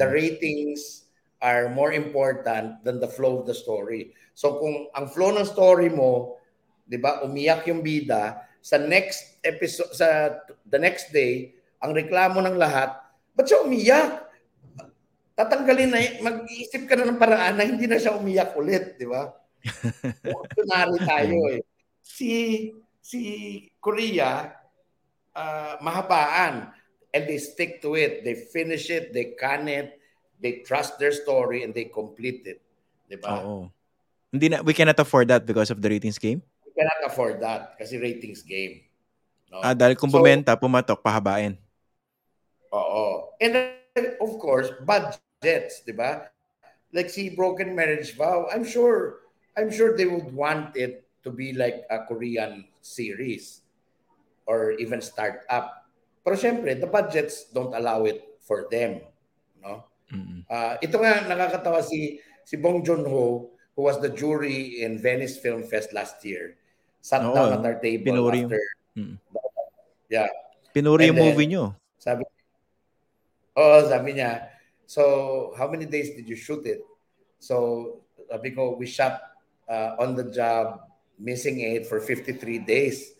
The 0.00 0.08
ratings 0.08 1.04
are 1.44 1.68
more 1.68 1.92
important 1.92 2.80
than 2.88 2.96
the 3.04 3.10
flow 3.10 3.44
of 3.44 3.44
the 3.44 3.52
story. 3.52 4.16
So 4.32 4.56
kung 4.56 4.88
ang 4.96 5.12
flow 5.12 5.36
ng 5.36 5.44
story 5.44 5.92
mo, 5.92 6.40
'di 6.88 6.96
ba, 6.96 7.20
umiyak 7.20 7.68
yung 7.68 7.84
bida, 7.84 8.48
sa 8.64 8.80
next 8.80 9.36
episode 9.44 9.92
sa 9.92 10.40
the 10.64 10.80
next 10.80 11.12
day, 11.12 11.52
ang 11.84 11.92
reklamo 11.92 12.40
ng 12.40 12.56
lahat, 12.56 12.96
ba't 13.36 13.44
siya 13.44 13.60
umiyak? 13.60 14.24
Tatanggalin 15.36 15.90
na, 15.90 16.00
mag-iisip 16.22 16.88
ka 16.88 16.96
na 16.96 17.10
ng 17.10 17.20
paraan 17.20 17.58
na 17.58 17.66
hindi 17.66 17.84
na 17.84 18.00
siya 18.00 18.16
umiyak 18.16 18.54
ulit, 18.56 18.96
di 18.96 19.04
ba? 19.04 19.34
Kunwari 20.56 20.96
tayo 21.04 21.38
eh. 21.52 21.60
Si 22.00 22.30
si 23.04 23.20
Korea 23.82 24.48
uh, 25.36 25.74
mahabaan 25.84 26.72
and 27.14 27.30
they 27.30 27.38
stick 27.38 27.78
to 27.86 27.94
it. 27.94 28.26
They 28.26 28.34
finish 28.34 28.90
it, 28.90 29.14
they 29.14 29.38
can 29.38 29.70
it, 29.70 30.02
they 30.42 30.66
trust 30.66 30.98
their 30.98 31.14
story, 31.14 31.62
and 31.62 31.70
they 31.70 31.86
complete 31.86 32.42
it. 32.44 32.58
Diba? 33.06 33.38
Oo. 33.38 33.70
Hindi 34.34 34.50
na, 34.50 34.66
we 34.66 34.74
cannot 34.74 34.98
afford 34.98 35.30
that 35.30 35.46
because 35.46 35.70
of 35.70 35.78
the 35.78 35.86
ratings 35.86 36.18
game? 36.18 36.42
We 36.66 36.74
cannot 36.74 37.06
afford 37.06 37.38
that 37.46 37.78
kasi 37.78 38.02
ratings 38.02 38.42
game. 38.42 38.82
No? 39.46 39.62
Ah, 39.62 39.78
dahil 39.78 39.94
kung 39.94 40.10
so, 40.10 40.18
bumenta, 40.18 40.58
pumatok, 40.58 40.98
pahabain. 40.98 41.54
Oo. 42.74 43.30
And 43.38 43.54
then, 43.54 44.18
of 44.18 44.34
course, 44.42 44.74
budgets, 44.82 45.86
di 45.86 45.94
ba? 45.94 46.26
Like 46.90 47.06
si 47.06 47.30
Broken 47.30 47.78
Marriage 47.78 48.18
Vow, 48.18 48.50
I'm 48.50 48.66
sure, 48.66 49.22
I'm 49.54 49.70
sure 49.70 49.94
they 49.94 50.10
would 50.10 50.34
want 50.34 50.74
it 50.74 51.06
to 51.22 51.30
be 51.30 51.54
like 51.54 51.86
a 51.90 52.02
Korean 52.10 52.66
series 52.82 53.62
or 54.50 54.74
even 54.82 54.98
start 54.98 55.46
up 55.46 55.83
pero 56.24 56.40
syempre, 56.40 56.72
the 56.80 56.88
budgets 56.88 57.52
don't 57.52 57.76
allow 57.76 58.08
it 58.08 58.40
for 58.40 58.64
them. 58.72 59.04
No? 59.60 59.84
Mm-hmm. 60.08 60.40
Uh, 60.48 60.74
ito 60.80 60.96
nga 60.96 61.28
nakakatawa 61.28 61.84
si 61.84 62.16
si 62.48 62.56
Bong 62.56 62.80
Joon-ho 62.80 63.52
who 63.76 63.80
was 63.82 64.00
the 64.00 64.08
jury 64.08 64.80
in 64.80 64.96
Venice 64.96 65.36
Film 65.36 65.62
Fest 65.68 65.92
last 65.92 66.24
year. 66.24 66.56
Sat 67.04 67.20
Oo, 67.20 67.36
down 67.36 67.60
at 67.60 67.62
our 67.66 67.76
table 67.76 68.16
pinuri, 68.16 68.48
after. 68.48 68.62
Mm-hmm. 68.96 69.16
Yeah. 70.08 70.30
Pinuri 70.72 71.12
yung 71.12 71.20
movie 71.20 71.50
nyo. 71.50 71.76
Sabi, 72.00 72.24
oh, 73.58 73.84
sabi 73.84 74.16
niya, 74.16 74.48
so 74.88 75.52
how 75.60 75.68
many 75.68 75.84
days 75.84 76.16
did 76.16 76.24
you 76.24 76.38
shoot 76.38 76.64
it? 76.64 76.80
So 77.36 78.00
sabi 78.32 78.56
ko, 78.56 78.80
we 78.80 78.88
shot 78.88 79.20
uh, 79.68 80.00
on 80.00 80.16
the 80.16 80.32
job, 80.32 80.88
missing 81.20 81.60
it 81.60 81.84
for 81.84 82.00
53 82.00 82.40
days. 82.64 83.12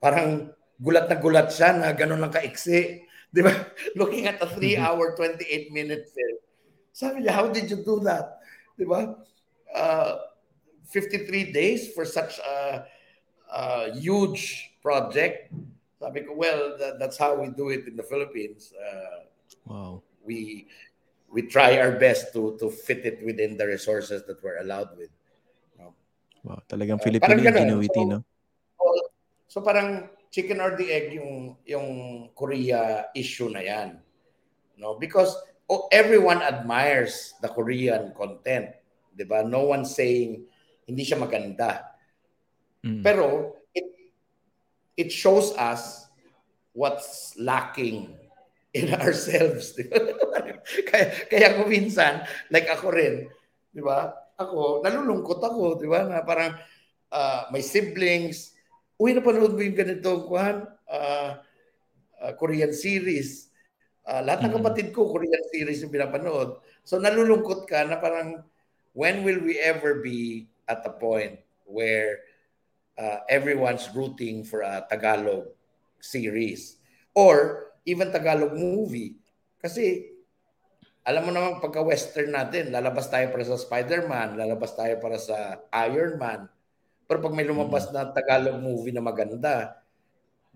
Parang 0.00 0.54
gulat 0.82 1.06
na 1.06 1.16
gulat 1.16 1.48
siya 1.54 1.78
na 1.78 1.94
ganun 1.94 2.18
lang 2.18 2.34
kaiksi. 2.34 3.06
Di 3.30 3.40
ba? 3.40 3.54
Looking 3.98 4.26
at 4.26 4.42
a 4.42 4.48
3-hour, 4.50 5.14
28-minute 5.14 6.10
film. 6.10 6.38
Sabi 6.92 7.24
niya, 7.24 7.32
how 7.32 7.48
did 7.48 7.70
you 7.70 7.80
do 7.80 8.02
that? 8.04 8.42
Di 8.74 8.84
ba? 8.84 9.14
Uh, 9.70 10.12
53 10.90 11.54
days 11.54 11.88
for 11.96 12.04
such 12.04 12.36
a, 12.42 12.84
a 13.48 13.94
huge 13.96 14.74
project. 14.82 15.54
Sabi 15.96 16.26
ko, 16.26 16.36
well, 16.36 16.76
that, 16.76 16.98
that's 16.98 17.16
how 17.16 17.38
we 17.38 17.48
do 17.48 17.70
it 17.70 17.88
in 17.88 17.96
the 17.96 18.04
Philippines. 18.04 18.74
Uh, 18.76 19.24
wow. 19.64 20.02
We 20.20 20.68
we 21.32 21.48
try 21.48 21.80
our 21.80 21.96
best 21.96 22.36
to 22.36 22.54
to 22.60 22.68
fit 22.68 23.08
it 23.08 23.24
within 23.24 23.56
the 23.56 23.66
resources 23.66 24.22
that 24.28 24.38
we're 24.44 24.60
allowed 24.60 24.92
with. 24.94 25.10
No? 25.80 25.96
Wow, 26.44 26.60
talagang 26.68 27.00
uh, 27.00 27.04
Filipino 27.08 27.40
ingenuity, 27.40 28.04
so, 28.04 28.06
no? 28.06 28.18
So 29.48 29.60
parang 29.64 30.12
chicken 30.32 30.64
or 30.64 30.72
the 30.80 30.88
egg 30.88 31.12
yung 31.12 31.60
yung 31.68 31.88
Korea 32.32 33.12
issue 33.12 33.52
na 33.52 33.60
yan. 33.60 34.00
No, 34.80 34.96
because 34.96 35.36
oh, 35.68 35.92
everyone 35.92 36.40
admires 36.40 37.36
the 37.44 37.52
Korean 37.52 38.16
content, 38.16 38.72
'di 39.12 39.28
ba? 39.28 39.44
No 39.44 39.68
one 39.68 39.84
saying 39.84 40.48
hindi 40.88 41.04
siya 41.04 41.20
maganda. 41.20 41.92
Mm. 42.80 43.04
Pero 43.04 43.60
it 43.76 43.86
it 44.96 45.10
shows 45.12 45.52
us 45.60 46.08
what's 46.72 47.36
lacking 47.36 48.16
in 48.72 48.88
ourselves. 48.98 49.76
kaya 50.88 51.06
kaya 51.28 51.48
ko 51.60 51.68
minsan 51.68 52.24
like 52.48 52.72
ako 52.72 52.88
rin, 52.88 53.28
'di 53.76 53.84
ba? 53.84 54.16
Ako 54.40 54.80
nalulungkot 54.80 55.44
ako, 55.44 55.76
'di 55.76 55.88
ba? 55.92 56.08
Na 56.08 56.24
parang 56.24 56.56
uh, 57.12 57.52
may 57.52 57.60
siblings 57.60 58.51
uy, 59.02 59.18
napanood 59.18 59.58
mo 59.58 59.62
yung 59.66 59.74
ganito, 59.74 60.30
kuhan, 60.30 60.62
uh, 60.86 61.42
uh, 62.22 62.32
Korean 62.38 62.70
series. 62.70 63.50
Uh, 64.06 64.22
lahat 64.22 64.46
ng 64.46 64.54
kapatid 64.62 64.94
ko, 64.94 65.10
Korean 65.10 65.42
series 65.50 65.82
yung 65.82 65.90
pinapanood. 65.90 66.62
So 66.86 67.02
nalulungkot 67.02 67.66
ka 67.66 67.82
na 67.82 67.98
parang, 67.98 68.46
when 68.94 69.26
will 69.26 69.42
we 69.42 69.58
ever 69.58 69.98
be 69.98 70.46
at 70.70 70.86
a 70.86 70.94
point 70.94 71.42
where 71.66 72.22
uh, 72.98 73.26
everyone's 73.26 73.90
rooting 73.90 74.46
for 74.46 74.62
a 74.62 74.86
Tagalog 74.86 75.50
series 75.98 76.78
or 77.14 77.68
even 77.84 78.14
Tagalog 78.14 78.54
movie. 78.54 79.18
Kasi 79.58 80.12
alam 81.02 81.26
mo 81.26 81.30
naman 81.34 81.58
pagka 81.58 81.82
western 81.82 82.30
natin, 82.30 82.70
lalabas 82.70 83.10
tayo 83.10 83.30
para 83.34 83.42
sa 83.42 83.58
Spider-Man, 83.58 84.38
lalabas 84.38 84.72
tayo 84.78 84.94
para 85.02 85.18
sa 85.18 85.58
Iron 85.90 86.14
Man. 86.18 86.46
Pero 87.12 87.28
pag 87.28 87.36
may 87.36 87.44
lumabas 87.44 87.84
mm. 87.84 87.92
na 87.92 88.08
Tagalog 88.08 88.56
movie 88.56 88.88
na 88.88 89.04
maganda, 89.04 89.84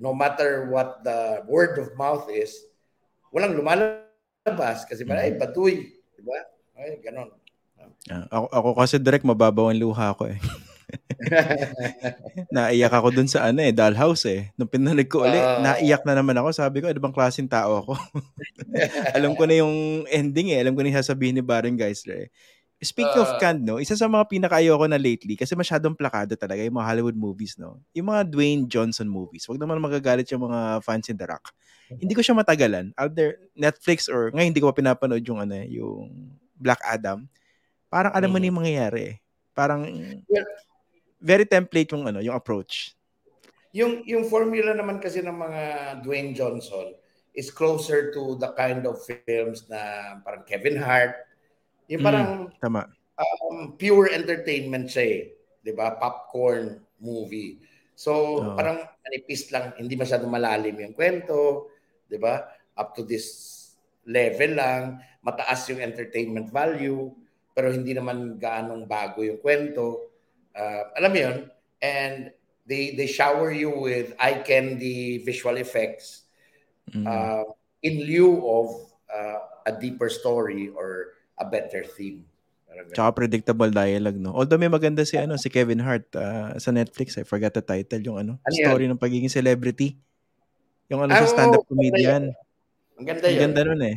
no 0.01 0.17
matter 0.17 0.73
what 0.73 1.05
the 1.05 1.45
word 1.45 1.77
of 1.77 1.93
mouth 2.01 2.33
is, 2.33 2.65
walang 3.29 3.53
lumalabas 3.53 4.89
kasi 4.89 5.05
ba 5.05 5.21
ay 5.21 5.37
mm. 5.37 5.37
batuy, 5.37 6.01
di 6.17 6.23
ba? 6.25 6.41
Ay, 6.81 6.97
ganon. 7.05 7.29
Uh, 8.09 8.25
ako, 8.33 8.47
ako 8.57 8.69
kasi 8.81 8.97
direct 8.97 9.29
mababaw 9.29 9.69
ang 9.69 9.77
luha 9.77 10.17
ko 10.17 10.33
eh. 10.33 10.41
naiyak 12.57 12.89
ako 12.89 13.13
dun 13.13 13.29
sa 13.29 13.53
ano 13.53 13.61
eh, 13.61 13.77
dollhouse 13.77 14.25
eh. 14.33 14.49
Nung 14.57 14.73
pinanig 14.73 15.13
ko 15.13 15.29
ulit, 15.29 15.45
uh, 15.45 15.61
naiyak 15.61 16.09
na 16.09 16.17
naman 16.17 16.41
ako. 16.41 16.57
Sabi 16.57 16.81
ko, 16.81 16.89
ano 16.89 16.97
bang 16.97 17.13
klaseng 17.13 17.53
tao 17.53 17.85
ako? 17.85 18.01
Alam 19.17 19.37
ko 19.37 19.45
na 19.45 19.61
yung 19.61 20.09
ending 20.09 20.57
eh. 20.57 20.65
Alam 20.65 20.73
ko 20.73 20.81
na 20.81 20.89
yung 20.89 21.01
sasabihin 21.05 21.37
ni 21.37 21.45
Baron 21.45 21.77
Geisler 21.77 22.25
eh. 22.25 22.29
Speaking 22.77 23.17
uh, 23.17 23.25
of 23.25 23.41
canned, 23.41 23.65
no, 23.65 23.81
isa 23.81 23.97
sa 23.97 24.05
mga 24.05 24.29
pinaka-ayoko 24.29 24.85
na 24.85 25.01
lately, 25.01 25.33
kasi 25.33 25.57
masyadong 25.57 25.97
plakado 25.97 26.37
talaga 26.37 26.61
yung 26.61 26.77
mga 26.77 26.89
Hollywood 26.93 27.17
movies, 27.17 27.57
no? 27.57 27.81
Yung 27.97 28.13
mga 28.13 28.29
Dwayne 28.29 28.69
Johnson 28.69 29.09
movies. 29.09 29.49
Huwag 29.49 29.57
naman 29.57 29.81
magagalit 29.81 30.29
yung 30.29 30.45
mga 30.45 30.85
fans 30.85 31.09
in 31.09 31.17
The 31.17 31.25
Rock. 31.25 31.57
Hindi 31.89 32.13
ko 32.13 32.21
siya 32.21 32.37
matagalan. 32.37 32.93
Either 33.01 33.41
Netflix 33.57 34.13
or, 34.13 34.29
ngayon 34.29 34.53
hindi 34.53 34.61
ko 34.61 34.69
pa 34.69 34.77
pinapanood 34.77 35.25
yung, 35.25 35.41
ano, 35.41 35.57
yung 35.65 36.13
Black 36.53 36.85
Adam. 36.85 37.25
Parang 37.89 38.13
alam 38.13 38.29
mo 38.29 38.37
na 38.37 38.49
yung 38.53 38.61
mangyayari 38.61 39.01
eh. 39.09 39.17
Parang, 39.57 39.89
very 41.17 41.49
template 41.49 41.91
yung 41.91 42.05
ano, 42.05 42.21
yung 42.21 42.37
approach. 42.37 42.93
Yung 43.75 44.05
yung 44.09 44.25
formula 44.31 44.73
naman 44.73 45.03
kasi 45.03 45.21
ng 45.21 45.37
mga 45.37 45.63
Dwayne 46.01 46.33
Johnson 46.33 46.97
is 47.37 47.53
closer 47.53 48.09
to 48.15 48.41
the 48.41 48.49
kind 48.57 48.85
of 48.89 48.97
films 49.05 49.69
na 49.69 50.17
parang 50.25 50.47
Kevin 50.49 50.81
Hart. 50.81 51.26
Yung 51.91 52.03
mm, 52.03 52.07
parang 52.07 52.29
mm, 52.51 52.61
tama. 52.61 52.83
Um, 53.17 53.75
pure 53.81 54.13
entertainment 54.13 54.93
siya 54.93 55.05
eh. 55.05 55.23
'Di 55.63 55.73
ba? 55.73 55.97
Popcorn 55.97 56.79
movie. 57.01 57.59
So, 57.97 58.45
oh. 58.45 58.55
parang 58.55 58.85
manipis 59.01 59.49
lang, 59.49 59.73
hindi 59.81 59.97
masyadong 59.97 60.29
malalim 60.29 60.77
yung 60.77 60.95
kwento, 60.95 61.73
'di 62.07 62.19
ba? 62.21 62.45
Up 62.77 62.93
to 62.93 63.09
this 63.09 63.55
level 64.07 64.53
lang, 64.55 65.01
mataas 65.25 65.67
yung 65.73 65.83
entertainment 65.83 66.53
value, 66.53 67.11
pero 67.57 67.73
hindi 67.73 67.97
naman 67.97 68.39
gaanong 68.39 68.85
bago 68.87 69.25
yung 69.25 69.41
kwento. 69.43 70.13
Uh, 70.53 70.93
alam 70.95 71.11
mo 71.11 71.19
yun? 71.19 71.39
And 71.83 72.31
they, 72.69 72.95
they 72.95 73.09
shower 73.09 73.51
you 73.51 73.73
with 73.73 74.15
eye 74.21 74.45
candy 74.45 75.25
visual 75.25 75.57
effects 75.57 76.29
mm-hmm. 76.91 77.07
uh, 77.07 77.49
in 77.83 78.07
lieu 78.07 78.43
of 78.47 78.69
uh, 79.11 79.39
a 79.67 79.73
deeper 79.73 80.09
story 80.09 80.71
or 80.71 81.16
a 81.37 81.45
better 81.45 81.85
theme. 81.85 82.25
Tsaka 82.93 83.25
predictable 83.25 83.73
dialogue, 83.73 84.21
no? 84.21 84.37
Although 84.37 84.61
may 84.61 84.69
maganda 84.69 85.01
si 85.09 85.17
ano 85.17 85.41
si 85.41 85.49
Kevin 85.49 85.81
Hart 85.81 86.13
uh, 86.13 86.53
sa 86.61 86.75
Netflix, 86.75 87.17
I 87.17 87.25
forgot 87.25 87.57
the 87.57 87.65
title, 87.65 88.03
yung 88.05 88.19
ano, 88.21 88.33
ano 88.43 88.53
story 88.53 88.85
yan? 88.85 88.97
ng 88.97 89.01
pagiging 89.01 89.33
celebrity. 89.33 89.97
Yung 90.93 91.01
ano 91.03 91.17
oh, 91.17 91.21
sa 91.25 91.33
stand-up 91.33 91.65
comedian. 91.65 92.37
Ang 93.01 93.07
ganda 93.07 93.27
yun. 93.29 93.37
Ang 93.37 93.43
ganda 93.49 93.61
nun 93.65 93.83
eh. 93.83 93.97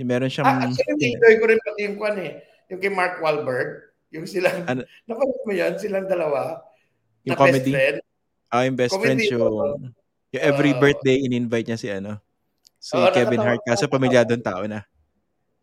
Yung 0.00 0.08
meron 0.08 0.32
siyang... 0.32 0.48
Ah, 0.48 0.64
actually, 0.72 1.20
enjoy 1.20 1.34
ko 1.36 1.44
rin 1.52 1.60
pati 1.60 1.80
yung 1.84 1.96
kwan 2.00 2.16
eh. 2.16 2.32
Yung 2.72 2.80
kay 2.80 2.92
Mark 2.92 3.20
Wahlberg. 3.20 3.92
Yung 4.12 4.24
silang, 4.24 4.64
ano? 4.64 4.88
napanood 5.08 5.42
mo 5.44 5.52
yan, 5.52 5.76
silang 5.76 6.08
dalawa. 6.08 6.64
Yung 7.28 7.36
comedy? 7.36 7.72
Best 7.72 7.76
friend. 7.76 7.98
Ah, 8.52 8.64
yung 8.64 8.76
best 8.76 8.92
comedy 8.92 9.08
friends 9.08 9.24
yung, 9.32 9.92
yung 10.32 10.42
every 10.44 10.72
uh, 10.72 10.80
birthday 10.80 11.16
in-invite 11.20 11.68
niya 11.68 11.80
si 11.80 11.88
ano, 11.92 12.20
si 12.80 12.96
uh, 12.96 13.12
Kevin 13.12 13.40
Hart. 13.44 13.60
Kaso 13.68 13.84
pamilyadong 13.84 14.44
tao 14.44 14.64
na. 14.64 14.80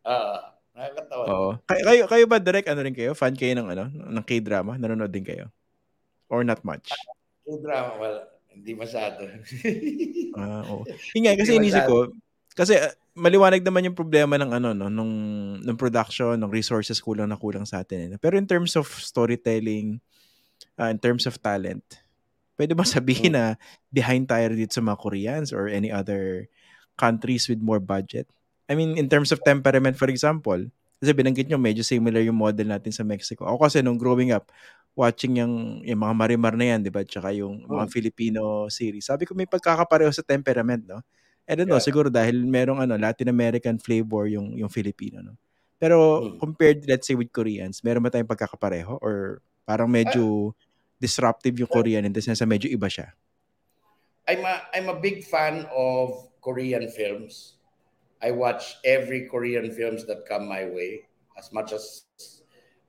Oo. 0.05 0.13
Uh, 0.13 0.37
nakakatawa. 0.79 1.23
Oo. 1.27 1.49
Kay, 1.67 1.79
kayo, 1.83 2.03
kayo 2.07 2.25
ba 2.25 2.39
direct 2.39 2.71
ano 2.71 2.79
rin 2.79 2.95
kayo? 2.95 3.11
Fan 3.11 3.35
kayo 3.35 3.51
ng 3.59 3.67
ano, 3.67 3.83
ng 3.91 4.25
K-drama? 4.25 4.79
Nanonood 4.79 5.11
din 5.11 5.27
kayo? 5.27 5.51
Or 6.31 6.47
not 6.47 6.63
much? 6.63 6.95
K-drama, 7.43 7.99
well, 7.99 8.19
hindi 8.47 8.71
masyado. 8.73 9.27
ah, 10.39 10.63
oo. 10.71 10.87
Yung 11.15 11.27
kasi 11.35 11.59
inisip 11.59 11.83
ko, 11.83 12.15
kasi 12.55 12.79
uh, 12.79 12.91
maliwanag 13.15 13.63
naman 13.63 13.91
yung 13.91 13.97
problema 13.97 14.39
ng 14.39 14.51
ano 14.51 14.75
no 14.75 14.87
nung 14.87 15.13
ng 15.59 15.77
production, 15.79 16.39
ng 16.39 16.51
resources 16.51 17.03
kulang 17.03 17.27
na 17.27 17.39
kulang 17.39 17.67
sa 17.67 17.83
atin. 17.83 18.15
Eh. 18.15 18.19
Pero 18.19 18.39
in 18.39 18.47
terms 18.47 18.75
of 18.79 18.87
storytelling, 18.87 19.99
uh, 20.79 20.91
in 20.91 20.99
terms 20.99 21.27
of 21.27 21.35
talent, 21.39 21.83
pwede 22.59 22.75
ba 22.75 22.83
sabihin 22.87 23.35
na 23.35 23.55
behind 23.91 24.27
tayo 24.27 24.51
dito 24.51 24.75
sa 24.75 24.83
mga 24.83 24.99
Koreans 24.99 25.49
or 25.55 25.71
any 25.71 25.87
other 25.87 26.47
countries 26.99 27.47
with 27.47 27.63
more 27.63 27.79
budget? 27.79 28.27
I 28.69 28.77
mean, 28.77 28.95
in 28.95 29.09
terms 29.09 29.33
of 29.33 29.41
temperament, 29.41 29.97
for 29.97 30.05
example, 30.07 30.61
kasi 31.01 31.11
binanggit 31.15 31.49
nyo, 31.49 31.57
medyo 31.57 31.81
similar 31.81 32.21
yung 32.21 32.37
model 32.37 32.69
natin 32.69 32.93
sa 32.93 33.01
Mexico. 33.01 33.49
Ako 33.49 33.65
kasi 33.65 33.81
nung 33.81 33.97
growing 33.97 34.29
up, 34.29 34.53
watching 34.93 35.41
yung, 35.41 35.81
yung 35.81 35.99
mga 35.99 36.13
marimar 36.13 36.53
na 36.53 36.75
yan, 36.75 36.85
di 36.85 36.91
ba? 36.91 37.01
Tsaka 37.01 37.33
yung 37.33 37.65
mga 37.65 37.85
oh. 37.87 37.89
Filipino 37.89 38.41
series. 38.67 39.09
Sabi 39.09 39.25
ko 39.25 39.33
may 39.33 39.49
pagkakapareho 39.49 40.11
sa 40.13 40.21
temperament, 40.21 40.85
no? 40.85 41.01
I 41.49 41.57
don't 41.57 41.65
know, 41.65 41.81
yeah. 41.81 41.87
siguro 41.89 42.13
dahil 42.13 42.45
merong 42.45 42.85
ano, 42.85 42.93
Latin 42.93 43.33
American 43.33 43.81
flavor 43.81 44.29
yung 44.29 44.53
yung 44.53 44.69
Filipino, 44.69 45.25
no. 45.25 45.33
Pero 45.81 46.21
hmm. 46.21 46.37
compared 46.37 46.85
let's 46.85 47.09
say 47.09 47.17
with 47.17 47.33
Koreans, 47.33 47.81
meron 47.81 48.05
ba 48.05 48.13
tayong 48.13 48.29
pagkakapareho 48.29 49.01
or 49.01 49.41
parang 49.65 49.89
medyo 49.89 50.53
disruptive 51.01 51.57
yung 51.57 51.71
Korean 51.71 52.03
in 52.05 52.13
the 52.13 52.21
sense 52.21 52.43
na 52.43 52.45
medyo 52.45 52.69
iba 52.69 52.85
siya? 52.85 53.15
I'm 54.29 54.45
a, 54.45 54.55
I'm 54.75 54.87
a 54.93 54.97
big 54.99 55.25
fan 55.25 55.65
of 55.73 56.29
Korean 56.43 56.85
films. 56.91 57.57
I 58.21 58.31
watch 58.31 58.77
every 58.83 59.27
Korean 59.27 59.71
films 59.71 60.05
that 60.07 60.27
come 60.27 60.47
my 60.47 60.65
way 60.67 61.07
as 61.37 61.51
much 61.51 61.71
as 61.71 62.03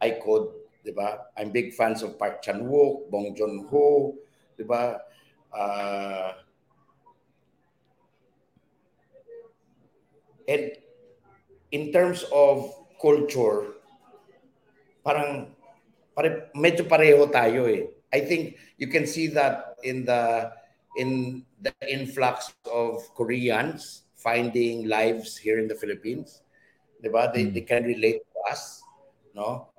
I 0.02 0.18
could, 0.18 0.50
'di 0.82 0.90
ba? 0.90 1.30
I'm 1.38 1.54
big 1.54 1.74
fans 1.74 2.02
of 2.02 2.18
Park 2.18 2.42
Chan-wook, 2.42 3.10
Bong 3.10 3.34
Joon-ho, 3.36 4.18
'di 4.58 4.64
ba? 4.66 5.06
Uh, 5.50 6.34
And 10.50 10.74
in 11.70 11.94
terms 11.94 12.26
of 12.34 12.74
culture, 12.98 13.78
parang 15.06 15.54
pare, 16.10 16.50
medyo 16.58 16.82
pareho 16.90 17.30
tayo 17.30 17.70
eh. 17.70 17.86
I 18.10 18.26
think 18.26 18.58
you 18.74 18.90
can 18.90 19.06
see 19.06 19.30
that 19.38 19.78
in 19.86 20.02
the 20.02 20.50
in 20.98 21.42
the 21.62 21.70
influx 21.86 22.50
of 22.66 23.06
Koreans 23.14 24.09
finding 24.20 24.84
lives 24.84 25.36
here 25.36 25.58
in 25.58 25.66
the 25.66 25.74
Philippines. 25.74 26.44
Diba? 27.00 27.32
They, 27.32 27.48
they 27.48 27.64
can 27.64 27.84
relate 27.84 28.20
to 28.20 28.38
us, 28.52 28.84
no? 29.34 29.72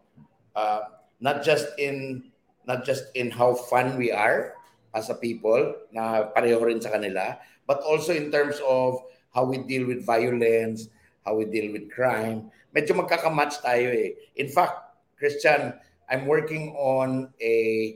Uh, 0.56 0.98
not 1.22 1.46
just 1.46 1.70
in 1.78 2.28
not 2.66 2.84
just 2.84 3.14
in 3.16 3.30
how 3.30 3.54
fun 3.54 3.98
we 3.98 4.12
are 4.12 4.58
as 4.94 5.10
a 5.10 5.16
people 5.16 5.76
na 5.94 6.28
pareho 6.34 6.60
rin 6.66 6.82
sa 6.82 6.92
kanila, 6.92 7.38
but 7.70 7.80
also 7.86 8.12
in 8.12 8.34
terms 8.34 8.60
of 8.66 9.00
how 9.32 9.46
we 9.46 9.62
deal 9.64 9.88
with 9.88 10.04
violence, 10.04 10.89
how 11.24 11.38
we 11.38 11.46
deal 11.46 11.72
with 11.72 11.88
crime. 11.94 12.52
Medyo 12.76 13.00
magkakamatch 13.00 13.62
tayo 13.64 13.94
eh. 13.94 14.18
In 14.36 14.50
fact, 14.50 14.98
Christian, 15.16 15.78
I'm 16.10 16.28
working 16.28 16.76
on 16.76 17.32
a 17.39 17.96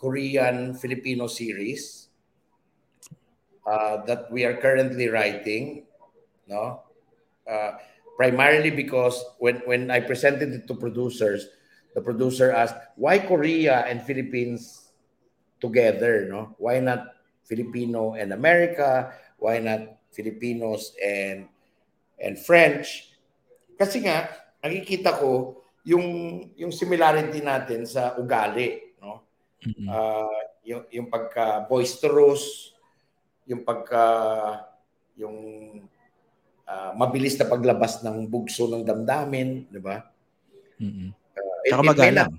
Korean 0.00 0.72
Filipino 0.72 1.28
series 1.28 2.09
uh, 3.70 4.02
that 4.10 4.26
we 4.34 4.42
are 4.42 4.58
currently 4.58 5.06
writing. 5.06 5.86
No, 6.50 6.82
uh, 7.46 7.78
primarily 8.18 8.74
because 8.74 9.14
when 9.38 9.62
when 9.70 9.94
I 9.94 10.02
presented 10.02 10.50
it 10.50 10.66
to 10.66 10.74
producers, 10.74 11.46
the 11.94 12.02
producer 12.02 12.50
asked, 12.50 12.74
"Why 12.98 13.22
Korea 13.22 13.86
and 13.86 14.02
Philippines 14.02 14.90
together? 15.62 16.26
No, 16.26 16.58
why 16.58 16.82
not 16.82 17.14
Filipino 17.46 18.18
and 18.18 18.34
America? 18.34 19.14
Why 19.38 19.62
not 19.62 20.00
Filipinos 20.10 20.92
and 20.98 21.46
and 22.20 22.36
French. 22.36 23.14
Kasi 23.78 24.04
nga 24.04 24.28
nakikita 24.60 25.16
ko 25.16 25.62
yung 25.86 26.04
yung 26.58 26.70
similarity 26.74 27.40
natin 27.40 27.88
sa 27.88 28.18
ugali, 28.20 28.92
no? 29.00 29.24
Mm-hmm. 29.64 29.88
Uh, 29.88 30.40
yung 30.66 30.82
yung 30.92 31.08
pagka 31.08 31.64
boisterous, 31.64 32.74
yung 33.50 33.66
pagka 33.66 34.04
yung 35.18 35.36
uh, 36.70 36.90
mabilis 36.94 37.34
na 37.34 37.50
paglabas 37.50 38.00
ng 38.06 38.30
bugso 38.30 38.70
ng 38.70 38.86
damdamin, 38.86 39.66
di 39.66 39.80
ba? 39.82 40.06
Mm-hmm. 40.78 41.08
Uh, 41.34 41.62
Saka 41.66 41.82
magalang. 41.82 42.32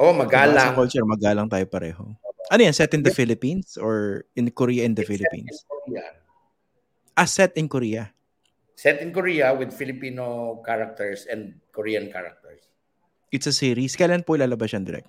Oh, 0.00 0.14
magalang. 0.16 0.72
Sa 0.72 0.78
culture, 0.78 1.04
magalang 1.04 1.50
tayo 1.50 1.66
pareho. 1.68 2.14
Ano 2.48 2.60
yan? 2.62 2.72
Set 2.72 2.94
in 2.96 3.04
the 3.04 3.12
Philippines 3.12 3.76
or 3.76 4.24
in 4.32 4.48
Korea 4.54 4.88
in 4.88 4.96
the 4.96 5.04
It's 5.04 5.10
Philippines? 5.12 5.60
Set 5.60 5.60
in 5.60 5.68
Korea. 5.68 6.06
Ah, 7.18 7.28
set 7.28 7.52
in 7.58 7.66
Korea. 7.68 8.02
Set 8.80 8.96
in 9.04 9.12
Korea 9.12 9.52
with 9.52 9.76
Filipino 9.76 10.56
characters 10.64 11.28
and 11.28 11.60
Korean 11.68 12.08
characters. 12.08 12.64
It's 13.28 13.44
a 13.44 13.52
series. 13.52 13.92
Kailan 13.92 14.24
po 14.24 14.40
ilalabas 14.40 14.72
yan 14.72 14.88
direct? 14.88 15.06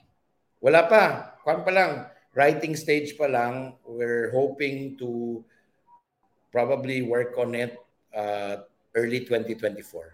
Wala 0.59 0.85
pa. 0.91 1.33
Kwan 1.39 1.63
pa 1.63 1.71
lang. 1.71 2.10
Writing 2.33 2.75
stage 2.75 3.17
pa 3.19 3.27
lang. 3.27 3.75
We're 3.83 4.31
hoping 4.31 4.97
to 4.99 5.43
probably 6.51 7.01
work 7.03 7.37
on 7.39 7.55
it 7.55 7.77
uh, 8.15 8.63
early 8.95 9.19
2024. 9.23 10.13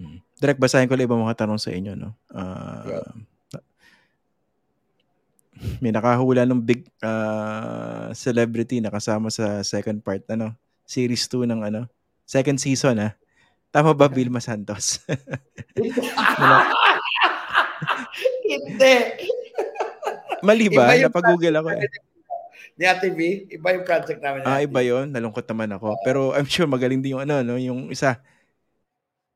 Hmm. 0.00 0.16
Direct, 0.40 0.60
basahin 0.60 0.88
ko 0.88 0.96
lang 0.96 1.08
ibang 1.08 1.24
mga 1.24 1.44
tanong 1.44 1.60
sa 1.60 1.70
inyo. 1.72 1.92
No? 1.96 2.12
Uh, 2.32 2.84
yeah. 2.88 3.12
May 5.76 5.92
nakahula 5.92 6.48
ng 6.48 6.64
big 6.64 6.88
uh, 7.04 8.08
celebrity 8.16 8.80
na 8.80 8.88
kasama 8.88 9.28
sa 9.28 9.60
second 9.60 10.00
part, 10.00 10.24
ano, 10.32 10.56
series 10.88 11.28
2 11.28 11.44
ng 11.44 11.60
ano, 11.68 11.84
second 12.24 12.56
season, 12.56 12.96
ha? 12.96 13.12
Tama 13.68 13.92
ba, 13.92 14.08
Vilma 14.08 14.40
Santos? 14.40 15.04
Hindi. 18.50 18.94
Mali 20.42 20.66
ba? 20.72 20.96
Napag-google 20.96 21.56
ako 21.60 21.68
eh. 21.76 21.88
Ni 22.80 22.84
Ate 22.88 23.12
V, 23.12 23.20
iba 23.52 23.68
yung 23.76 23.84
project 23.84 24.20
namin. 24.24 24.40
Ah, 24.48 24.64
iba 24.64 24.80
yun. 24.80 25.12
Nalungkot 25.12 25.44
naman 25.44 25.68
ako. 25.76 26.00
Pero 26.00 26.32
I'm 26.32 26.48
sure 26.48 26.64
magaling 26.64 27.04
din 27.04 27.12
yung 27.16 27.24
ano, 27.28 27.44
no? 27.44 27.60
yung 27.60 27.92
isa. 27.92 28.16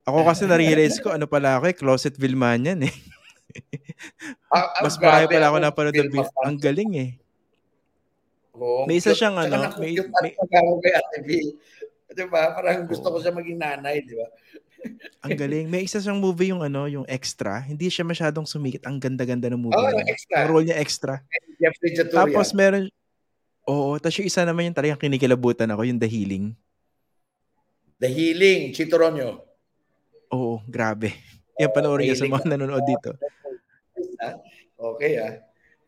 Ako 0.04 0.24
kasi 0.24 0.44
na-realize 0.44 1.00
ko, 1.00 1.12
ano 1.12 1.24
pala 1.28 1.56
ako 1.60 1.64
eh, 1.68 1.76
Closet 1.76 2.16
Vilmanian 2.16 2.80
eh. 2.84 2.94
ah, 4.52 4.84
Mas 4.84 4.96
marami 5.00 5.28
pala 5.28 5.48
ako 5.52 5.56
napanood 5.60 5.96
ng 5.96 6.12
Vil- 6.12 6.40
Ang 6.44 6.56
galing 6.60 6.92
eh. 6.96 7.10
Oo. 8.56 8.84
May 8.88 9.00
isa 9.00 9.12
siyang 9.12 9.36
ano. 9.36 9.76
May, 9.76 9.96
may, 9.96 10.32
kay 10.80 10.92
Ate 10.92 11.18
V. 11.24 11.28
Di 12.14 12.24
ba? 12.30 12.54
Parang 12.54 12.86
gusto 12.86 13.10
ko 13.10 13.16
siya 13.18 13.34
maging 13.34 13.58
nanay, 13.58 14.04
di 14.04 14.14
ba? 14.14 14.28
Ang 15.24 15.32
galing. 15.36 15.66
May 15.68 15.88
isa 15.88 15.98
siyang 16.00 16.20
movie 16.20 16.52
yung 16.52 16.60
ano, 16.60 16.84
yung 16.86 17.06
extra. 17.08 17.64
Hindi 17.64 17.88
siya 17.88 18.04
masyadong 18.04 18.44
sumikit. 18.44 18.84
Ang 18.84 19.00
ganda-ganda 19.00 19.48
ng 19.48 19.60
movie. 19.60 19.76
Oh, 19.76 19.88
yung 19.88 20.08
extra. 20.08 20.36
Ang 20.36 20.48
role 20.52 20.66
niya 20.68 20.78
extra. 20.78 21.14
Jeffrey 21.56 21.96
Tapos 22.12 22.52
meron, 22.52 22.90
oo, 23.64 23.96
tapos 23.96 24.20
yung 24.20 24.28
isa 24.28 24.44
naman 24.44 24.68
yung 24.68 24.76
talagang 24.76 25.00
kinikilabutan 25.00 25.70
ako, 25.72 25.88
yung 25.88 26.00
The 26.00 26.10
Healing. 26.10 26.52
The 27.96 28.10
Healing, 28.10 28.76
Chito 28.76 29.00
Ronyo. 29.00 29.40
Oo, 30.34 30.60
grabe. 30.66 31.14
Yan, 31.62 31.70
panoorin 31.70 32.10
niya 32.10 32.18
sa 32.18 32.28
mga 32.28 32.44
nanonood 32.52 32.84
dito. 32.84 33.14
Okay 34.74 35.12
ah. 35.22 35.34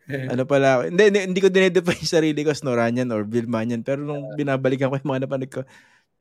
ano 0.06 0.46
pala, 0.46 0.86
hindi, 0.86 1.10
hindi, 1.10 1.20
hindi 1.34 1.40
ko 1.42 1.50
dinedefine 1.50 1.98
yung 1.98 2.14
sarili 2.14 2.40
ko 2.46 2.54
as 2.54 2.62
Noranian 2.62 3.10
or 3.10 3.26
Vilmanian, 3.26 3.82
pero 3.82 4.06
nung 4.06 4.38
binabalikan 4.38 4.86
ko 4.86 4.94
yung 5.02 5.10
mga 5.10 5.26
napanood 5.26 5.50
ko, 5.50 5.62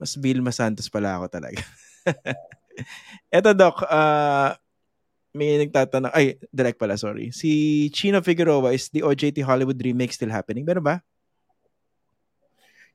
mas 0.02 0.18
Vilma 0.18 0.50
Santos 0.50 0.90
pala 0.90 1.22
ako 1.22 1.30
talaga. 1.30 1.62
Eto, 3.36 3.52
Doc, 3.56 3.84
uh, 3.88 4.56
may 5.36 5.60
nagtatanong, 5.60 6.16
ay, 6.16 6.40
direct 6.50 6.80
pala, 6.80 6.96
sorry. 6.96 7.32
Si 7.36 7.92
Chino 7.92 8.24
Figueroa, 8.24 8.72
is 8.72 8.88
the 8.90 9.04
OJT 9.04 9.44
Hollywood 9.44 9.80
remake 9.84 10.16
still 10.16 10.32
happening? 10.32 10.64
Meron 10.64 10.84
ba? 10.84 10.96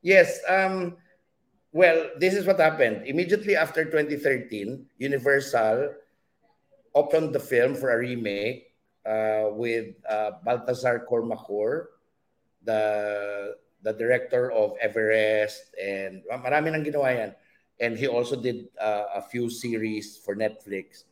Yes. 0.01 0.41
Um, 0.49 0.97
well, 1.73 2.17
this 2.17 2.33
is 2.33 2.49
what 2.49 2.59
happened. 2.59 3.05
Immediately 3.05 3.57
after 3.57 3.85
2013, 3.85 4.87
Universal 4.97 5.93
opened 6.95 7.37
the 7.37 7.41
film 7.41 7.77
for 7.77 7.93
a 7.93 7.99
remake 7.99 8.73
uh, 9.05 9.53
with 9.53 9.95
uh, 10.09 10.41
Baltasar 10.45 11.05
Cormacor, 11.07 11.93
the 12.65 13.55
the 13.83 13.93
director 13.93 14.53
of 14.53 14.77
Everest, 14.81 15.73
and 15.81 16.21
marami 16.29 16.73
nang 16.73 16.85
ginawa 16.85 17.17
yan. 17.17 17.31
And 17.81 17.97
he 17.97 18.07
also 18.07 18.37
did 18.37 18.69
uh, 18.81 19.17
a 19.17 19.23
few 19.23 19.49
series 19.49 20.17
for 20.17 20.37
Netflix. 20.37 21.05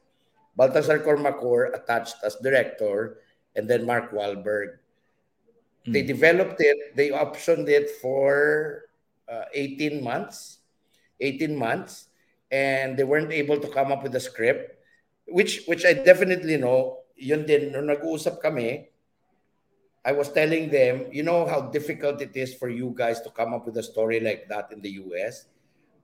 Baltasar 0.58 1.00
Cormacor 1.00 1.72
attached 1.72 2.16
as 2.22 2.36
director, 2.42 3.24
and 3.56 3.68
then 3.68 3.86
Mark 3.86 4.12
Wahlberg. 4.12 4.76
Mm. 5.86 5.92
They 5.92 6.02
developed 6.02 6.60
it, 6.60 6.96
they 6.96 7.08
optioned 7.08 7.68
it 7.68 7.90
for 8.02 8.90
uh, 9.28 9.44
18 9.54 10.02
months. 10.02 10.58
18 11.20 11.56
months. 11.56 12.08
And 12.50 12.96
they 12.96 13.04
weren't 13.04 13.32
able 13.32 13.60
to 13.60 13.68
come 13.68 13.92
up 13.92 14.02
with 14.02 14.14
a 14.16 14.20
script, 14.20 14.80
which 15.28 15.68
which 15.68 15.84
I 15.84 15.92
definitely 15.92 16.56
know. 16.56 17.04
Yun 17.18 17.44
din, 17.44 17.74
nung 17.74 17.90
nag-uusap 17.90 18.40
kami, 18.40 18.88
I 20.06 20.12
was 20.16 20.32
telling 20.32 20.70
them, 20.70 21.12
you 21.12 21.22
know 21.26 21.44
how 21.44 21.68
difficult 21.68 22.22
it 22.22 22.32
is 22.32 22.54
for 22.54 22.70
you 22.70 22.94
guys 22.96 23.20
to 23.26 23.30
come 23.30 23.52
up 23.52 23.66
with 23.66 23.76
a 23.76 23.82
story 23.82 24.20
like 24.20 24.48
that 24.48 24.72
in 24.72 24.80
the 24.80 24.96
US? 25.04 25.50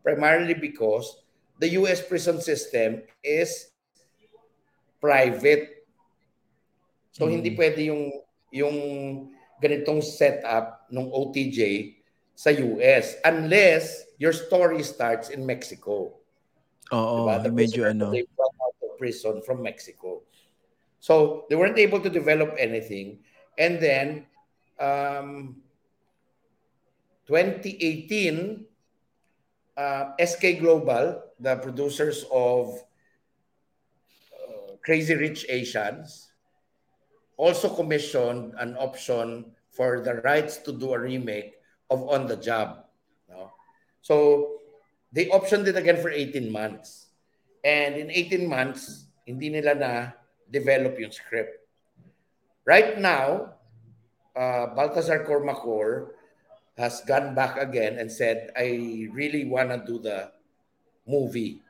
Primarily 0.04 0.52
because 0.52 1.24
the 1.58 1.80
US 1.80 2.04
prison 2.04 2.38
system 2.44 3.02
is 3.24 3.72
private. 5.00 5.88
So 7.16 7.24
mm. 7.24 7.40
hindi 7.40 7.50
pwede 7.56 7.88
yung 7.88 8.12
yung 8.52 8.76
ganitong 9.64 10.04
setup 10.04 10.86
ng 10.92 11.08
OTJ 11.08 11.92
sa 12.36 12.52
US 12.52 13.16
unless 13.24 14.04
your 14.20 14.36
story 14.36 14.84
starts 14.84 15.32
in 15.32 15.42
Mexico. 15.46 16.20
Oo, 16.92 17.30
diba? 17.40 17.48
medyo 17.48 17.88
ano. 17.88 18.12
They 18.12 18.28
brought 18.36 18.54
out 18.60 18.76
of 18.84 19.00
prison 19.00 19.40
from 19.40 19.64
Mexico. 19.64 20.22
So 21.00 21.44
they 21.48 21.56
weren't 21.56 21.80
able 21.80 22.00
to 22.00 22.10
develop 22.12 22.56
anything. 22.60 23.24
And 23.56 23.80
then 23.80 24.28
um, 24.80 25.60
2018, 27.28 28.64
uh, 29.76 30.14
SK 30.18 30.60
Global, 30.60 31.22
the 31.38 31.56
producers 31.56 32.24
of 32.32 32.74
uh, 34.32 34.76
Crazy 34.84 35.14
Rich 35.14 35.46
Asians, 35.48 36.30
also 37.36 37.68
commissioned 37.68 38.54
an 38.58 38.76
option 38.78 39.52
for 39.70 40.00
the 40.02 40.22
rights 40.22 40.58
to 40.58 40.72
do 40.72 40.94
a 40.94 40.98
remake 40.98 41.58
of 41.90 42.06
On 42.08 42.26
the 42.26 42.36
Job. 42.36 42.86
No? 43.28 43.50
So 44.02 44.60
they 45.12 45.26
optioned 45.26 45.66
it 45.66 45.76
again 45.76 46.00
for 46.00 46.10
18 46.10 46.50
months. 46.50 47.06
And 47.64 47.96
in 47.96 48.10
18 48.10 48.46
months, 48.46 49.06
hindi 49.26 49.48
nila 49.48 49.74
na 49.74 49.92
develop 50.50 51.00
yung 51.00 51.10
script. 51.10 51.64
Right 52.64 53.00
now, 53.00 53.56
uh, 54.36 54.72
Baltasar 54.76 55.26
Cormacor 55.26 56.14
has 56.74 57.02
gone 57.06 57.34
back 57.34 57.56
again 57.56 57.98
and 57.98 58.10
said, 58.10 58.50
I 58.56 59.06
really 59.14 59.46
want 59.46 59.70
to 59.70 59.78
do 59.78 60.02
the 60.02 60.30
movie. 61.06 61.62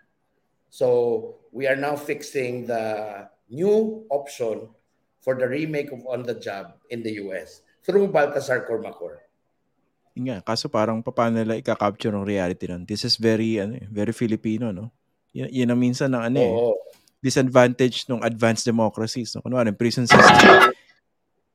So 0.72 1.36
we 1.52 1.68
are 1.68 1.76
now 1.76 1.94
fixing 1.96 2.66
the 2.66 3.28
new 3.50 4.04
option 4.10 4.72
for 5.20 5.36
the 5.36 5.48
remake 5.48 5.92
of 5.92 6.04
On 6.08 6.24
the 6.24 6.34
Job 6.36 6.76
in 6.88 7.04
the 7.04 7.20
US 7.28 7.60
through 7.84 8.08
Baltasar 8.08 8.64
Cormacor. 8.64 9.24
Yun 10.14 10.30
nga, 10.30 10.38
kaso 10.46 10.70
parang 10.70 11.02
paano 11.02 11.42
nila 11.42 11.58
i-capture 11.58 12.14
ng 12.14 12.22
reality 12.22 12.70
nun? 12.70 12.86
This 12.86 13.02
is 13.02 13.18
very, 13.18 13.58
ano, 13.58 13.74
eh, 13.82 13.86
very 13.90 14.14
Filipino, 14.14 14.70
no? 14.70 14.94
Yan, 15.34 15.50
yan 15.50 15.74
ang 15.74 15.80
minsan 15.82 16.14
ng 16.14 16.22
ano 16.22 16.38
eh, 16.38 16.54
disadvantage 17.18 18.06
ng 18.06 18.22
advanced 18.22 18.62
democracies. 18.62 19.34
No? 19.34 19.42
Kunwari, 19.42 19.74
prison 19.74 20.06
system, 20.06 20.70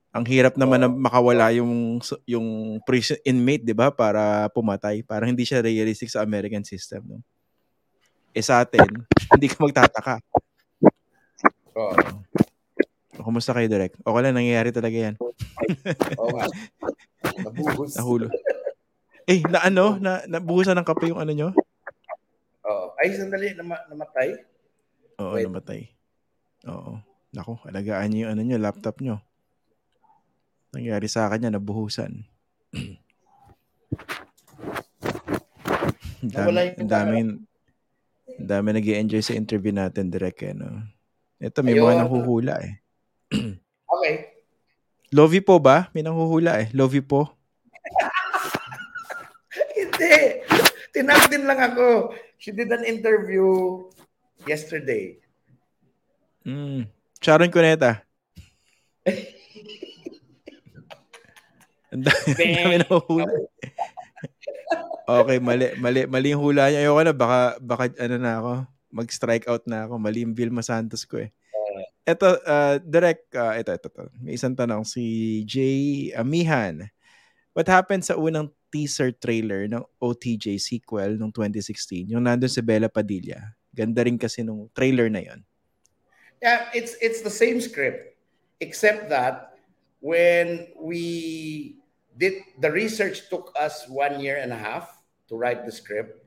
ang 0.10 0.26
hirap 0.26 0.58
naman 0.58 0.82
na 0.82 0.90
makawala 0.90 1.54
yung 1.54 2.02
yung 2.26 2.80
prison 2.82 3.18
inmate, 3.22 3.62
'di 3.62 3.78
ba, 3.78 3.94
para 3.94 4.50
pumatay. 4.50 5.06
Parang 5.06 5.30
hindi 5.30 5.46
siya 5.46 5.62
realistic 5.62 6.10
sa 6.10 6.26
American 6.26 6.66
system, 6.66 7.06
no. 7.06 7.22
Eh 8.34 8.46
sa 8.46 8.62
atin, 8.62 8.86
hindi 9.34 9.48
ka 9.50 9.58
magtataka. 9.62 10.16
Oh. 11.74 11.94
Kumusta 13.20 13.54
kayo, 13.54 13.68
Direk? 13.68 14.00
Okay 14.00 14.22
lang, 14.22 14.38
nangyayari 14.38 14.70
talaga 14.72 14.98
yan. 14.98 15.16
Oo 16.20 16.30
nga. 16.34 16.46
Nabuhos. 17.46 17.94
Nahulo. 18.00 18.28
Eh, 19.30 19.44
na 19.46 19.62
ano? 19.68 20.00
Na, 20.02 20.26
nabuhusan 20.26 20.74
ng 20.78 20.88
kape 20.88 21.12
yung 21.12 21.22
ano 21.22 21.32
nyo? 21.36 21.50
Oo. 22.66 22.96
Oh. 22.96 22.98
Ay, 22.98 23.14
sandali, 23.14 23.54
nam- 23.54 23.86
namatay? 23.92 24.40
Oo, 25.20 25.36
Wait. 25.36 25.46
namatay. 25.46 25.82
Oo. 26.66 26.98
Nako, 27.36 27.62
alagaan 27.68 28.10
niyo 28.10 28.26
yung 28.26 28.32
ano 28.34 28.42
nyo, 28.42 28.58
laptop 28.58 28.98
nyo. 29.04 29.22
Nangyari 30.70 31.08
sa 31.10 31.26
akin 31.26 31.50
yan, 31.50 31.58
nabuhusan. 31.58 32.14
dami, 36.20 36.78
dami, 36.78 37.18
dami 38.38 38.68
nag 38.76 38.86
enjoy 38.86 39.24
sa 39.26 39.34
interview 39.34 39.74
natin, 39.74 40.14
direct 40.14 40.46
eh, 40.46 40.54
no? 40.54 40.86
Ito, 41.42 41.66
may 41.66 41.74
Ayun. 41.74 41.84
mga 41.88 42.00
nanghuhula 42.06 42.54
eh. 42.62 42.74
okay. 43.96 44.16
Lovey 45.10 45.42
po 45.42 45.58
ba? 45.58 45.90
May 45.96 46.06
nanghuhula 46.06 46.62
eh. 46.62 46.68
Lovey 46.76 47.02
po? 47.02 47.34
Hindi. 49.80 50.46
Tinag 50.94 51.32
din 51.32 51.50
lang 51.50 51.58
ako. 51.58 52.14
She 52.38 52.54
did 52.54 52.70
an 52.70 52.86
interview 52.86 53.82
yesterday. 54.46 55.18
Mm. 56.46 56.86
Sharon 57.24 57.50
Cuneta. 57.50 58.06
Ang 61.90 62.04
dami 62.06 62.78
na 62.78 62.98
hula. 63.02 63.34
okay, 65.10 65.38
mali, 65.42 65.74
mali, 65.82 66.06
mali 66.06 66.28
yung 66.34 66.44
hula 66.44 66.70
niya. 66.70 66.86
Ayoko 66.86 67.02
na, 67.02 67.14
baka, 67.16 67.40
baka 67.58 67.84
ano 67.98 68.16
na 68.22 68.34
ako, 68.38 68.52
mag-strike 68.94 69.46
out 69.50 69.66
na 69.66 69.90
ako. 69.90 69.98
Mali 69.98 70.22
yung 70.22 70.38
Vilma 70.38 70.62
Santos 70.62 71.06
ko 71.06 71.18
eh. 71.22 71.34
Ito, 72.10 72.42
uh, 72.42 72.76
direct, 72.82 73.30
uh, 73.38 73.54
ito, 73.58 73.70
ito, 73.70 73.88
ito. 73.90 74.04
May 74.18 74.34
isang 74.34 74.58
tanong. 74.58 74.82
Si 74.86 75.04
Jay 75.46 76.10
Amihan. 76.18 76.90
What 77.54 77.70
happened 77.70 78.06
sa 78.06 78.18
unang 78.18 78.50
teaser 78.70 79.14
trailer 79.14 79.66
ng 79.70 79.82
OTJ 80.02 80.58
sequel 80.62 81.18
noong 81.18 81.34
2016? 81.34 82.10
Yung 82.14 82.26
nandun 82.26 82.50
si 82.50 82.62
Bella 82.66 82.90
Padilla. 82.90 83.58
Ganda 83.74 84.02
rin 84.06 84.18
kasi 84.18 84.42
nung 84.42 84.70
trailer 84.74 85.10
na 85.10 85.22
yon. 85.22 85.42
Yeah, 86.40 86.72
it's 86.72 86.96
it's 87.04 87.20
the 87.20 87.34
same 87.34 87.60
script 87.60 88.16
except 88.64 89.12
that 89.12 89.60
when 90.00 90.72
we 90.80 91.79
did 92.20 92.44
the 92.60 92.68
research 92.68 93.32
took 93.32 93.56
us 93.56 93.88
one 93.88 94.20
year 94.20 94.36
and 94.36 94.52
a 94.52 94.60
half 94.60 95.00
to 95.32 95.40
write 95.40 95.64
the 95.64 95.72
script. 95.72 96.20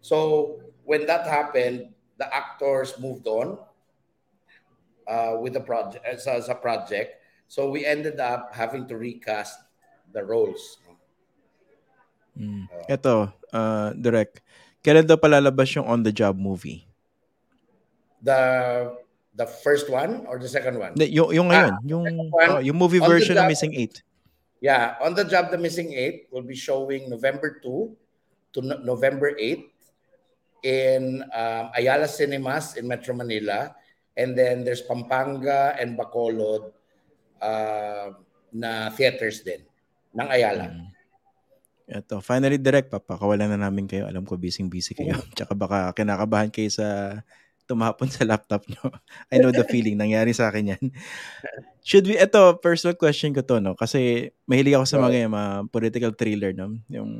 So 0.00 0.58
when 0.88 1.04
that 1.06 1.28
happened, 1.28 1.92
the 2.16 2.26
actors 2.32 2.96
moved 2.96 3.28
on 3.28 3.60
uh, 5.06 5.36
with 5.38 5.52
the 5.52 5.60
project 5.60 6.00
as, 6.00 6.26
as 6.26 6.48
a 6.48 6.56
project. 6.56 7.20
So 7.46 7.68
we 7.68 7.84
ended 7.84 8.18
up 8.18 8.56
having 8.56 8.88
to 8.88 8.96
recast 8.96 9.60
the 10.16 10.24
roles. 10.24 10.80
Mm. 12.34 12.66
Ito, 12.88 13.30
uh, 13.52 13.92
direct. 13.94 14.40
Kailan 14.80 15.06
daw 15.06 15.20
palalabas 15.20 15.76
yung 15.76 15.86
On 15.86 16.00
the 16.02 16.10
Job 16.10 16.40
movie? 16.40 16.88
The 18.24 18.40
the 19.36 19.46
first 19.46 19.92
one 19.92 20.24
or 20.24 20.40
the 20.40 20.48
second 20.48 20.80
one? 20.80 20.96
The, 20.96 21.10
yung, 21.10 21.30
yung 21.34 21.48
ngayon, 21.52 21.74
ah, 21.76 21.80
yung, 21.84 22.04
one, 22.32 22.48
oh, 22.48 22.62
yung 22.64 22.78
movie 22.78 23.02
version 23.02 23.36
of 23.36 23.46
Missing 23.46 23.76
8. 23.76 24.13
Yeah, 24.60 24.96
On 25.02 25.12
the 25.14 25.24
Job, 25.24 25.50
The 25.50 25.58
Missing 25.58 25.92
8 25.92 26.28
will 26.32 26.46
be 26.46 26.56
showing 26.56 27.10
November 27.10 27.60
2 27.62 27.96
to 28.54 28.60
no- 28.62 28.80
November 28.80 29.34
8 29.36 29.60
in 30.64 31.20
um, 31.28 31.64
Ayala 31.76 32.08
Cinemas 32.08 32.80
in 32.80 32.88
Metro 32.88 33.12
Manila. 33.12 33.76
And 34.16 34.32
then 34.32 34.64
there's 34.64 34.80
Pampanga 34.80 35.76
and 35.76 35.98
Bacolod 35.98 36.72
uh, 37.42 38.14
na 38.54 38.88
theaters 38.94 39.42
din 39.42 39.66
ng 40.14 40.28
Ayala. 40.30 40.70
Mm. 40.70 40.88
Ito, 41.84 42.24
finally 42.24 42.56
direct, 42.56 42.88
papakawalan 42.88 43.52
na 43.52 43.68
namin 43.68 43.84
kayo. 43.84 44.08
Alam 44.08 44.24
ko, 44.24 44.40
busy-busy 44.40 44.96
kayo. 44.96 45.20
Mm. 45.20 45.28
Tsaka 45.36 45.52
baka 45.52 45.92
kinakabahan 45.92 46.48
kayo 46.48 46.72
sa 46.72 47.20
tumapon 47.64 48.08
sa 48.08 48.28
laptop 48.28 48.64
nyo. 48.68 48.92
I 49.32 49.40
know 49.40 49.52
the 49.52 49.64
feeling. 49.64 49.96
Nangyari 49.96 50.36
sa 50.36 50.52
akin 50.52 50.76
yan. 50.76 50.84
Should 51.80 52.08
we, 52.08 52.16
ito, 52.16 52.60
personal 52.60 52.96
question 52.96 53.32
ko 53.32 53.40
to, 53.40 53.60
no? 53.60 53.72
Kasi 53.76 54.32
mahilig 54.44 54.76
ako 54.76 54.86
sa 54.88 54.98
mga, 55.00 55.28
mga 55.28 55.50
political 55.72 56.12
thriller, 56.12 56.52
no? 56.52 56.76
Yung 56.92 57.10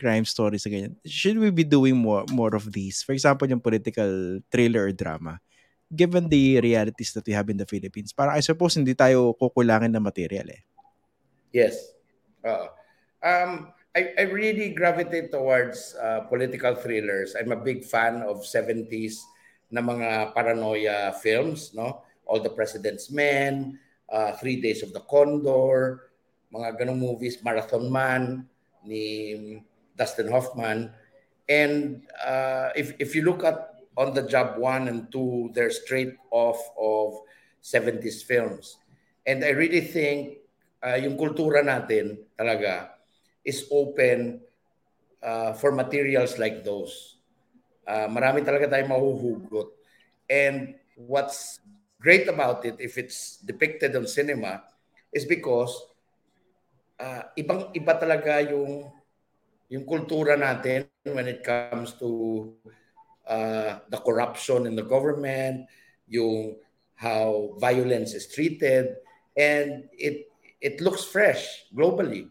crime 0.00 0.24
stories 0.24 0.64
sa 0.64 0.72
ganyan. 0.72 0.96
Should 1.04 1.36
we 1.36 1.52
be 1.52 1.60
doing 1.60 2.00
more 2.00 2.24
more 2.32 2.56
of 2.56 2.72
these? 2.72 3.04
For 3.04 3.12
example, 3.12 3.44
yung 3.44 3.60
political 3.60 4.40
thriller 4.48 4.88
or 4.88 4.96
drama. 4.96 5.36
Given 5.92 6.32
the 6.32 6.56
realities 6.64 7.12
that 7.12 7.28
we 7.28 7.36
have 7.36 7.52
in 7.52 7.60
the 7.60 7.68
Philippines, 7.68 8.16
parang 8.16 8.40
I 8.40 8.40
suppose 8.40 8.80
hindi 8.80 8.96
tayo 8.96 9.36
kukulangan 9.36 9.92
ng 9.92 10.00
material 10.00 10.48
eh. 10.48 10.62
Yes. 11.52 11.92
Uh, 12.40 12.70
um, 13.20 13.74
I, 13.96 14.14
I 14.18 14.22
really 14.30 14.70
gravitate 14.70 15.32
towards 15.32 15.96
uh, 15.98 16.20
political 16.30 16.74
thrillers. 16.74 17.34
I'm 17.34 17.52
a 17.52 17.58
big 17.58 17.84
fan 17.84 18.22
of 18.22 18.46
70s 18.46 19.18
na 19.70 19.80
mga 19.80 20.34
paranoia 20.34 21.14
films, 21.18 21.74
no? 21.74 22.02
All 22.26 22.38
the 22.38 22.50
President's 22.50 23.10
Men, 23.10 23.78
uh, 24.06 24.32
Three 24.38 24.60
Days 24.62 24.82
of 24.82 24.92
the 24.94 25.02
Condor, 25.10 26.10
mga 26.54 26.78
ganong 26.78 27.02
movies, 27.02 27.42
Marathon 27.42 27.90
Man 27.90 28.46
ni 28.86 29.58
Dustin 29.98 30.30
Hoffman. 30.30 30.94
And 31.50 32.06
uh, 32.22 32.70
if, 32.78 32.94
if 33.02 33.14
you 33.14 33.26
look 33.26 33.42
at 33.42 33.70
On 34.00 34.14
the 34.14 34.22
Job 34.22 34.56
1 34.56 34.88
and 34.88 35.12
2, 35.12 35.50
they're 35.52 35.68
straight 35.70 36.16
off 36.30 36.56
of 36.78 37.20
70s 37.62 38.24
films. 38.24 38.78
And 39.26 39.44
I 39.44 39.50
really 39.50 39.82
think 39.82 40.46
uh, 40.80 40.96
yung 40.96 41.18
kultura 41.18 41.60
natin 41.60 42.22
talaga 42.38 42.96
is 43.44 43.66
open 43.70 44.40
uh, 45.22 45.52
for 45.54 45.72
materials 45.72 46.38
like 46.38 46.64
those. 46.64 47.16
Uh, 47.86 48.08
marami 48.08 48.44
talaga 48.44 48.70
tayong 48.70 48.92
mahuhugot. 48.92 49.72
And 50.30 50.76
what's 50.94 51.58
great 51.98 52.28
about 52.28 52.64
it, 52.64 52.78
if 52.78 52.96
it's 52.96 53.40
depicted 53.42 53.96
on 53.96 54.06
cinema, 54.06 54.62
is 55.10 55.26
because 55.26 55.74
uh, 57.00 57.28
ibang 57.34 57.72
iba 57.74 57.96
talaga 57.98 58.40
yung 58.46 58.86
yung 59.70 59.84
kultura 59.86 60.34
natin 60.34 60.86
when 61.06 61.26
it 61.30 61.42
comes 61.42 61.94
to 61.98 62.52
uh, 63.26 63.78
the 63.90 63.98
corruption 64.02 64.66
in 64.66 64.74
the 64.74 64.86
government, 64.86 65.66
yung 66.06 66.58
how 66.94 67.56
violence 67.58 68.12
is 68.12 68.28
treated, 68.28 68.98
and 69.34 69.88
it 69.96 70.30
it 70.60 70.78
looks 70.84 71.02
fresh 71.02 71.64
globally 71.72 72.28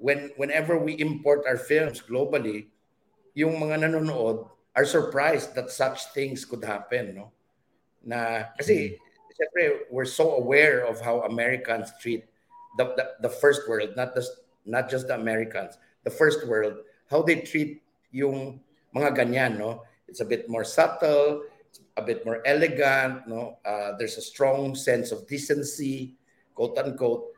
when 0.00 0.32
whenever 0.40 0.80
we 0.80 0.96
import 0.96 1.44
our 1.44 1.60
films 1.60 2.00
globally, 2.00 2.72
yung 3.36 3.60
mga 3.60 3.84
nanonood 3.84 4.48
are 4.74 4.88
surprised 4.88 5.54
that 5.54 5.68
such 5.68 6.08
things 6.16 6.48
could 6.48 6.64
happen, 6.64 7.14
no? 7.14 7.28
Na 8.00 8.48
kasi 8.56 8.96
mm-hmm. 8.96 9.32
siyempre 9.36 9.62
we're 9.92 10.08
so 10.08 10.40
aware 10.40 10.88
of 10.88 11.04
how 11.04 11.20
Americans 11.28 11.92
treat 12.00 12.24
the, 12.80 12.96
the 12.96 13.28
the 13.28 13.32
first 13.32 13.68
world, 13.68 13.92
not 13.92 14.16
just 14.16 14.40
not 14.64 14.88
just 14.88 15.12
the 15.12 15.14
Americans, 15.14 15.76
the 16.08 16.10
first 16.10 16.48
world, 16.48 16.80
how 17.12 17.20
they 17.20 17.44
treat 17.44 17.84
yung 18.08 18.64
mga 18.96 19.20
ganyan, 19.20 19.60
no? 19.60 19.84
It's 20.08 20.24
a 20.24 20.26
bit 20.26 20.48
more 20.48 20.64
subtle, 20.64 21.44
a 22.00 22.02
bit 22.02 22.24
more 22.24 22.40
elegant, 22.48 23.28
no? 23.28 23.60
Uh, 23.68 24.00
there's 24.00 24.16
a 24.16 24.24
strong 24.24 24.72
sense 24.72 25.12
of 25.12 25.28
decency, 25.28 26.16
quote 26.56 26.80
unquote, 26.80 27.36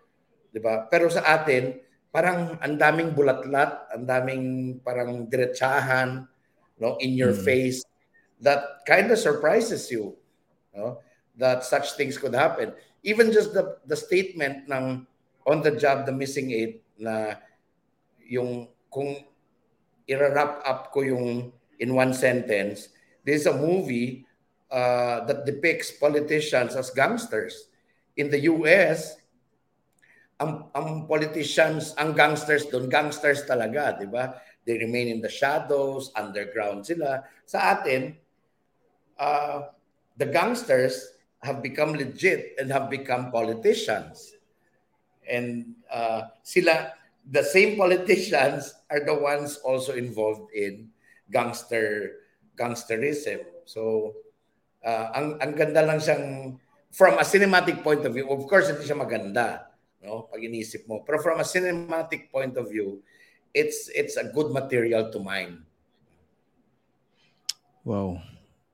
'di 0.55 0.63
ba? 0.63 0.87
Pero 0.87 1.11
sa 1.11 1.27
atin, 1.27 1.91
parang 2.13 2.61
ang 2.61 2.77
daming 2.77 3.17
bulatlat, 3.17 3.89
ang 3.97 4.05
daming 4.05 4.45
parang 4.85 5.25
diretsahan, 5.27 6.29
no, 6.77 7.01
in 7.01 7.17
your 7.17 7.33
mm. 7.33 7.43
face 7.43 7.81
that 8.43 8.85
kind 8.85 9.09
of 9.09 9.17
surprises 9.17 9.89
you, 9.89 10.13
no, 10.77 10.99
that 11.39 11.65
such 11.65 11.97
things 11.97 12.19
could 12.19 12.35
happen. 12.35 12.75
Even 13.03 13.33
just 13.33 13.57
the 13.57 13.81
the 13.89 13.97
statement 13.97 14.69
ng 14.69 15.09
on 15.49 15.59
the 15.65 15.73
job 15.73 16.05
the 16.05 16.15
missing 16.15 16.53
eight 16.53 16.85
na 16.99 17.39
yung 18.23 18.69
kung 18.93 19.25
i-wrap 20.07 20.61
up 20.67 20.93
ko 20.93 21.01
yung 21.07 21.51
in 21.81 21.95
one 21.95 22.13
sentence, 22.13 22.93
this 23.25 23.43
is 23.43 23.49
a 23.49 23.57
movie 23.57 24.27
uh, 24.69 25.25
that 25.25 25.47
depicts 25.47 25.95
politicians 25.95 26.75
as 26.77 26.91
gangsters. 26.91 27.71
In 28.19 28.29
the 28.29 28.45
US, 28.53 29.17
ang, 30.43 30.51
ang 30.75 30.89
politicians, 31.07 31.95
ang 31.95 32.19
gangsters 32.19 32.67
doon, 32.67 32.91
gangsters 32.91 33.47
talaga, 33.47 33.95
di 33.95 34.11
ba? 34.11 34.35
They 34.67 34.79
remain 34.79 35.07
in 35.07 35.23
the 35.23 35.31
shadows, 35.31 36.11
underground 36.19 36.83
sila. 36.83 37.23
Sa 37.47 37.79
atin, 37.79 38.19
uh, 39.23 39.71
the 40.19 40.27
gangsters 40.27 41.15
have 41.47 41.63
become 41.63 41.95
legit 41.95 42.59
and 42.59 42.71
have 42.75 42.91
become 42.91 43.31
politicians. 43.31 44.35
And 45.27 45.79
uh, 45.87 46.35
sila, 46.43 46.95
the 47.23 47.47
same 47.47 47.79
politicians 47.79 48.75
are 48.91 49.03
the 49.03 49.15
ones 49.15 49.63
also 49.63 49.95
involved 49.95 50.51
in 50.55 50.91
gangster 51.31 52.19
gangsterism. 52.59 53.47
So, 53.65 54.13
uh, 54.83 55.07
ang, 55.15 55.39
ang 55.39 55.53
ganda 55.55 55.83
lang 55.87 56.03
siyang, 56.03 56.59
from 56.93 57.17
a 57.17 57.25
cinematic 57.25 57.81
point 57.81 58.05
of 58.05 58.13
view, 58.13 58.29
of 58.29 58.45
course, 58.45 58.69
hindi 58.69 58.85
siya 58.85 58.99
maganda 58.99 59.72
no? 60.03 60.27
Pag 60.29 60.43
inisip 60.43 60.85
mo. 60.91 61.01
Pero 61.07 61.23
from 61.23 61.39
a 61.39 61.47
cinematic 61.47 62.29
point 62.29 62.59
of 62.59 62.69
view 62.69 63.01
it's 63.55 63.89
it's 63.93 64.17
a 64.19 64.27
good 64.29 64.51
material 64.51 65.09
to 65.13 65.19
mine. 65.23 65.63
Wow. 67.87 68.21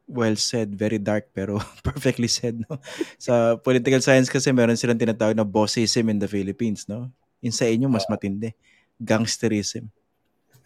Well 0.09 0.37
said. 0.41 0.73
Very 0.73 0.99
dark 0.99 1.31
pero 1.37 1.61
perfectly 1.87 2.33
said 2.33 2.65
no? 2.65 2.81
Sa 3.21 3.61
political 3.61 4.01
science 4.01 4.33
kasi 4.33 4.51
meron 4.51 4.79
silang 4.81 4.99
tinatawag 4.99 5.37
na 5.37 5.45
bossism 5.45 6.09
in 6.09 6.19
the 6.19 6.31
Philippines 6.31 6.89
no? 6.89 7.13
In 7.45 7.53
sa 7.53 7.69
inyo 7.69 7.87
mas 7.87 8.09
matindi. 8.09 8.51
Gangsterism 8.99 9.87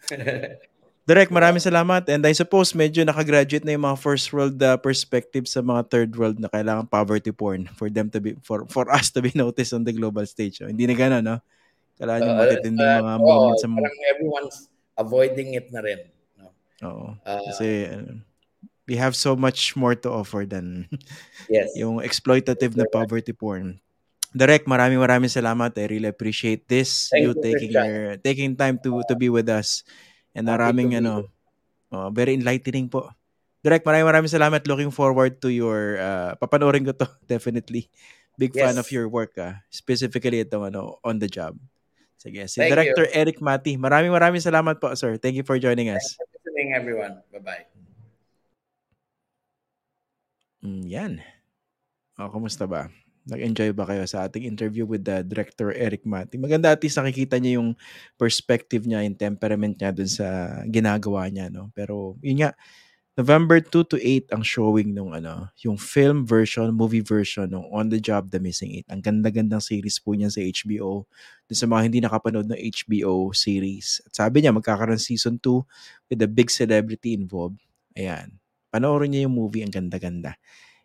Direk, 1.03 1.27
maraming 1.27 1.59
salamat. 1.59 2.07
And 2.07 2.23
I 2.23 2.31
suppose 2.31 2.71
medyo 2.71 3.03
nakagraduate 3.03 3.67
na 3.67 3.75
yung 3.75 3.83
mga 3.83 3.99
first 3.99 4.31
world 4.31 4.55
uh, 4.63 4.79
perspective 4.79 5.51
sa 5.51 5.59
mga 5.59 5.91
third 5.91 6.11
world 6.15 6.39
na 6.39 6.47
kailangan 6.47 6.87
poverty 6.87 7.35
porn 7.35 7.67
for 7.79 7.91
them 7.91 8.07
to 8.07 8.23
be 8.23 8.39
for 8.39 8.63
for 8.71 8.87
us 8.87 9.11
to 9.11 9.19
be 9.19 9.31
noticed 9.39 9.75
on 9.75 9.83
the 9.83 9.91
global 9.91 10.23
stage. 10.23 10.63
So, 10.63 10.71
hindi 10.71 10.87
na 10.87 10.95
gano'n, 10.95 11.23
no? 11.23 11.43
Kailangan 11.99 12.21
yung 12.23 12.35
uh, 12.35 12.41
matitinding 12.41 12.87
uh, 12.87 13.03
mga 13.03 13.19
uh, 13.19 13.19
moments 13.19 13.61
sa 13.61 13.67
mga... 13.67 13.89
everyone's 14.15 14.57
avoiding 14.95 15.49
it 15.59 15.67
na 15.75 15.81
rin. 15.83 15.99
No? 16.39 16.47
Oo. 16.87 17.07
Uh, 17.19 17.41
kasi 17.51 17.67
uh, 17.91 18.15
we 18.87 18.95
have 18.95 19.15
so 19.15 19.35
much 19.35 19.75
more 19.75 19.99
to 19.99 20.07
offer 20.07 20.47
than 20.47 20.87
yes. 21.51 21.75
yung 21.75 21.99
exploitative 21.99 22.79
na 22.79 22.87
poverty 22.87 23.35
porn. 23.35 23.75
Direk, 24.33 24.65
maraming 24.65 24.97
maraming 24.97 25.29
salamat. 25.29 25.75
I 25.77 25.85
really 25.85 26.09
appreciate 26.09 26.65
this. 26.65 27.11
Thank 27.11 27.27
you, 27.27 27.35
you 27.35 27.43
taking 27.43 27.71
your 27.75 28.17
taking 28.23 28.55
time 28.55 28.79
to 28.81 29.03
to 29.05 29.13
be 29.19 29.27
with 29.27 29.51
us. 29.51 29.83
And 30.33 30.49
maraming 30.49 30.97
ano, 30.97 31.29
uh, 31.93 32.09
very 32.09 32.33
enlightening 32.33 32.89
po 32.89 33.13
Direk, 33.63 33.87
maraming 33.87 34.11
maraming 34.11 34.27
salamat. 34.35 34.67
Looking 34.67 34.91
forward 34.91 35.39
to 35.39 35.47
your, 35.47 35.95
uh, 35.95 36.35
papanoorin 36.35 36.83
ko 36.83 36.91
to, 36.91 37.07
definitely. 37.31 37.87
Big 38.35 38.51
fan 38.51 38.75
of 38.75 38.83
Yes. 38.83 38.91
your 38.91 39.07
work, 39.07 39.39
ah. 39.39 39.63
specifically 39.71 40.43
itong 40.43 40.67
ano, 40.67 40.99
on 40.99 41.15
the 41.15 41.31
job. 41.31 41.55
Sige, 42.19 42.43
si 42.51 42.59
Thank 42.59 42.75
Director 42.75 43.07
you. 43.07 43.15
Eric 43.15 43.39
Mati. 43.39 43.79
Maraming 43.79 44.11
maraming 44.11 44.43
salamat 44.43 44.83
po, 44.83 44.91
sir. 44.99 45.15
Thank 45.15 45.39
you 45.39 45.47
for 45.47 45.55
joining 45.55 45.87
us. 45.95 46.03
Thanks 46.03 46.19
for 46.19 46.27
listening, 46.43 46.75
everyone. 46.75 47.23
Bye-bye. 47.31 47.63
Mm, 50.63 50.83
yan. 50.87 51.11
O, 52.19 52.27
kumusta 52.31 52.67
ba? 52.67 52.91
Nag-enjoy 53.23 53.71
ba 53.71 53.87
kayo 53.87 54.03
sa 54.03 54.27
ating 54.27 54.43
interview 54.43 54.83
with 54.83 55.07
the 55.07 55.23
director 55.23 55.71
Eric 55.71 56.03
Mati? 56.03 56.35
Maganda 56.35 56.75
at 56.75 56.83
least 56.83 56.99
nakikita 56.99 57.39
niya 57.39 57.59
yung 57.63 57.71
perspective 58.19 58.83
niya, 58.83 59.03
yung 59.07 59.15
temperament 59.15 59.79
niya 59.79 59.95
dun 59.95 60.11
sa 60.11 60.59
ginagawa 60.67 61.31
niya, 61.31 61.47
no? 61.47 61.71
Pero, 61.71 62.19
yun 62.19 62.43
nga, 62.43 62.51
November 63.13 63.61
2 63.61 63.85
to 63.85 63.97
8 64.01 64.33
ang 64.33 64.41
showing 64.41 64.89
nung 64.97 65.13
ano, 65.13 65.45
yung 65.61 65.77
film 65.77 66.25
version, 66.25 66.73
movie 66.73 67.05
version 67.05 67.45
ng 67.45 67.61
On 67.69 67.85
the 67.85 68.01
Job, 68.01 68.33
The 68.33 68.41
Missing 68.41 68.89
8. 68.89 68.91
Ang 68.91 69.01
ganda-gandang 69.05 69.61
series 69.61 70.01
po 70.01 70.17
niya 70.17 70.33
sa 70.33 70.41
HBO. 70.41 71.05
Dun 71.45 71.57
sa 71.57 71.69
mga 71.69 71.81
hindi 71.85 71.99
nakapanood 72.01 72.49
ng 72.49 72.57
HBO 72.57 73.29
series. 73.31 74.01
At 74.09 74.17
sabi 74.17 74.41
niya, 74.41 74.51
magkakaroon 74.51 74.97
season 74.97 75.37
2 75.37 75.61
with 76.09 76.25
a 76.25 76.29
big 76.31 76.49
celebrity 76.49 77.13
involved. 77.13 77.61
Ayan. 77.93 78.33
Panoorin 78.73 79.13
niya 79.13 79.29
yung 79.29 79.37
movie, 79.37 79.61
ang 79.61 79.69
ganda-ganda. 79.69 80.33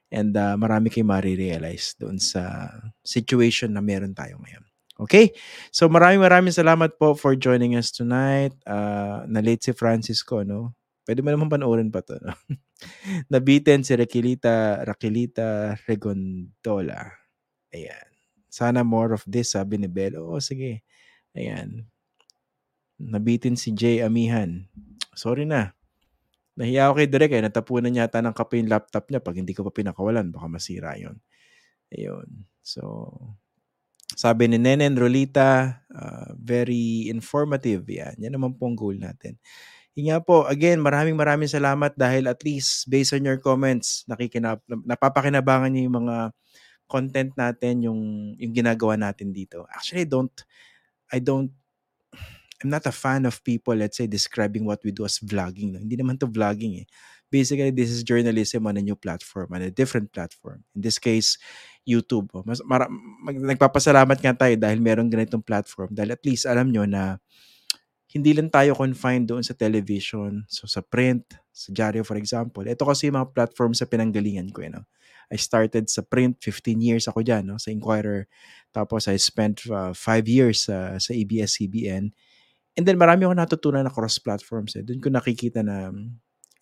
And 0.09 0.33
uh, 0.37 0.57
marami 0.57 0.89
kayo 0.89 1.05
marirealize 1.05 1.97
doon 2.01 2.17
sa 2.17 2.73
situation 3.05 3.77
na 3.77 3.85
meron 3.85 4.17
tayo 4.17 4.41
ngayon. 4.41 4.65
Okay? 4.99 5.37
So 5.71 5.87
maraming 5.87 6.25
maraming 6.25 6.55
salamat 6.55 6.97
po 6.99 7.15
for 7.15 7.39
joining 7.39 7.79
us 7.79 7.95
tonight. 7.95 8.57
Uh, 8.67 9.23
na-late 9.29 9.63
si 9.63 9.73
Francisco, 9.77 10.43
no? 10.43 10.75
Pwede 11.07 11.25
mo 11.25 11.33
naman 11.33 11.49
panoorin 11.49 11.89
pa 11.89 12.03
to, 12.05 12.19
no? 12.21 12.35
Nabitin 13.33 13.87
si 13.87 13.95
Raquelita, 13.95 14.85
Raquelita 14.85 15.79
Regondola. 15.87 17.15
Ayan. 17.73 18.09
Sana 18.49 18.83
more 18.83 19.15
of 19.15 19.23
this, 19.29 19.55
sabi 19.55 19.79
ni 19.79 19.87
Belo. 19.87 20.35
Oh, 20.35 20.43
sige. 20.43 20.83
Ayan. 21.37 21.87
Nabitin 22.99 23.55
si 23.55 23.71
Jay 23.71 24.03
Amihan. 24.03 24.67
Sorry 25.15 25.47
na. 25.47 25.78
Nahiya 26.59 26.91
ako 26.91 26.95
kay 26.99 27.09
Direk 27.09 27.33
eh. 27.39 27.43
Natapunan 27.47 27.95
yata 27.95 28.19
ng 28.19 28.35
kape 28.35 28.59
yung 28.59 28.71
laptop 28.71 29.07
niya 29.07 29.23
pag 29.23 29.39
hindi 29.39 29.55
ko 29.55 29.63
pa 29.63 29.71
pinakawalan. 29.71 30.35
Baka 30.35 30.51
masira 30.51 30.99
yon. 30.99 31.15
Ayun. 31.95 32.27
So, 32.67 33.15
sabi 34.19 34.51
ni 34.51 34.59
Nenen 34.59 34.99
Rolita, 34.99 35.81
uh, 35.87 36.35
very 36.35 37.07
informative. 37.07 37.87
Yan. 37.87 38.19
Yan 38.19 38.35
naman 38.35 38.59
po 38.59 38.67
ang 38.67 38.75
goal 38.75 38.99
natin. 38.99 39.39
Yun 39.95 40.23
po, 40.23 40.47
again, 40.47 40.79
maraming 40.79 41.19
maraming 41.19 41.51
salamat 41.51 41.95
dahil 41.99 42.31
at 42.31 42.43
least 42.47 42.87
based 42.87 43.15
on 43.15 43.23
your 43.23 43.39
comments, 43.39 44.07
nakikinap, 44.07 44.63
napapakinabangan 44.67 45.75
niyo 45.75 45.91
yung 45.91 46.07
mga 46.07 46.17
content 46.87 47.35
natin, 47.35 47.83
yung, 47.83 48.01
yung 48.39 48.53
ginagawa 48.55 48.95
natin 48.95 49.35
dito. 49.35 49.67
Actually, 49.71 50.07
don't, 50.07 50.35
I 51.11 51.19
don't 51.19 51.51
I'm 52.59 52.71
not 52.71 52.87
a 52.87 52.95
fan 52.95 53.27
of 53.27 53.43
people, 53.47 53.75
let's 53.75 53.97
say, 53.97 54.07
describing 54.11 54.67
what 54.67 54.83
we 54.83 54.91
do 54.91 55.07
as 55.07 55.23
vlogging. 55.23 55.75
No? 55.75 55.79
Hindi 55.79 55.97
naman 55.97 56.19
to 56.19 56.27
vlogging 56.27 56.83
eh. 56.83 56.87
Basically, 57.29 57.71
this 57.71 57.93
is 57.93 58.03
journalism 58.03 58.67
on 58.67 58.81
a 58.81 58.83
new 58.83 58.97
platform, 58.97 59.53
on 59.53 59.63
a 59.63 59.71
different 59.71 60.11
platform. 60.11 60.65
In 60.75 60.81
this 60.81 60.99
case, 60.99 61.37
YouTube. 61.89 62.33
Oh, 62.33 62.43
Mas, 62.45 62.59
mara, 62.65 62.89
mag, 62.91 63.37
nagpapasalamat 63.37 64.19
nga 64.21 64.35
tayo 64.35 64.55
dahil 64.57 64.81
meron 64.81 65.13
ganitong 65.13 65.45
platform. 65.45 65.93
Dahil 65.93 66.17
at 66.17 66.23
least 66.25 66.49
alam 66.49 66.73
nyo 66.73 66.89
na 66.89 67.21
hindi 68.09 68.33
lang 68.33 68.49
tayo 68.49 68.73
confined 68.73 69.29
doon 69.29 69.45
sa 69.45 69.53
television, 69.53 70.41
so 70.49 70.65
sa 70.65 70.81
print, 70.81 71.29
sa 71.53 71.69
dyaryo 71.69 72.01
for 72.01 72.17
example. 72.17 72.65
Ito 72.65 72.89
kasi 72.89 73.13
yung 73.13 73.21
mga 73.21 73.37
platform 73.37 73.77
sa 73.77 73.85
pinanggalingan 73.85 74.49
ko. 74.49 74.65
You 74.65 74.81
know? 74.81 74.87
I 75.29 75.37
started 75.37 75.93
sa 75.93 76.01
print, 76.01 76.41
15 76.41 76.81
years 76.81 77.05
ako 77.05 77.21
dyan, 77.21 77.53
no? 77.53 77.61
sa 77.61 77.69
Inquirer. 77.69 78.25
Tapos 78.73 79.13
I 79.13 79.21
spent 79.21 79.69
5 79.69 79.93
uh, 79.93 80.21
years 80.25 80.73
uh, 80.73 80.97
sa 80.97 81.13
ABS-CBN. 81.13 82.17
And 82.79 82.87
then 82.87 82.95
marami 82.95 83.27
ako 83.27 83.35
natutunan 83.35 83.83
na 83.83 83.91
cross-platforms. 83.91 84.79
Eh. 84.79 84.87
Doon 84.87 85.03
ko 85.03 85.11
nakikita 85.11 85.67
na 85.67 85.91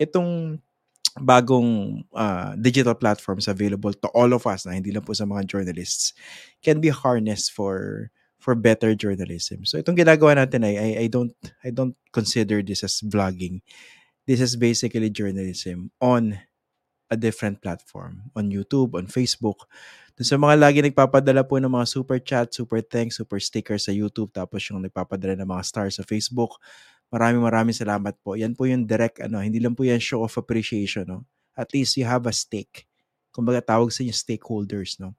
itong 0.01 0.57
bagong 1.21 2.01
uh, 2.12 2.57
digital 2.57 2.97
platforms 2.97 3.49
available 3.49 3.93
to 3.93 4.09
all 4.17 4.33
of 4.33 4.49
us 4.49 4.64
na 4.64 4.77
hindi 4.77 4.93
lang 4.93 5.05
po 5.05 5.12
sa 5.12 5.29
mga 5.29 5.49
journalists 5.49 6.17
can 6.64 6.81
be 6.81 6.89
harnessed 6.89 7.53
for 7.53 8.09
for 8.37 8.53
better 8.53 8.93
journalism. 8.93 9.64
So 9.64 9.81
itong 9.81 9.97
ginagawa 9.97 10.37
natin 10.37 10.64
ay 10.64 10.77
I, 10.77 10.89
I 11.05 11.07
don't 11.09 11.33
I 11.64 11.73
don't 11.73 11.97
consider 12.12 12.61
this 12.61 12.85
as 12.85 13.01
vlogging. 13.01 13.64
This 14.29 14.45
is 14.45 14.57
basically 14.61 15.09
journalism 15.09 15.93
on 16.01 16.37
a 17.11 17.16
different 17.16 17.62
platform, 17.62 18.26
on 18.34 18.50
YouTube, 18.50 18.98
on 18.98 19.07
Facebook. 19.07 19.66
Dun 20.16 20.26
sa 20.26 20.40
mga 20.40 20.57
lagi 20.59 20.78
nagpapadala 20.82 21.44
po 21.44 21.61
ng 21.61 21.70
mga 21.70 21.86
super 21.86 22.18
chat, 22.18 22.50
super 22.50 22.80
thanks, 22.80 23.20
super 23.20 23.38
stickers 23.38 23.86
sa 23.86 23.92
YouTube, 23.92 24.32
tapos 24.32 24.64
yung 24.70 24.82
nagpapadala 24.82 25.38
ng 25.38 25.48
mga 25.48 25.62
stars 25.62 26.00
sa 26.00 26.04
Facebook, 26.04 26.57
maraming 27.12 27.44
maraming 27.44 27.76
salamat 27.76 28.16
po. 28.24 28.34
Yan 28.34 28.57
po 28.57 28.66
yung 28.66 28.88
direct, 28.88 29.22
ano, 29.22 29.38
hindi 29.38 29.62
lang 29.62 29.76
po 29.76 29.86
yan 29.86 30.02
show 30.02 30.24
of 30.26 30.34
appreciation, 30.34 31.07
no? 31.07 31.20
At 31.54 31.70
least 31.72 31.94
you 31.96 32.04
have 32.04 32.26
a 32.26 32.34
stake. 32.34 32.88
Kumbaga 33.30 33.62
tawag 33.62 33.92
sa 33.94 34.02
inyo 34.02 34.14
stakeholders, 34.16 34.98
no? 34.98 35.14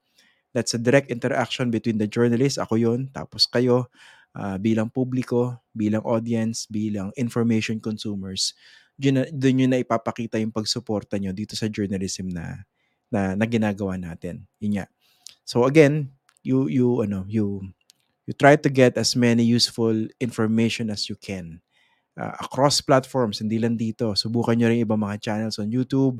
That's 0.51 0.73
a 0.73 0.81
direct 0.81 1.13
interaction 1.13 1.69
between 1.69 2.01
the 2.01 2.09
journalist, 2.09 2.57
ako 2.57 2.81
yun, 2.81 3.13
tapos 3.13 3.45
kayo, 3.45 3.87
uh, 4.33 4.57
bilang 4.57 4.89
publiko, 4.89 5.61
bilang 5.77 6.01
audience, 6.03 6.65
bilang 6.65 7.13
information 7.15 7.77
consumers. 7.77 8.57
Doon 8.97 9.61
yun 9.61 9.71
na 9.71 9.81
ipapakita 9.81 10.41
yung 10.41 10.51
pagsuporta 10.51 11.21
nyo 11.21 11.31
dito 11.31 11.53
sa 11.53 11.69
journalism 11.69 12.33
na 12.33 12.65
na, 13.07 13.37
na 13.37 13.45
ginagawa 13.47 13.95
natin. 13.95 14.43
Yun 14.59 14.81
nga. 14.81 14.85
So 15.47 15.63
again, 15.63 16.11
you 16.43 16.67
you 16.67 17.05
ano, 17.05 17.23
you 17.29 17.71
you 18.27 18.33
try 18.35 18.59
to 18.59 18.69
get 18.69 18.97
as 18.99 19.15
many 19.15 19.45
useful 19.47 19.95
information 20.19 20.91
as 20.91 21.07
you 21.07 21.15
can 21.15 21.63
uh, 22.17 22.33
across 22.41 22.81
platforms, 22.81 23.39
hindi 23.39 23.61
lang 23.61 23.77
dito. 23.77 24.17
Subukan 24.17 24.57
nyo 24.57 24.67
rin 24.67 24.81
ibang 24.81 24.99
mga 24.99 25.21
channels 25.21 25.61
on 25.61 25.69
YouTube. 25.69 26.19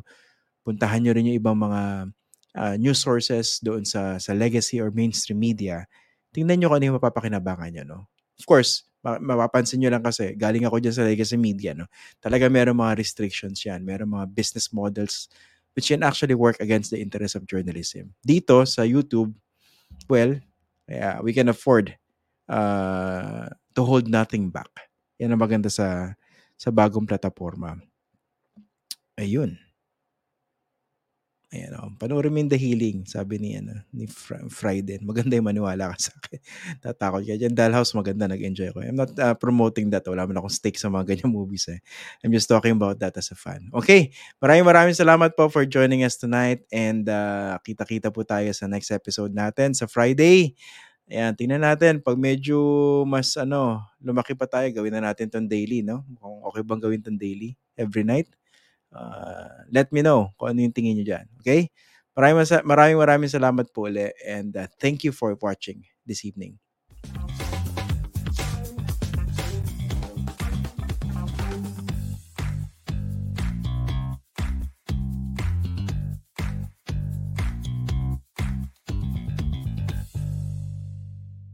Puntahan 0.62 1.02
nyo 1.02 1.12
rin 1.18 1.34
yung 1.34 1.40
ibang 1.42 1.58
mga 1.58 1.82
uh, 2.56 2.76
news 2.78 3.02
sources 3.02 3.58
doon 3.60 3.84
sa 3.84 4.22
sa 4.22 4.32
legacy 4.38 4.78
or 4.78 4.94
mainstream 4.94 5.42
media. 5.42 5.90
Tingnan 6.32 6.62
nyo 6.62 6.68
kung 6.70 6.78
ano 6.80 6.86
yung 6.94 6.98
mapapakinabangan 7.02 7.70
nyo, 7.74 7.84
no? 7.84 8.00
Of 8.38 8.46
course, 8.46 8.86
mapapansin 9.24 9.80
nyo 9.80 9.96
lang 9.96 10.04
kasi, 10.04 10.36
galing 10.36 10.68
ako 10.68 10.84
dyan 10.84 10.96
sa 10.96 11.08
legacy 11.08 11.40
media, 11.40 11.72
no? 11.72 11.88
Talaga 12.20 12.52
meron 12.52 12.76
mga 12.76 13.00
restrictions 13.00 13.64
yan. 13.64 13.88
Meron 13.88 14.12
mga 14.12 14.28
business 14.36 14.76
models 14.76 15.32
which 15.78 15.94
can 15.94 16.02
actually 16.02 16.34
work 16.34 16.58
against 16.58 16.90
the 16.90 16.98
interest 16.98 17.38
of 17.38 17.46
journalism. 17.46 18.10
Dito, 18.26 18.66
sa 18.66 18.82
YouTube, 18.82 19.38
well, 20.10 20.34
yeah, 20.90 21.22
we 21.22 21.38
can 21.38 21.54
afford 21.54 21.94
uh, 22.50 23.46
to 23.78 23.82
hold 23.86 24.10
nothing 24.10 24.50
back. 24.50 24.90
Yan 25.22 25.38
ang 25.38 25.42
maganda 25.46 25.70
sa 25.70 26.18
sa 26.58 26.74
bagong 26.74 27.06
plataforma. 27.06 27.78
Ayun. 29.22 29.62
Ayan 31.48 31.80
o. 31.80 31.88
Panoorin 31.96 32.28
mo 32.36 32.44
yung 32.44 32.52
The 32.52 32.60
Healing, 32.60 33.08
sabi 33.08 33.40
ni, 33.40 33.56
ano, 33.56 33.80
ni 33.96 34.04
Fr- 34.04 34.52
Friday. 34.52 35.00
Maganda 35.00 35.40
yung 35.40 35.48
maniwala 35.48 35.96
ka 35.96 36.12
sa 36.12 36.12
akin. 36.20 36.40
Tatakot 36.84 37.24
ka 37.24 37.40
dyan. 37.40 37.56
House, 37.72 37.96
maganda. 37.96 38.28
Nag-enjoy 38.28 38.76
ko. 38.76 38.84
I'm 38.84 39.00
not 39.00 39.16
uh, 39.16 39.32
promoting 39.32 39.88
that. 39.96 40.04
Wala 40.04 40.28
man 40.28 40.44
akong 40.44 40.52
stake 40.52 40.76
sa 40.76 40.92
mga 40.92 41.16
ganyang 41.16 41.32
movies. 41.32 41.72
Eh. 41.72 41.80
I'm 42.20 42.36
just 42.36 42.52
talking 42.52 42.76
about 42.76 43.00
that 43.00 43.16
as 43.16 43.32
a 43.32 43.38
fan. 43.40 43.72
Okay. 43.72 44.12
Maraming 44.44 44.68
maraming 44.68 44.98
salamat 45.00 45.40
po 45.40 45.48
for 45.48 45.64
joining 45.64 46.04
us 46.04 46.20
tonight. 46.20 46.68
And 46.68 47.08
uh, 47.08 47.56
kita-kita 47.64 48.12
po 48.12 48.28
tayo 48.28 48.52
sa 48.52 48.68
next 48.68 48.92
episode 48.92 49.32
natin 49.32 49.72
sa 49.72 49.88
Friday. 49.88 50.52
Ayan, 51.08 51.32
tingnan 51.40 51.64
natin. 51.64 52.04
Pag 52.04 52.20
medyo 52.20 52.60
mas 53.08 53.40
ano, 53.40 53.80
lumaki 54.04 54.36
pa 54.36 54.52
tayo, 54.52 54.68
gawin 54.76 54.92
na 55.00 55.08
natin 55.08 55.32
tong 55.32 55.48
daily, 55.48 55.80
no? 55.80 56.04
Kung 56.20 56.44
okay 56.44 56.60
bang 56.60 56.84
gawin 56.84 57.00
tong 57.00 57.16
daily 57.16 57.56
every 57.80 58.04
night. 58.04 58.28
Uh, 58.92 59.68
let 59.72 59.92
me 59.92 60.02
know 60.02 60.32
kung 60.40 60.56
ano 60.56 60.60
yung 60.64 60.76
tingin 60.76 60.98
nyo 61.00 61.06
dyan. 61.06 61.26
Okay? 61.44 61.70
Maraming, 62.18 62.48
maraming, 62.66 62.98
maraming 62.98 63.32
salamat 63.32 63.66
po 63.72 63.88
ulit 63.90 64.16
and 64.26 64.58
uh, 64.58 64.66
thank 64.82 65.06
you 65.06 65.14
for 65.14 65.38
watching 65.38 65.86
this 66.08 66.26
evening. 66.26 66.58